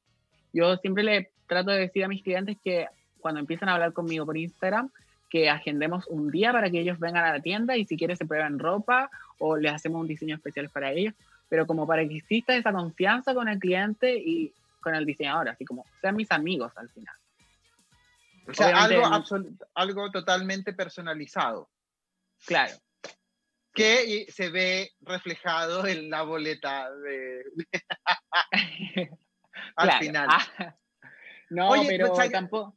Yo 0.52 0.76
siempre 0.78 1.04
le 1.04 1.30
trato 1.46 1.70
de 1.70 1.78
decir 1.78 2.04
a 2.04 2.08
mis 2.08 2.22
clientes 2.24 2.56
que 2.64 2.88
cuando 3.20 3.38
empiezan 3.38 3.68
a 3.68 3.74
hablar 3.74 3.92
conmigo 3.92 4.26
por 4.26 4.36
Instagram, 4.36 4.90
que 5.30 5.48
agendemos 5.48 6.06
un 6.08 6.30
día 6.30 6.52
para 6.52 6.68
que 6.68 6.80
ellos 6.80 6.98
vengan 6.98 7.24
a 7.24 7.32
la 7.32 7.40
tienda 7.40 7.76
y 7.76 7.84
si 7.84 7.96
quieren 7.96 8.16
se 8.16 8.26
prueban 8.26 8.58
ropa 8.58 9.08
o 9.38 9.56
les 9.56 9.72
hacemos 9.72 10.00
un 10.00 10.08
diseño 10.08 10.34
especial 10.34 10.68
para 10.68 10.90
ellos, 10.90 11.14
pero 11.48 11.64
como 11.64 11.86
para 11.86 12.06
que 12.08 12.16
exista 12.16 12.56
esa 12.56 12.72
confianza 12.72 13.34
con 13.34 13.48
el 13.48 13.60
cliente 13.60 14.16
y 14.16 14.52
con 14.80 14.96
el 14.96 15.04
diseñador, 15.04 15.48
así 15.48 15.64
como 15.64 15.84
sean 16.00 16.16
mis 16.16 16.32
amigos 16.32 16.72
al 16.76 16.88
final. 16.88 17.14
O 18.48 18.54
sea, 18.54 18.84
algo, 18.84 19.02
algo 19.74 20.10
totalmente 20.10 20.72
personalizado. 20.72 21.70
Claro. 22.46 22.74
Que 23.72 24.26
se 24.30 24.50
ve 24.50 24.92
reflejado 25.00 25.86
en 25.86 26.10
la 26.10 26.22
boleta 26.22 26.90
de... 26.90 27.44
al 29.76 29.92
final. 29.98 30.28
Ah. 30.30 30.76
no, 31.50 31.72
pero 31.86 32.12
tampoco 32.12 32.74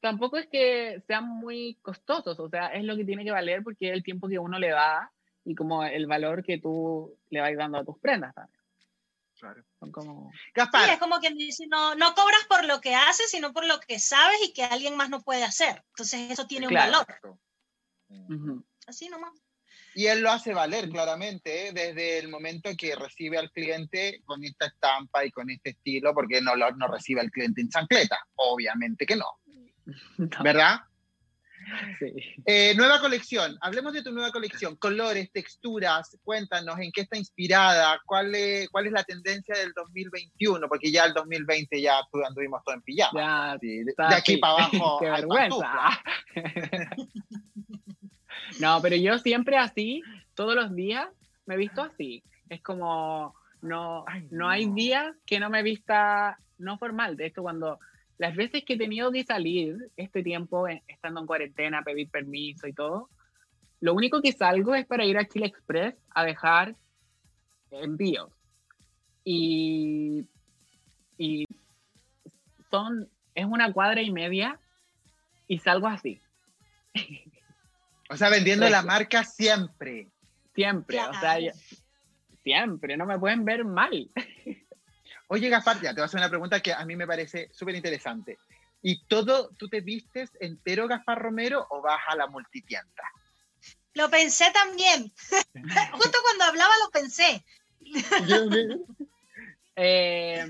tampoco 0.00 0.38
es 0.38 0.46
que 0.46 1.02
sean 1.06 1.28
muy 1.28 1.78
costosos, 1.82 2.40
o 2.40 2.48
sea, 2.48 2.68
es 2.68 2.84
lo 2.84 2.96
que 2.96 3.04
tiene 3.04 3.24
que 3.24 3.30
valer 3.30 3.62
porque 3.62 3.88
es 3.88 3.94
el 3.94 4.02
tiempo 4.02 4.28
que 4.28 4.38
uno 4.38 4.58
le 4.58 4.70
da 4.70 5.12
y 5.44 5.54
como 5.54 5.84
el 5.84 6.06
valor 6.06 6.42
que 6.42 6.58
tú 6.58 7.16
le 7.28 7.40
vas 7.40 7.56
dando 7.56 7.78
a 7.78 7.84
tus 7.84 7.98
prendas 7.98 8.34
también. 8.34 8.59
Claro. 9.40 9.64
Son 9.78 9.90
como... 9.90 10.30
Sí, 10.54 10.90
es 10.92 10.98
como 10.98 11.18
que 11.18 11.30
dice, 11.30 11.66
no, 11.66 11.94
no 11.94 12.14
cobras 12.14 12.44
por 12.48 12.64
lo 12.66 12.80
que 12.80 12.94
haces, 12.94 13.30
sino 13.30 13.52
por 13.52 13.66
lo 13.66 13.80
que 13.80 13.98
sabes 13.98 14.38
y 14.44 14.52
que 14.52 14.64
alguien 14.64 14.96
más 14.96 15.08
no 15.08 15.22
puede 15.22 15.44
hacer. 15.44 15.82
Entonces 15.88 16.30
eso 16.30 16.46
tiene 16.46 16.68
un 16.68 16.74
valor. 16.74 17.06
Así 18.86 19.08
nomás. 19.08 19.32
Y 19.94 20.06
él 20.06 20.20
lo 20.20 20.30
hace 20.30 20.54
valer 20.54 20.88
claramente, 20.88 21.68
¿eh? 21.68 21.72
desde 21.72 22.18
el 22.18 22.28
momento 22.28 22.70
que 22.76 22.94
recibe 22.94 23.38
al 23.38 23.50
cliente 23.50 24.22
con 24.24 24.44
esta 24.44 24.66
estampa 24.66 25.24
y 25.24 25.30
con 25.30 25.50
este 25.50 25.70
estilo, 25.70 26.14
porque 26.14 26.40
no, 26.40 26.54
lo, 26.54 26.70
no 26.72 26.86
recibe 26.86 27.20
al 27.20 27.30
cliente 27.30 27.60
en 27.60 27.70
chancleta, 27.70 28.18
obviamente 28.36 29.06
que 29.06 29.16
no. 29.16 29.26
¿Verdad? 30.44 30.80
Sí. 31.98 32.14
Eh, 32.46 32.74
nueva 32.76 33.00
colección, 33.00 33.56
hablemos 33.60 33.92
de 33.92 34.02
tu 34.02 34.12
nueva 34.12 34.30
colección, 34.30 34.76
colores, 34.76 35.30
texturas, 35.32 36.16
cuéntanos 36.22 36.78
en 36.78 36.90
qué 36.92 37.02
está 37.02 37.16
inspirada, 37.16 38.00
cuál 38.06 38.34
es, 38.34 38.68
cuál 38.70 38.86
es 38.86 38.92
la 38.92 39.04
tendencia 39.04 39.56
del 39.56 39.72
2021, 39.74 40.68
porque 40.68 40.90
ya 40.90 41.04
el 41.04 41.14
2020 41.14 41.80
ya 41.80 42.00
anduvimos 42.26 42.62
todo 42.64 42.74
en 42.74 42.82
pijama. 42.82 43.56
de, 43.60 43.84
aquí 44.10 44.38
para 44.38 44.54
abajo. 44.54 44.98
qué 45.00 45.10
vergüenza. 45.10 46.02
no, 48.60 48.80
pero 48.82 48.96
yo 48.96 49.18
siempre 49.18 49.56
así, 49.56 50.02
todos 50.34 50.54
los 50.54 50.74
días, 50.74 51.08
me 51.46 51.54
he 51.54 51.58
visto 51.58 51.82
así. 51.82 52.22
Es 52.48 52.62
como, 52.62 53.34
no, 53.62 54.04
no 54.30 54.48
hay 54.48 54.70
días 54.72 55.14
que 55.26 55.40
no 55.40 55.50
me 55.50 55.62
vista 55.62 56.38
no 56.58 56.78
formal. 56.78 57.16
De 57.16 57.26
esto 57.26 57.42
cuando 57.42 57.78
las 58.20 58.36
veces 58.36 58.64
que 58.66 58.74
he 58.74 58.78
tenido 58.78 59.10
que 59.10 59.24
salir 59.24 59.90
este 59.96 60.22
tiempo, 60.22 60.68
estando 60.68 61.20
en 61.20 61.26
cuarentena, 61.26 61.82
pedir 61.82 62.10
permiso 62.10 62.66
y 62.68 62.74
todo, 62.74 63.08
lo 63.80 63.94
único 63.94 64.20
que 64.20 64.32
salgo 64.32 64.74
es 64.74 64.84
para 64.84 65.06
ir 65.06 65.16
a 65.16 65.26
Chile 65.26 65.46
Express 65.46 65.94
a 66.10 66.24
dejar 66.24 66.76
envíos. 67.70 68.30
Y, 69.24 70.26
y 71.16 71.46
son, 72.70 73.08
es 73.34 73.46
una 73.46 73.72
cuadra 73.72 74.02
y 74.02 74.10
media 74.10 74.60
y 75.48 75.58
salgo 75.58 75.86
así. 75.86 76.20
O 78.10 78.18
sea, 78.18 78.28
vendiendo 78.28 78.68
la 78.68 78.82
marca 78.82 79.24
siempre. 79.24 80.08
Siempre, 80.54 81.00
o 81.00 81.14
sea, 81.14 81.38
siempre, 82.42 82.98
no 82.98 83.06
me 83.06 83.18
pueden 83.18 83.46
ver 83.46 83.64
mal. 83.64 84.10
Oye, 85.32 85.48
Gaspar, 85.48 85.80
ya 85.80 85.90
te 85.90 86.00
voy 86.00 86.02
a 86.02 86.04
hacer 86.06 86.18
una 86.18 86.28
pregunta 86.28 86.58
que 86.58 86.72
a 86.72 86.84
mí 86.84 86.96
me 86.96 87.06
parece 87.06 87.50
súper 87.52 87.76
interesante. 87.76 88.36
¿Y 88.82 89.04
todo, 89.04 89.50
tú 89.56 89.68
te 89.68 89.80
vistes 89.80 90.28
entero, 90.40 90.88
Gaspar 90.88 91.22
Romero, 91.22 91.64
o 91.70 91.80
vas 91.80 92.00
a 92.08 92.16
la 92.16 92.26
multitienda? 92.26 93.04
Lo 93.94 94.10
pensé 94.10 94.46
también. 94.52 95.12
Justo 95.92 96.18
cuando 96.24 96.44
hablaba 96.44 96.72
lo 96.84 96.90
pensé. 96.90 97.44
Eh, 99.82 100.46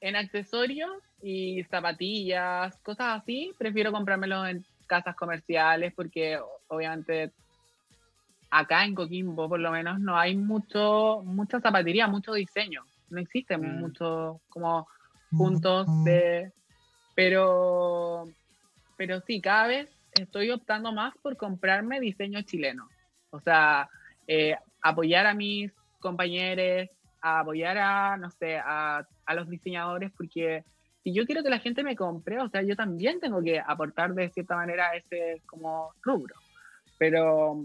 en 0.00 0.16
accesorios 0.16 0.90
y 1.22 1.64
zapatillas, 1.70 2.76
cosas 2.82 3.22
así, 3.22 3.54
prefiero 3.56 3.92
comprármelo 3.92 4.44
en 4.46 4.62
casas 4.86 5.16
comerciales 5.16 5.94
porque 5.94 6.38
obviamente 6.68 7.32
acá 8.50 8.84
en 8.84 8.94
Coquimbo 8.94 9.48
por 9.48 9.58
lo 9.58 9.70
menos 9.70 10.00
no 10.00 10.18
hay 10.18 10.36
mucho 10.36 11.22
mucha 11.24 11.60
zapatería, 11.60 12.08
mucho 12.08 12.34
diseño. 12.34 12.84
No 13.12 13.20
existen 13.20 13.60
mm. 13.60 13.80
muchos 13.80 14.40
como 14.48 14.88
puntos 15.30 15.86
de 16.04 16.52
pero 17.14 18.26
pero 18.96 19.20
sí, 19.20 19.40
cada 19.40 19.66
vez 19.66 19.90
estoy 20.12 20.50
optando 20.50 20.92
más 20.92 21.14
por 21.18 21.36
comprarme 21.36 22.00
diseño 22.00 22.42
chileno. 22.42 22.88
O 23.30 23.40
sea, 23.40 23.88
eh, 24.26 24.56
apoyar 24.80 25.26
a 25.26 25.34
mis 25.34 25.72
compañeros, 26.00 26.88
apoyar 27.20 27.78
a, 27.78 28.16
no 28.16 28.30
sé, 28.30 28.58
a, 28.58 29.06
a 29.26 29.34
los 29.34 29.48
diseñadores, 29.48 30.12
porque 30.16 30.64
si 31.02 31.12
yo 31.12 31.24
quiero 31.26 31.42
que 31.42 31.50
la 31.50 31.58
gente 31.58 31.82
me 31.82 31.96
compre, 31.96 32.40
o 32.40 32.48
sea, 32.48 32.62
yo 32.62 32.76
también 32.76 33.18
tengo 33.20 33.42
que 33.42 33.58
aportar 33.58 34.14
de 34.14 34.30
cierta 34.30 34.56
manera 34.56 34.94
ese 34.94 35.42
como 35.46 35.92
rubro. 36.02 36.34
Pero 36.98 37.64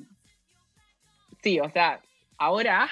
sí, 1.44 1.60
o 1.60 1.70
sea, 1.70 2.02
ahora... 2.38 2.88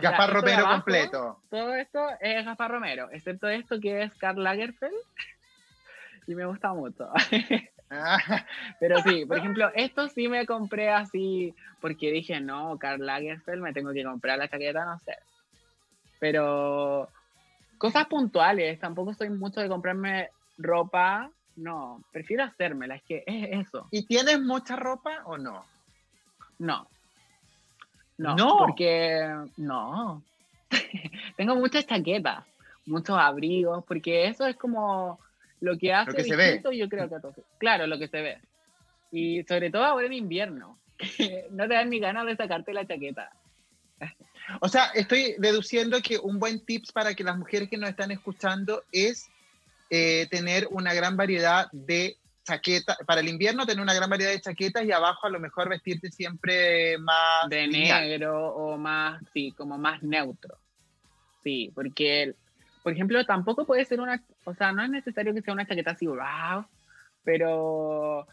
Gaspar 0.00 0.32
Romero 0.32 0.64
completo. 0.64 1.40
Todo 1.50 1.74
esto 1.74 2.06
es 2.20 2.44
Gaspar 2.44 2.70
Romero, 2.70 3.08
excepto 3.12 3.48
esto 3.48 3.80
que 3.80 4.02
es 4.02 4.14
Karl 4.14 4.42
Lagerfeld. 4.42 4.94
y 6.26 6.34
me 6.34 6.46
gusta 6.46 6.72
mucho. 6.72 7.08
Pero 8.80 9.02
sí, 9.02 9.24
por 9.26 9.38
ejemplo, 9.38 9.70
esto 9.74 10.08
sí 10.08 10.28
me 10.28 10.46
compré 10.46 10.90
así 10.90 11.54
porque 11.80 12.12
dije, 12.12 12.40
no, 12.40 12.78
Karl 12.78 13.04
Lagerfeld, 13.04 13.62
me 13.62 13.72
tengo 13.72 13.92
que 13.92 14.04
comprar 14.04 14.38
la 14.38 14.48
chaqueta, 14.48 14.84
no 14.84 14.98
sé. 15.00 15.16
Pero 16.20 17.08
cosas 17.78 18.06
puntuales, 18.06 18.78
tampoco 18.78 19.14
soy 19.14 19.30
mucho 19.30 19.60
de 19.60 19.68
comprarme 19.68 20.30
ropa, 20.58 21.30
no, 21.56 22.04
prefiero 22.12 22.44
hacérmela, 22.44 22.94
es 22.94 23.02
que 23.02 23.24
es 23.26 23.66
eso. 23.66 23.88
¿Y 23.90 24.06
tienes 24.06 24.40
mucha 24.40 24.76
ropa 24.76 25.22
o 25.24 25.36
no? 25.36 25.64
No. 26.58 26.86
No, 28.20 28.36
no. 28.36 28.58
porque 28.58 29.26
no. 29.56 30.22
Tengo 31.36 31.56
muchas 31.56 31.86
chaquetas, 31.86 32.44
muchos 32.84 33.16
abrigos, 33.18 33.82
porque 33.86 34.26
eso 34.26 34.46
es 34.46 34.56
como 34.56 35.18
lo 35.60 35.78
que 35.78 35.92
hace 35.94 36.10
lo 36.10 36.16
que 36.16 36.24
se 36.24 36.36
ve. 36.36 36.62
yo 36.76 36.88
creo 36.88 37.08
que. 37.08 37.16
Claro, 37.58 37.86
lo 37.86 37.98
que 37.98 38.08
se 38.08 38.20
ve. 38.20 38.38
Y 39.10 39.42
sobre 39.44 39.70
todo 39.70 39.84
ahora 39.84 40.06
en 40.06 40.12
invierno, 40.12 40.78
no 41.50 41.66
te 41.66 41.74
dan 41.74 41.88
ni 41.88 41.98
ganas 41.98 42.26
de 42.26 42.36
sacarte 42.36 42.74
la 42.74 42.86
chaqueta. 42.86 43.32
O 44.60 44.68
sea, 44.68 44.86
estoy 44.94 45.36
deduciendo 45.38 46.00
que 46.02 46.18
un 46.18 46.38
buen 46.38 46.64
tips 46.64 46.92
para 46.92 47.14
que 47.14 47.24
las 47.24 47.38
mujeres 47.38 47.70
que 47.70 47.78
nos 47.78 47.88
están 47.88 48.10
escuchando 48.10 48.82
es 48.92 49.30
eh, 49.88 50.26
tener 50.30 50.68
una 50.70 50.92
gran 50.92 51.16
variedad 51.16 51.68
de 51.72 52.16
chaquetas, 52.44 52.98
para 53.06 53.20
el 53.20 53.28
invierno 53.28 53.66
tener 53.66 53.82
una 53.82 53.94
gran 53.94 54.10
variedad 54.10 54.32
de 54.32 54.40
chaquetas 54.40 54.84
y 54.84 54.92
abajo 54.92 55.26
a 55.26 55.30
lo 55.30 55.40
mejor 55.40 55.68
vestirte 55.68 56.10
siempre 56.10 56.98
más... 56.98 57.48
De 57.48 57.68
negro 57.68 58.54
o 58.54 58.76
más, 58.76 59.22
sí, 59.32 59.52
como 59.52 59.78
más 59.78 60.02
neutro. 60.02 60.58
Sí, 61.42 61.72
porque 61.74 62.34
por 62.82 62.92
ejemplo, 62.92 63.24
tampoco 63.24 63.66
puede 63.66 63.84
ser 63.84 64.00
una, 64.00 64.22
o 64.44 64.54
sea, 64.54 64.72
no 64.72 64.82
es 64.82 64.90
necesario 64.90 65.34
que 65.34 65.42
sea 65.42 65.54
una 65.54 65.66
chaqueta 65.66 65.92
así, 65.92 66.06
wow, 66.06 66.64
pero 67.24 68.26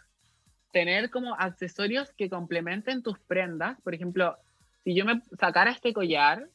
tener 0.71 1.09
como 1.09 1.35
accesorios 1.35 2.11
que 2.13 2.29
complementen 2.29 3.03
tus 3.03 3.19
prendas. 3.19 3.79
Por 3.81 3.93
ejemplo, 3.93 4.37
si 4.83 4.95
yo 4.95 5.05
me 5.05 5.21
sacara 5.37 5.71
este 5.71 5.93
collar, 5.93 6.47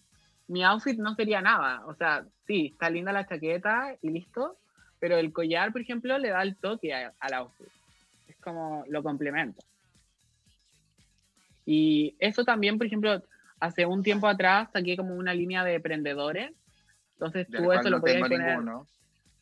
mi 0.48 0.64
outfit 0.64 0.98
no 0.98 1.14
sería 1.14 1.42
nada. 1.42 1.84
O 1.86 1.94
sea, 1.94 2.24
sí, 2.46 2.70
está 2.72 2.88
linda 2.88 3.12
la 3.12 3.26
chaqueta 3.26 3.96
y 4.00 4.10
listo, 4.10 4.56
pero 5.02 5.18
el 5.18 5.32
collar, 5.32 5.72
por 5.72 5.80
ejemplo, 5.80 6.16
le 6.16 6.28
da 6.28 6.42
el 6.42 6.54
toque 6.54 6.94
al 6.94 7.34
outfit. 7.34 7.66
Es 8.28 8.36
como 8.36 8.84
lo 8.88 9.02
complementa. 9.02 9.60
Y 11.66 12.14
eso 12.20 12.44
también, 12.44 12.78
por 12.78 12.86
ejemplo, 12.86 13.20
hace 13.58 13.84
un 13.84 14.04
tiempo 14.04 14.28
atrás 14.28 14.68
saqué 14.72 14.96
como 14.96 15.16
una 15.16 15.34
línea 15.34 15.64
de 15.64 15.80
prendedores 15.80 16.52
entonces 17.22 17.46
tú 17.48 17.72
eso 17.72 17.90
lo 17.90 18.00
podías 18.00 18.28
poner. 18.28 18.58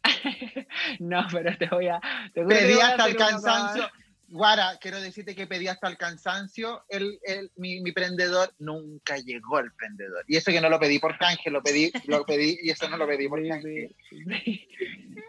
no, 1.00 1.26
pero 1.30 1.56
te 1.56 1.66
voy 1.68 1.88
a. 1.88 2.00
pedí 2.34 2.78
hasta 2.78 3.06
el 3.06 3.16
cansancio. 3.16 3.88
Guara, 4.30 4.78
quiero 4.80 5.00
decirte 5.00 5.34
que 5.34 5.48
pedí 5.48 5.66
hasta 5.66 5.88
el 5.88 5.96
cansancio. 5.96 6.84
El, 6.88 7.18
el, 7.24 7.50
mi, 7.56 7.80
mi, 7.80 7.90
prendedor 7.90 8.54
nunca 8.60 9.16
llegó 9.16 9.58
el 9.58 9.72
prendedor. 9.72 10.24
Y 10.28 10.36
eso 10.36 10.52
que 10.52 10.60
no 10.60 10.68
lo 10.68 10.78
pedí 10.78 11.00
por 11.00 11.18
canje, 11.18 11.50
lo 11.50 11.60
pedí, 11.62 11.90
lo 12.06 12.24
pedí 12.24 12.56
y 12.62 12.70
eso 12.70 12.88
no 12.88 12.96
lo 12.96 13.08
pedí 13.08 13.28
por 13.28 13.46
canje. 13.46 13.96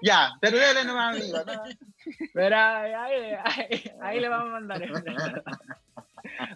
ya, 0.03 0.33
pero 0.39 0.59
dale 0.59 0.85
nomás, 0.85 1.17
amigo. 1.17 1.39
¿no? 1.43 1.63
Pero 2.31 2.55
ahí, 2.55 2.93
ahí, 2.93 3.91
ahí, 4.01 4.19
le 4.19 4.29
vamos 4.29 4.49
a 4.49 4.51
mandar. 4.51 4.81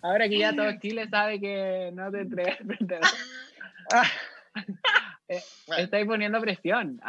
Ahora 0.04 0.30
que 0.30 0.38
ya 0.38 0.56
todo 0.56 0.72
Chile 0.80 1.08
sabe 1.10 1.42
que 1.42 1.90
no 1.96 2.12
te 2.12 2.22
entregué 2.22 2.58
el 2.60 2.68
prendedor. 2.68 3.10
Eh, 5.28 5.42
estáis 5.80 6.06
poniendo 6.06 6.40
presión. 6.40 7.02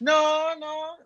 No, 0.00 0.56
no. 0.56 0.98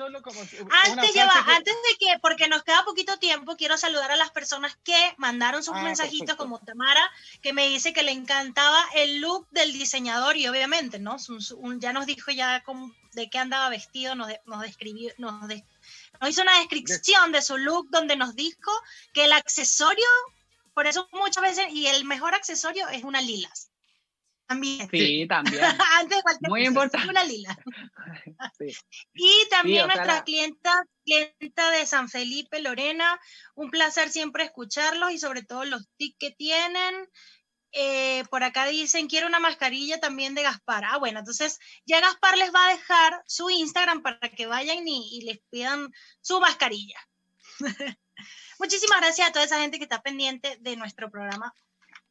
Solo 0.00 0.22
como. 0.22 0.40
Antes, 0.40 1.12
lleva, 1.12 1.34
antes 1.48 1.74
de 1.74 1.98
que, 1.98 2.18
porque 2.22 2.48
nos 2.48 2.62
queda 2.62 2.86
poquito 2.86 3.18
tiempo, 3.18 3.58
quiero 3.58 3.76
saludar 3.76 4.10
a 4.10 4.16
las 4.16 4.30
personas 4.30 4.74
que 4.82 5.14
mandaron 5.18 5.62
sus 5.62 5.76
ah, 5.76 5.82
mensajitos, 5.82 6.36
como 6.36 6.58
Tamara, 6.58 7.02
que 7.42 7.52
me 7.52 7.68
dice 7.68 7.92
que 7.92 8.02
le 8.02 8.12
encantaba 8.12 8.82
el 8.94 9.20
look 9.20 9.46
del 9.50 9.74
diseñador 9.74 10.38
y 10.38 10.48
obviamente, 10.48 10.98
¿no? 10.98 11.18
ya 11.80 11.92
nos 11.92 12.06
dijo 12.06 12.30
ya 12.30 12.64
de 13.12 13.28
qué 13.28 13.38
andaba 13.38 13.68
vestido, 13.68 14.14
nos, 14.14 14.32
nos 14.46 14.62
describió, 14.62 15.12
nos, 15.18 15.34
nos 15.42 16.30
hizo 16.30 16.40
una 16.40 16.58
descripción 16.60 17.30
de 17.30 17.42
su 17.42 17.58
look 17.58 17.90
donde 17.90 18.16
nos 18.16 18.34
dijo 18.34 18.72
que 19.12 19.26
el 19.26 19.32
accesorio, 19.34 20.06
por 20.72 20.86
eso 20.86 21.10
muchas 21.12 21.42
veces, 21.42 21.66
y 21.72 21.88
el 21.88 22.06
mejor 22.06 22.34
accesorio 22.34 22.88
es 22.88 23.04
una 23.04 23.20
lilas. 23.20 23.69
También. 24.50 24.88
Sí, 24.90 25.26
también. 25.28 25.62
Antes 26.00 26.16
de 26.16 26.22
cualquier 26.22 26.50
Muy 26.50 26.66
importante. 26.66 27.08
Una 27.08 27.22
lila. 27.22 27.56
Y 29.14 29.48
también 29.48 29.86
nuestra 29.86 30.24
clienta, 30.24 30.74
clienta 31.04 31.70
de 31.70 31.86
San 31.86 32.08
Felipe, 32.08 32.60
Lorena, 32.60 33.20
un 33.54 33.70
placer 33.70 34.10
siempre 34.10 34.42
escucharlos 34.42 35.12
y 35.12 35.18
sobre 35.18 35.42
todo 35.42 35.64
los 35.64 35.88
tics 35.96 36.16
que 36.18 36.30
tienen. 36.32 37.08
Eh, 37.70 38.24
por 38.28 38.42
acá 38.42 38.66
dicen, 38.66 39.06
quiero 39.06 39.28
una 39.28 39.38
mascarilla 39.38 40.00
también 40.00 40.34
de 40.34 40.42
Gaspar. 40.42 40.84
Ah, 40.84 40.98
bueno, 40.98 41.20
entonces 41.20 41.60
ya 41.86 42.00
Gaspar 42.00 42.36
les 42.36 42.52
va 42.52 42.66
a 42.66 42.72
dejar 42.72 43.22
su 43.28 43.50
Instagram 43.50 44.02
para 44.02 44.18
que 44.30 44.46
vayan 44.46 44.86
y, 44.88 45.16
y 45.16 45.22
les 45.26 45.38
pidan 45.50 45.92
su 46.20 46.40
mascarilla. 46.40 46.98
Muchísimas 48.58 49.00
gracias 49.00 49.28
a 49.28 49.32
toda 49.32 49.44
esa 49.44 49.60
gente 49.60 49.78
que 49.78 49.84
está 49.84 50.02
pendiente 50.02 50.56
de 50.60 50.76
nuestro 50.76 51.08
programa 51.08 51.54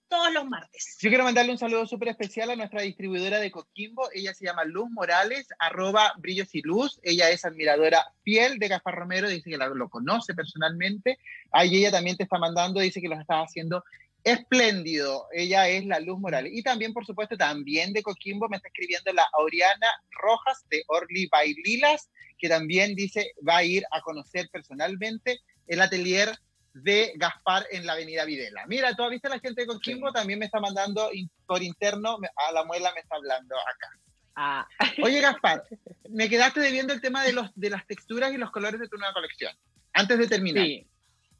todos 0.09 0.33
los 0.33 0.45
martes. 0.47 0.97
Yo 0.99 1.09
quiero 1.09 1.23
mandarle 1.23 1.51
un 1.51 1.57
saludo 1.57 1.85
súper 1.85 2.09
especial 2.09 2.49
a 2.49 2.55
nuestra 2.55 2.81
distribuidora 2.81 3.39
de 3.39 3.51
Coquimbo. 3.51 4.09
Ella 4.13 4.33
se 4.33 4.45
llama 4.45 4.65
Luz 4.65 4.89
Morales, 4.89 5.47
arroba 5.59 6.13
brillos 6.17 6.53
y 6.53 6.61
luz. 6.61 6.99
Ella 7.03 7.29
es 7.29 7.45
admiradora 7.45 8.05
fiel 8.23 8.57
de 8.59 8.67
Gaspar 8.67 8.95
Romero, 8.95 9.29
dice 9.29 9.49
que 9.49 9.57
lo 9.57 9.89
conoce 9.89 10.33
personalmente. 10.33 11.19
Ahí 11.51 11.77
ella 11.77 11.91
también 11.91 12.17
te 12.17 12.23
está 12.23 12.39
mandando, 12.39 12.79
dice 12.79 12.99
que 12.99 13.07
lo 13.07 13.19
está 13.19 13.41
haciendo 13.41 13.83
espléndido. 14.23 15.27
Ella 15.31 15.69
es 15.69 15.85
la 15.85 15.99
Luz 15.99 16.19
Morales. 16.19 16.51
Y 16.55 16.63
también, 16.63 16.91
por 16.91 17.05
supuesto, 17.05 17.37
también 17.37 17.93
de 17.93 18.03
Coquimbo 18.03 18.49
me 18.49 18.57
está 18.57 18.67
escribiendo 18.67 19.13
la 19.13 19.27
Oriana 19.37 19.87
Rojas 20.11 20.65
de 20.69 20.83
Orly 20.87 21.27
Baililas, 21.31 22.09
que 22.37 22.49
también 22.49 22.95
dice 22.95 23.33
va 23.47 23.57
a 23.57 23.63
ir 23.63 23.83
a 23.91 24.01
conocer 24.01 24.49
personalmente 24.51 25.39
el 25.67 25.81
atelier 25.81 26.29
de 26.73 27.13
Gaspar 27.15 27.65
en 27.71 27.85
la 27.85 27.93
avenida 27.93 28.25
Videla. 28.25 28.65
Mira, 28.67 28.95
tú 28.95 29.03
has 29.03 29.09
visto 29.09 29.29
la 29.29 29.39
gente 29.39 29.61
de 29.61 29.67
Coquimbo, 29.67 30.11
también 30.11 30.39
me 30.39 30.45
está 30.45 30.59
mandando 30.59 31.09
por 31.45 31.63
interno, 31.63 32.17
a 32.35 32.51
la 32.51 32.63
muela 32.65 32.91
me 32.93 33.01
está 33.01 33.15
hablando 33.15 33.55
acá. 33.55 33.99
Ah. 34.35 34.67
Oye, 35.03 35.21
Gaspar, 35.21 35.63
me 36.09 36.29
quedaste 36.29 36.59
debiendo 36.59 36.93
el 36.93 37.01
tema 37.01 37.23
de, 37.23 37.33
los, 37.33 37.51
de 37.55 37.69
las 37.69 37.85
texturas 37.87 38.31
y 38.33 38.37
los 38.37 38.51
colores 38.51 38.79
de 38.79 38.87
tu 38.87 38.97
nueva 38.97 39.13
colección. 39.13 39.53
Antes 39.93 40.19
de 40.19 40.27
terminar. 40.27 40.65
Sí, 40.65 40.87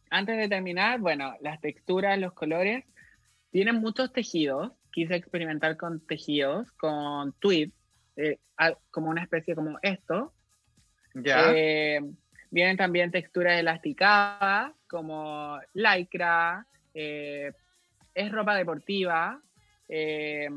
antes 0.10 0.38
de 0.38 0.50
terminar, 0.50 1.00
bueno, 1.00 1.36
las 1.42 1.62
texturas, 1.62 2.18
los 2.18 2.34
colores, 2.34 2.84
tienen 3.52 3.76
muchos 3.76 4.12
tejidos. 4.12 4.72
Quise 4.92 5.16
experimentar 5.16 5.78
con 5.78 6.06
tejidos, 6.06 6.72
con 6.72 7.34
tweed, 7.34 7.70
eh, 8.16 8.40
como 8.90 9.10
una 9.10 9.22
especie 9.22 9.56
como 9.56 9.78
esto. 9.84 10.34
Ya. 11.14 11.54
Eh, 11.54 12.02
Vienen 12.52 12.78
también 12.78 13.12
texturas 13.12 13.60
elasticadas 13.60 14.74
como 14.90 15.60
lycra, 15.74 16.66
eh, 16.94 17.52
es 18.14 18.32
ropa 18.32 18.56
deportiva, 18.56 19.40
eh, 19.88 20.50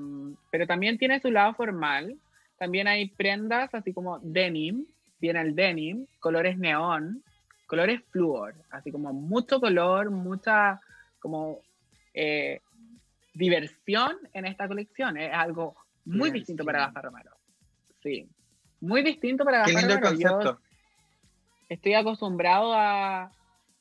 pero 0.51 0.67
también 0.67 0.99
tiene 0.99 1.21
su 1.21 1.31
lado 1.31 1.55
formal, 1.55 2.17
también 2.59 2.89
hay 2.89 3.09
prendas 3.09 3.75
así 3.75 3.93
como 3.93 4.19
denim, 4.21 4.87
viene 5.21 5.41
el 5.41 5.55
denim, 5.55 6.07
colores 6.19 6.59
neón, 6.59 7.23
colores 7.67 8.03
flúor, 8.11 8.55
así 8.71 8.91
como 8.91 9.13
mucho 9.13 9.61
color, 9.61 10.11
mucha 10.11 10.81
como 11.21 11.61
eh, 12.15 12.61
diversión 13.35 14.17
en 14.33 14.47
esta 14.47 14.69
colección. 14.69 15.17
Es 15.17 15.33
algo 15.33 15.77
muy 16.05 16.31
distinto 16.31 16.65
para 16.65 16.81
Gaspar 16.81 17.05
Romero. 17.05 17.31
Sí, 18.03 18.29
muy 18.81 19.03
distinto 19.03 19.45
para 19.45 19.61
Gaspar 19.61 20.03
Romero. 20.03 20.19
Yo 20.19 20.59
estoy 21.69 21.95
acostumbrado 21.95 22.75
a, 22.75 23.33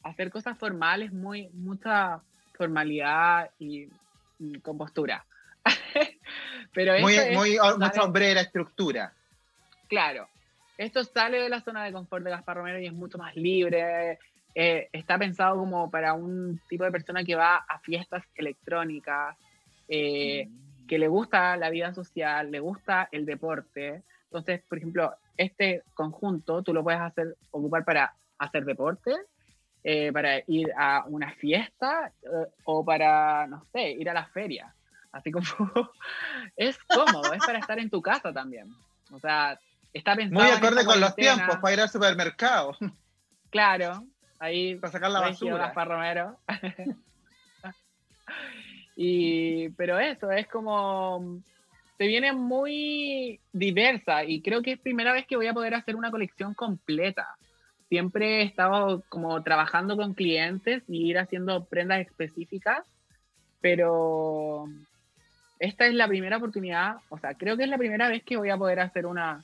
hacer 0.04 0.30
cosas 0.30 0.58
formales, 0.58 1.12
muy, 1.12 1.50
mucha 1.50 2.22
formalidad 2.54 3.50
y, 3.60 3.90
compostura. 4.64 5.26
Pero 6.74 7.00
muy, 7.00 7.16
muy 7.34 7.58
mucha 7.78 8.04
hombrera 8.04 8.42
estructura. 8.42 9.14
Claro, 9.88 10.28
esto 10.78 11.04
sale 11.04 11.42
de 11.42 11.50
la 11.50 11.62
zona 11.62 11.84
de 11.84 11.92
confort 11.92 12.24
de 12.24 12.32
Gaspar 12.32 12.58
Romero 12.58 12.80
y 12.80 12.88
es 12.88 12.94
mucho 12.94 13.18
más 13.20 13.36
libre. 13.36 14.18
Eh, 14.56 14.90
está 14.92 15.18
pensado 15.20 15.58
como 15.58 15.92
para 15.92 16.14
un 16.14 16.60
tipo 16.68 16.84
de 16.84 16.92
persona 16.92 17.24
que 17.24 17.36
va 17.36 17.58
a 17.58 17.80
fiestas 17.80 18.24
electrónicas, 18.36 19.38
eh, 19.88 20.48
mm. 20.48 20.88
que 20.88 20.98
le 20.98 21.08
gusta 21.08 21.56
la 21.58 21.70
vida 21.70 21.94
social, 21.94 22.50
le 22.50 22.60
gusta 22.60 23.10
el 23.12 23.26
deporte. 23.26 24.02
Entonces, 24.24 24.62
por 24.68 24.78
ejemplo, 24.80 25.14
este 25.38 25.84
conjunto 25.94 26.64
tú 26.64 26.74
lo 26.74 26.84
puedes 26.84 27.02
hacer, 27.02 27.38
ocupar 27.52 27.86
para 27.86 28.16
hacer 28.40 28.66
deporte, 28.66 29.16
eh, 29.84 30.12
para 30.12 30.40
ir 30.48 30.72
a 30.78 31.06
una 31.08 31.32
fiesta 31.34 32.12
o 32.66 32.86
para, 32.86 33.48
no 33.48 33.66
sé, 33.72 33.92
ir 33.92 34.10
a 34.10 34.14
la 34.14 34.26
feria. 34.28 34.74
Así 35.12 35.32
como 35.32 35.46
es 36.56 36.78
cómodo, 36.86 37.34
es 37.34 37.46
para 37.46 37.60
estar 37.60 37.80
en 37.80 37.90
tu 37.90 38.02
casa 38.02 38.34
también. 38.34 38.74
O 39.12 39.20
sea, 39.20 39.60
está 39.94 40.16
pensado. 40.16 40.44
Muy 40.44 40.52
acorde 40.52 40.86
con 40.86 41.00
los 41.00 41.16
tiempos, 41.16 41.58
para 41.58 41.74
ir 41.74 41.82
al 41.82 41.90
supermercado. 41.90 42.76
Claro, 43.50 44.06
ahí. 44.40 44.76
Para 44.76 44.94
sacar 44.94 45.12
la 45.12 45.20
basura. 45.20 45.74
Romero. 45.74 46.40
y, 48.96 49.68
pero 49.72 50.00
eso, 50.00 50.32
es 50.32 50.48
como. 50.48 51.42
Se 51.98 52.08
viene 52.08 52.32
muy 52.32 53.42
diversa 53.52 54.24
y 54.24 54.42
creo 54.42 54.62
que 54.62 54.72
es 54.72 54.80
primera 54.80 55.12
vez 55.12 55.28
que 55.28 55.36
voy 55.36 55.48
a 55.48 55.54
poder 55.54 55.76
hacer 55.76 55.98
una 55.98 56.12
colección 56.12 56.54
completa. 56.54 57.28
Siempre 57.92 58.40
he 58.40 58.44
estado 58.44 59.04
como 59.10 59.44
trabajando 59.44 59.98
con 59.98 60.14
clientes 60.14 60.82
y 60.88 61.10
ir 61.10 61.20
haciendo 61.20 61.66
prendas 61.66 62.00
específicas, 62.00 62.86
pero 63.60 64.70
esta 65.60 65.88
es 65.88 65.94
la 65.94 66.08
primera 66.08 66.38
oportunidad, 66.38 67.00
o 67.10 67.20
sea, 67.20 67.34
creo 67.34 67.58
que 67.58 67.64
es 67.64 67.70
la 67.70 67.78
primera 67.78 68.08
vez 68.08 68.24
que 68.24 68.38
voy 68.38 68.50
a 68.50 68.56
poder 68.56 68.80
hacer 68.80 69.06
una 69.06 69.44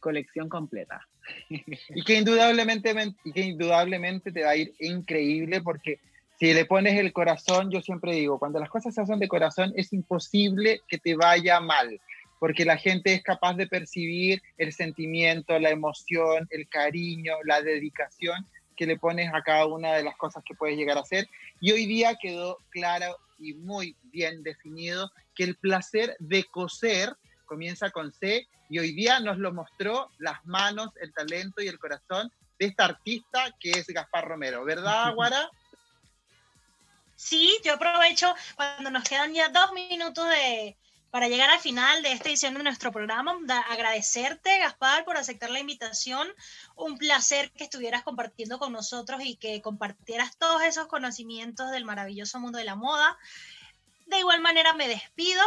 colección 0.00 0.48
completa. 0.48 1.06
Y 1.50 2.02
que 2.02 2.14
indudablemente, 2.14 2.94
y 3.24 3.32
que 3.32 3.42
indudablemente 3.42 4.32
te 4.32 4.42
va 4.42 4.52
a 4.52 4.56
ir 4.56 4.72
increíble 4.80 5.60
porque 5.60 6.00
si 6.38 6.54
le 6.54 6.64
pones 6.64 6.98
el 6.98 7.12
corazón, 7.12 7.70
yo 7.70 7.82
siempre 7.82 8.14
digo, 8.14 8.38
cuando 8.38 8.58
las 8.58 8.70
cosas 8.70 8.94
se 8.94 9.02
hacen 9.02 9.18
de 9.18 9.28
corazón 9.28 9.70
es 9.76 9.92
imposible 9.92 10.80
que 10.88 10.96
te 10.96 11.14
vaya 11.14 11.60
mal, 11.60 12.00
porque 12.42 12.64
la 12.64 12.76
gente 12.76 13.14
es 13.14 13.22
capaz 13.22 13.54
de 13.54 13.68
percibir 13.68 14.42
el 14.58 14.72
sentimiento, 14.72 15.56
la 15.60 15.70
emoción, 15.70 16.48
el 16.50 16.68
cariño, 16.68 17.36
la 17.44 17.62
dedicación 17.62 18.44
que 18.76 18.84
le 18.84 18.98
pones 18.98 19.32
a 19.32 19.44
cada 19.44 19.66
una 19.66 19.92
de 19.92 20.02
las 20.02 20.16
cosas 20.16 20.42
que 20.44 20.56
puedes 20.56 20.76
llegar 20.76 20.98
a 20.98 21.02
hacer. 21.02 21.28
Y 21.60 21.70
hoy 21.70 21.86
día 21.86 22.16
quedó 22.20 22.58
claro 22.70 23.16
y 23.38 23.54
muy 23.54 23.94
bien 24.02 24.42
definido 24.42 25.12
que 25.36 25.44
el 25.44 25.54
placer 25.54 26.16
de 26.18 26.42
coser 26.42 27.14
comienza 27.44 27.90
con 27.90 28.12
C 28.12 28.48
y 28.68 28.80
hoy 28.80 28.90
día 28.90 29.20
nos 29.20 29.38
lo 29.38 29.52
mostró 29.52 30.10
las 30.18 30.44
manos, 30.44 30.90
el 31.00 31.14
talento 31.14 31.62
y 31.62 31.68
el 31.68 31.78
corazón 31.78 32.32
de 32.58 32.66
esta 32.66 32.86
artista 32.86 33.54
que 33.60 33.70
es 33.70 33.86
Gaspar 33.86 34.26
Romero, 34.26 34.64
¿verdad, 34.64 35.14
Guara? 35.14 35.48
Sí, 37.14 37.56
yo 37.64 37.74
aprovecho 37.74 38.34
cuando 38.56 38.90
nos 38.90 39.04
quedan 39.04 39.32
ya 39.32 39.48
dos 39.50 39.72
minutos 39.74 40.28
de, 40.28 40.76
para 41.12 41.28
llegar 41.28 41.50
al 41.50 41.60
final 41.60 42.02
de 42.02 42.10
esta 42.12 42.30
edición 42.30 42.54
de 42.54 42.62
nuestro 42.62 42.90
programa, 42.90 43.36
agradecerte, 43.68 44.58
Gaspar, 44.58 45.04
por 45.04 45.18
aceptar 45.18 45.50
la 45.50 45.60
invitación. 45.60 46.26
Un 46.74 46.96
placer 46.96 47.52
que 47.52 47.64
estuvieras 47.64 48.02
compartiendo 48.02 48.58
con 48.58 48.72
nosotros 48.72 49.20
y 49.22 49.36
que 49.36 49.60
compartieras 49.60 50.38
todos 50.38 50.62
esos 50.62 50.86
conocimientos 50.86 51.70
del 51.70 51.84
maravilloso 51.84 52.40
mundo 52.40 52.56
de 52.56 52.64
la 52.64 52.76
moda. 52.76 53.18
De 54.06 54.20
igual 54.20 54.40
manera 54.40 54.72
me 54.72 54.88
despido 54.88 55.42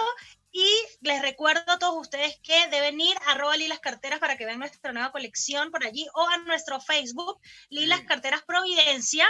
y 0.52 0.70
les 1.02 1.24
recuerdo 1.24 1.72
a 1.72 1.80
todos 1.80 2.00
ustedes 2.00 2.40
que 2.44 2.68
deben 2.68 3.02
ir 3.02 3.18
a 3.26 3.32
arroba 3.32 3.58
Lilas 3.58 3.80
Carteras 3.80 4.20
para 4.20 4.38
que 4.38 4.46
vean 4.46 4.60
nuestra 4.60 4.94
nueva 4.94 5.12
colección 5.12 5.72
por 5.72 5.84
allí 5.84 6.08
o 6.14 6.30
a 6.30 6.38
nuestro 6.38 6.80
Facebook, 6.80 7.42
Lilas 7.70 8.02
Carteras 8.02 8.44
Providencia, 8.44 9.28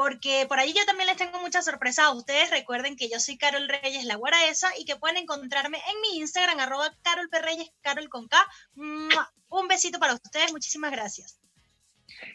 porque 0.00 0.46
por 0.48 0.58
allí 0.58 0.72
yo 0.72 0.86
también 0.86 1.08
les 1.08 1.18
tengo 1.18 1.38
muchas 1.40 1.66
sorpresas 1.66 2.06
a 2.06 2.12
ustedes. 2.12 2.48
Recuerden 2.48 2.96
que 2.96 3.10
yo 3.10 3.20
soy 3.20 3.36
Carol 3.36 3.68
Reyes 3.68 4.06
La 4.06 4.14
Guaraesa 4.14 4.70
y 4.78 4.86
que 4.86 4.96
pueden 4.96 5.18
encontrarme 5.18 5.76
en 5.76 6.00
mi 6.00 6.20
Instagram, 6.20 6.58
arroba 6.58 6.96
Carol 7.02 7.28
Perreyes, 7.28 7.70
Carol 7.82 8.08
con 8.08 8.26
K. 8.26 8.38
Un 8.76 9.68
besito 9.68 9.98
para 9.98 10.14
ustedes, 10.14 10.52
muchísimas 10.52 10.90
gracias. 10.90 11.38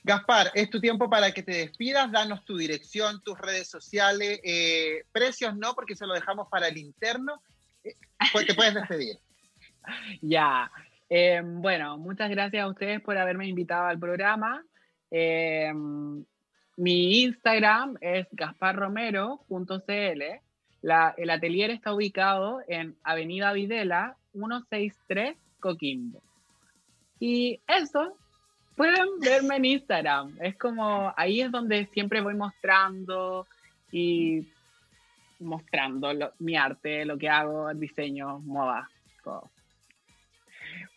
Gaspar, 0.04 0.52
es 0.54 0.70
tu 0.70 0.80
tiempo 0.80 1.10
para 1.10 1.32
que 1.32 1.42
te 1.42 1.54
despidas, 1.54 2.12
danos 2.12 2.46
tu 2.46 2.56
dirección, 2.56 3.20
tus 3.24 3.36
redes 3.40 3.68
sociales, 3.68 4.40
eh, 4.44 5.04
precios 5.12 5.58
no, 5.58 5.74
porque 5.74 5.96
se 5.96 6.06
lo 6.06 6.14
dejamos 6.14 6.48
para 6.52 6.68
el 6.68 6.78
interno, 6.78 7.42
pues 8.32 8.46
te 8.46 8.54
puedes 8.54 8.76
despedir. 8.76 9.18
ya. 10.22 10.72
Eh, 11.10 11.42
bueno, 11.44 11.98
muchas 11.98 12.30
gracias 12.30 12.64
a 12.64 12.68
ustedes 12.68 13.02
por 13.02 13.18
haberme 13.18 13.48
invitado 13.48 13.88
al 13.88 13.98
programa. 13.98 14.64
Eh, 15.10 15.74
mi 16.78 17.24
Instagram 17.24 17.98
es 18.02 18.28
gasparromero.cl. 18.32 20.22
el 21.18 21.30
atelier 21.30 21.72
está 21.72 21.94
ubicado 21.94 22.62
en 22.68 22.96
Avenida 23.04 23.54
Videla 23.54 24.18
163 24.34 25.38
Coquimbo. 25.60 26.22
Y 27.20 27.60
eso, 27.68 28.18
pueden 28.76 29.20
verme 29.20 29.56
en 29.56 29.66
Instagram. 29.66 30.38
Es 30.42 30.58
como, 30.58 31.14
ahí 31.16 31.42
es 31.42 31.52
donde 31.52 31.86
siempre 31.88 32.22
voy 32.22 32.36
mostrando 32.36 33.48
y 33.92 34.46
mostrando 35.40 36.12
mi 36.40 36.56
arte, 36.56 37.06
lo 37.06 37.18
que 37.18 37.30
hago, 37.30 37.74
diseño, 37.74 38.40
moda, 38.40 38.90
todo. 39.24 39.50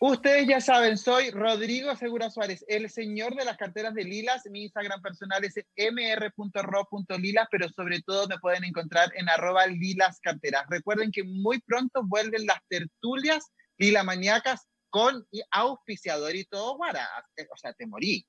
Ustedes 0.01 0.47
ya 0.47 0.61
saben, 0.61 0.97
soy 0.97 1.29
Rodrigo 1.29 1.93
Segura 1.93 2.29
Suárez, 2.29 2.63
el 2.69 2.89
señor 2.89 3.35
de 3.35 3.43
las 3.43 3.57
carteras 3.57 3.93
de 3.93 4.05
Lilas. 4.05 4.43
Mi 4.49 4.63
Instagram 4.63 5.01
personal 5.01 5.43
es 5.43 5.55
mr.ro.lilas, 5.75 7.47
pero 7.51 7.67
sobre 7.67 8.01
todo 8.03 8.25
me 8.29 8.39
pueden 8.39 8.63
encontrar 8.63 9.11
en 9.15 9.27
arroba 9.27 9.67
lilas 9.67 10.21
carteras. 10.21 10.63
Recuerden 10.69 11.11
que 11.11 11.25
muy 11.25 11.59
pronto 11.59 12.01
vuelven 12.05 12.45
las 12.45 12.59
tertulias 12.69 13.51
Maníacas 14.05 14.69
con 14.89 15.27
auspiciador 15.51 16.33
y 16.33 16.45
todo, 16.45 16.77
guara. 16.77 17.05
O 17.51 17.57
sea, 17.57 17.73
te 17.73 17.85
morí 17.85 18.25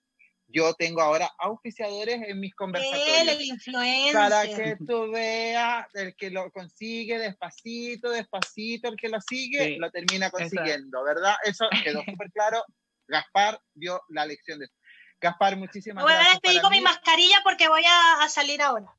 yo 0.53 0.75
tengo 0.75 1.01
ahora 1.01 1.31
auspiciadores 1.39 2.21
en 2.27 2.41
mis 2.41 2.55
conversatorios. 2.55 3.39
el 3.67 4.13
Para 4.13 4.43
que 4.43 4.77
tú 4.87 5.11
veas, 5.11 5.87
el 5.95 6.15
que 6.17 6.31
lo 6.31 6.51
consigue 6.51 7.19
despacito, 7.19 8.11
despacito, 8.11 8.89
el 8.89 8.97
que 8.97 9.09
lo 9.09 9.21
sigue, 9.21 9.77
lo 9.79 9.91
termina 9.91 10.31
consiguiendo, 10.31 11.03
¿verdad? 11.05 11.35
Eso 11.45 11.67
quedó 11.85 12.03
súper 12.21 12.31
claro. 12.33 12.63
Gaspar 13.07 13.61
dio 13.75 14.01
la 14.09 14.27
lección 14.27 14.59
de 14.59 14.67
eso. 14.67 14.75
Gaspar, 15.21 15.57
muchísimas 15.57 16.05
gracias. 16.05 16.25
Voy 16.25 16.29
a 16.29 16.33
despedir 16.33 16.63
con 16.63 16.71
mi 16.71 16.81
mascarilla 16.81 17.41
porque 17.43 17.69
voy 17.69 17.83
a 17.87 18.29
salir 18.29 18.63
ahora. 18.63 18.95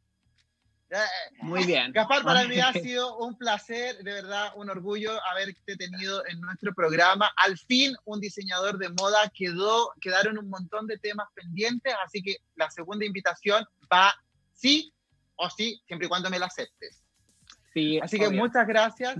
Muy 1.39 1.65
bien. 1.65 1.91
Gaspar, 1.93 2.23
para 2.23 2.47
mí 2.47 2.59
ha 2.59 2.73
sido 2.73 3.17
un 3.17 3.37
placer, 3.37 3.97
de 4.03 4.11
verdad, 4.13 4.51
un 4.55 4.69
orgullo 4.69 5.11
haberte 5.31 5.75
tenido 5.77 6.25
en 6.27 6.41
nuestro 6.41 6.73
programa. 6.73 7.31
Al 7.37 7.57
fin, 7.57 7.95
un 8.05 8.19
diseñador 8.19 8.77
de 8.77 8.89
moda 8.89 9.31
quedó, 9.33 9.91
quedaron 10.01 10.37
un 10.37 10.49
montón 10.49 10.87
de 10.87 10.97
temas 10.97 11.27
pendientes, 11.33 11.93
así 12.05 12.21
que 12.21 12.37
la 12.55 12.69
segunda 12.69 13.05
invitación 13.05 13.65
va 13.91 14.13
sí 14.53 14.93
o 15.35 15.49
sí, 15.49 15.81
siempre 15.87 16.05
y 16.07 16.09
cuando 16.09 16.29
me 16.29 16.39
la 16.39 16.47
aceptes. 16.47 17.03
Sí, 17.73 17.99
así 17.99 18.19
que 18.19 18.29
muchas 18.29 18.67
gracias, 18.67 19.15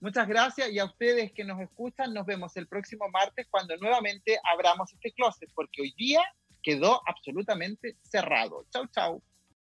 muchas 0.00 0.26
gracias 0.26 0.70
y 0.70 0.78
a 0.78 0.86
ustedes 0.86 1.32
que 1.32 1.44
nos 1.44 1.60
escuchan, 1.60 2.14
nos 2.14 2.24
vemos 2.24 2.56
el 2.56 2.66
próximo 2.66 3.08
martes 3.10 3.46
cuando 3.50 3.76
nuevamente 3.76 4.38
abramos 4.50 4.90
este 4.94 5.12
closet, 5.12 5.50
porque 5.54 5.82
hoy 5.82 5.94
día 5.98 6.22
quedó 6.62 7.02
absolutamente 7.06 7.96
cerrado. 8.02 8.66
Chau, 8.70 8.86
chau. 8.88 9.22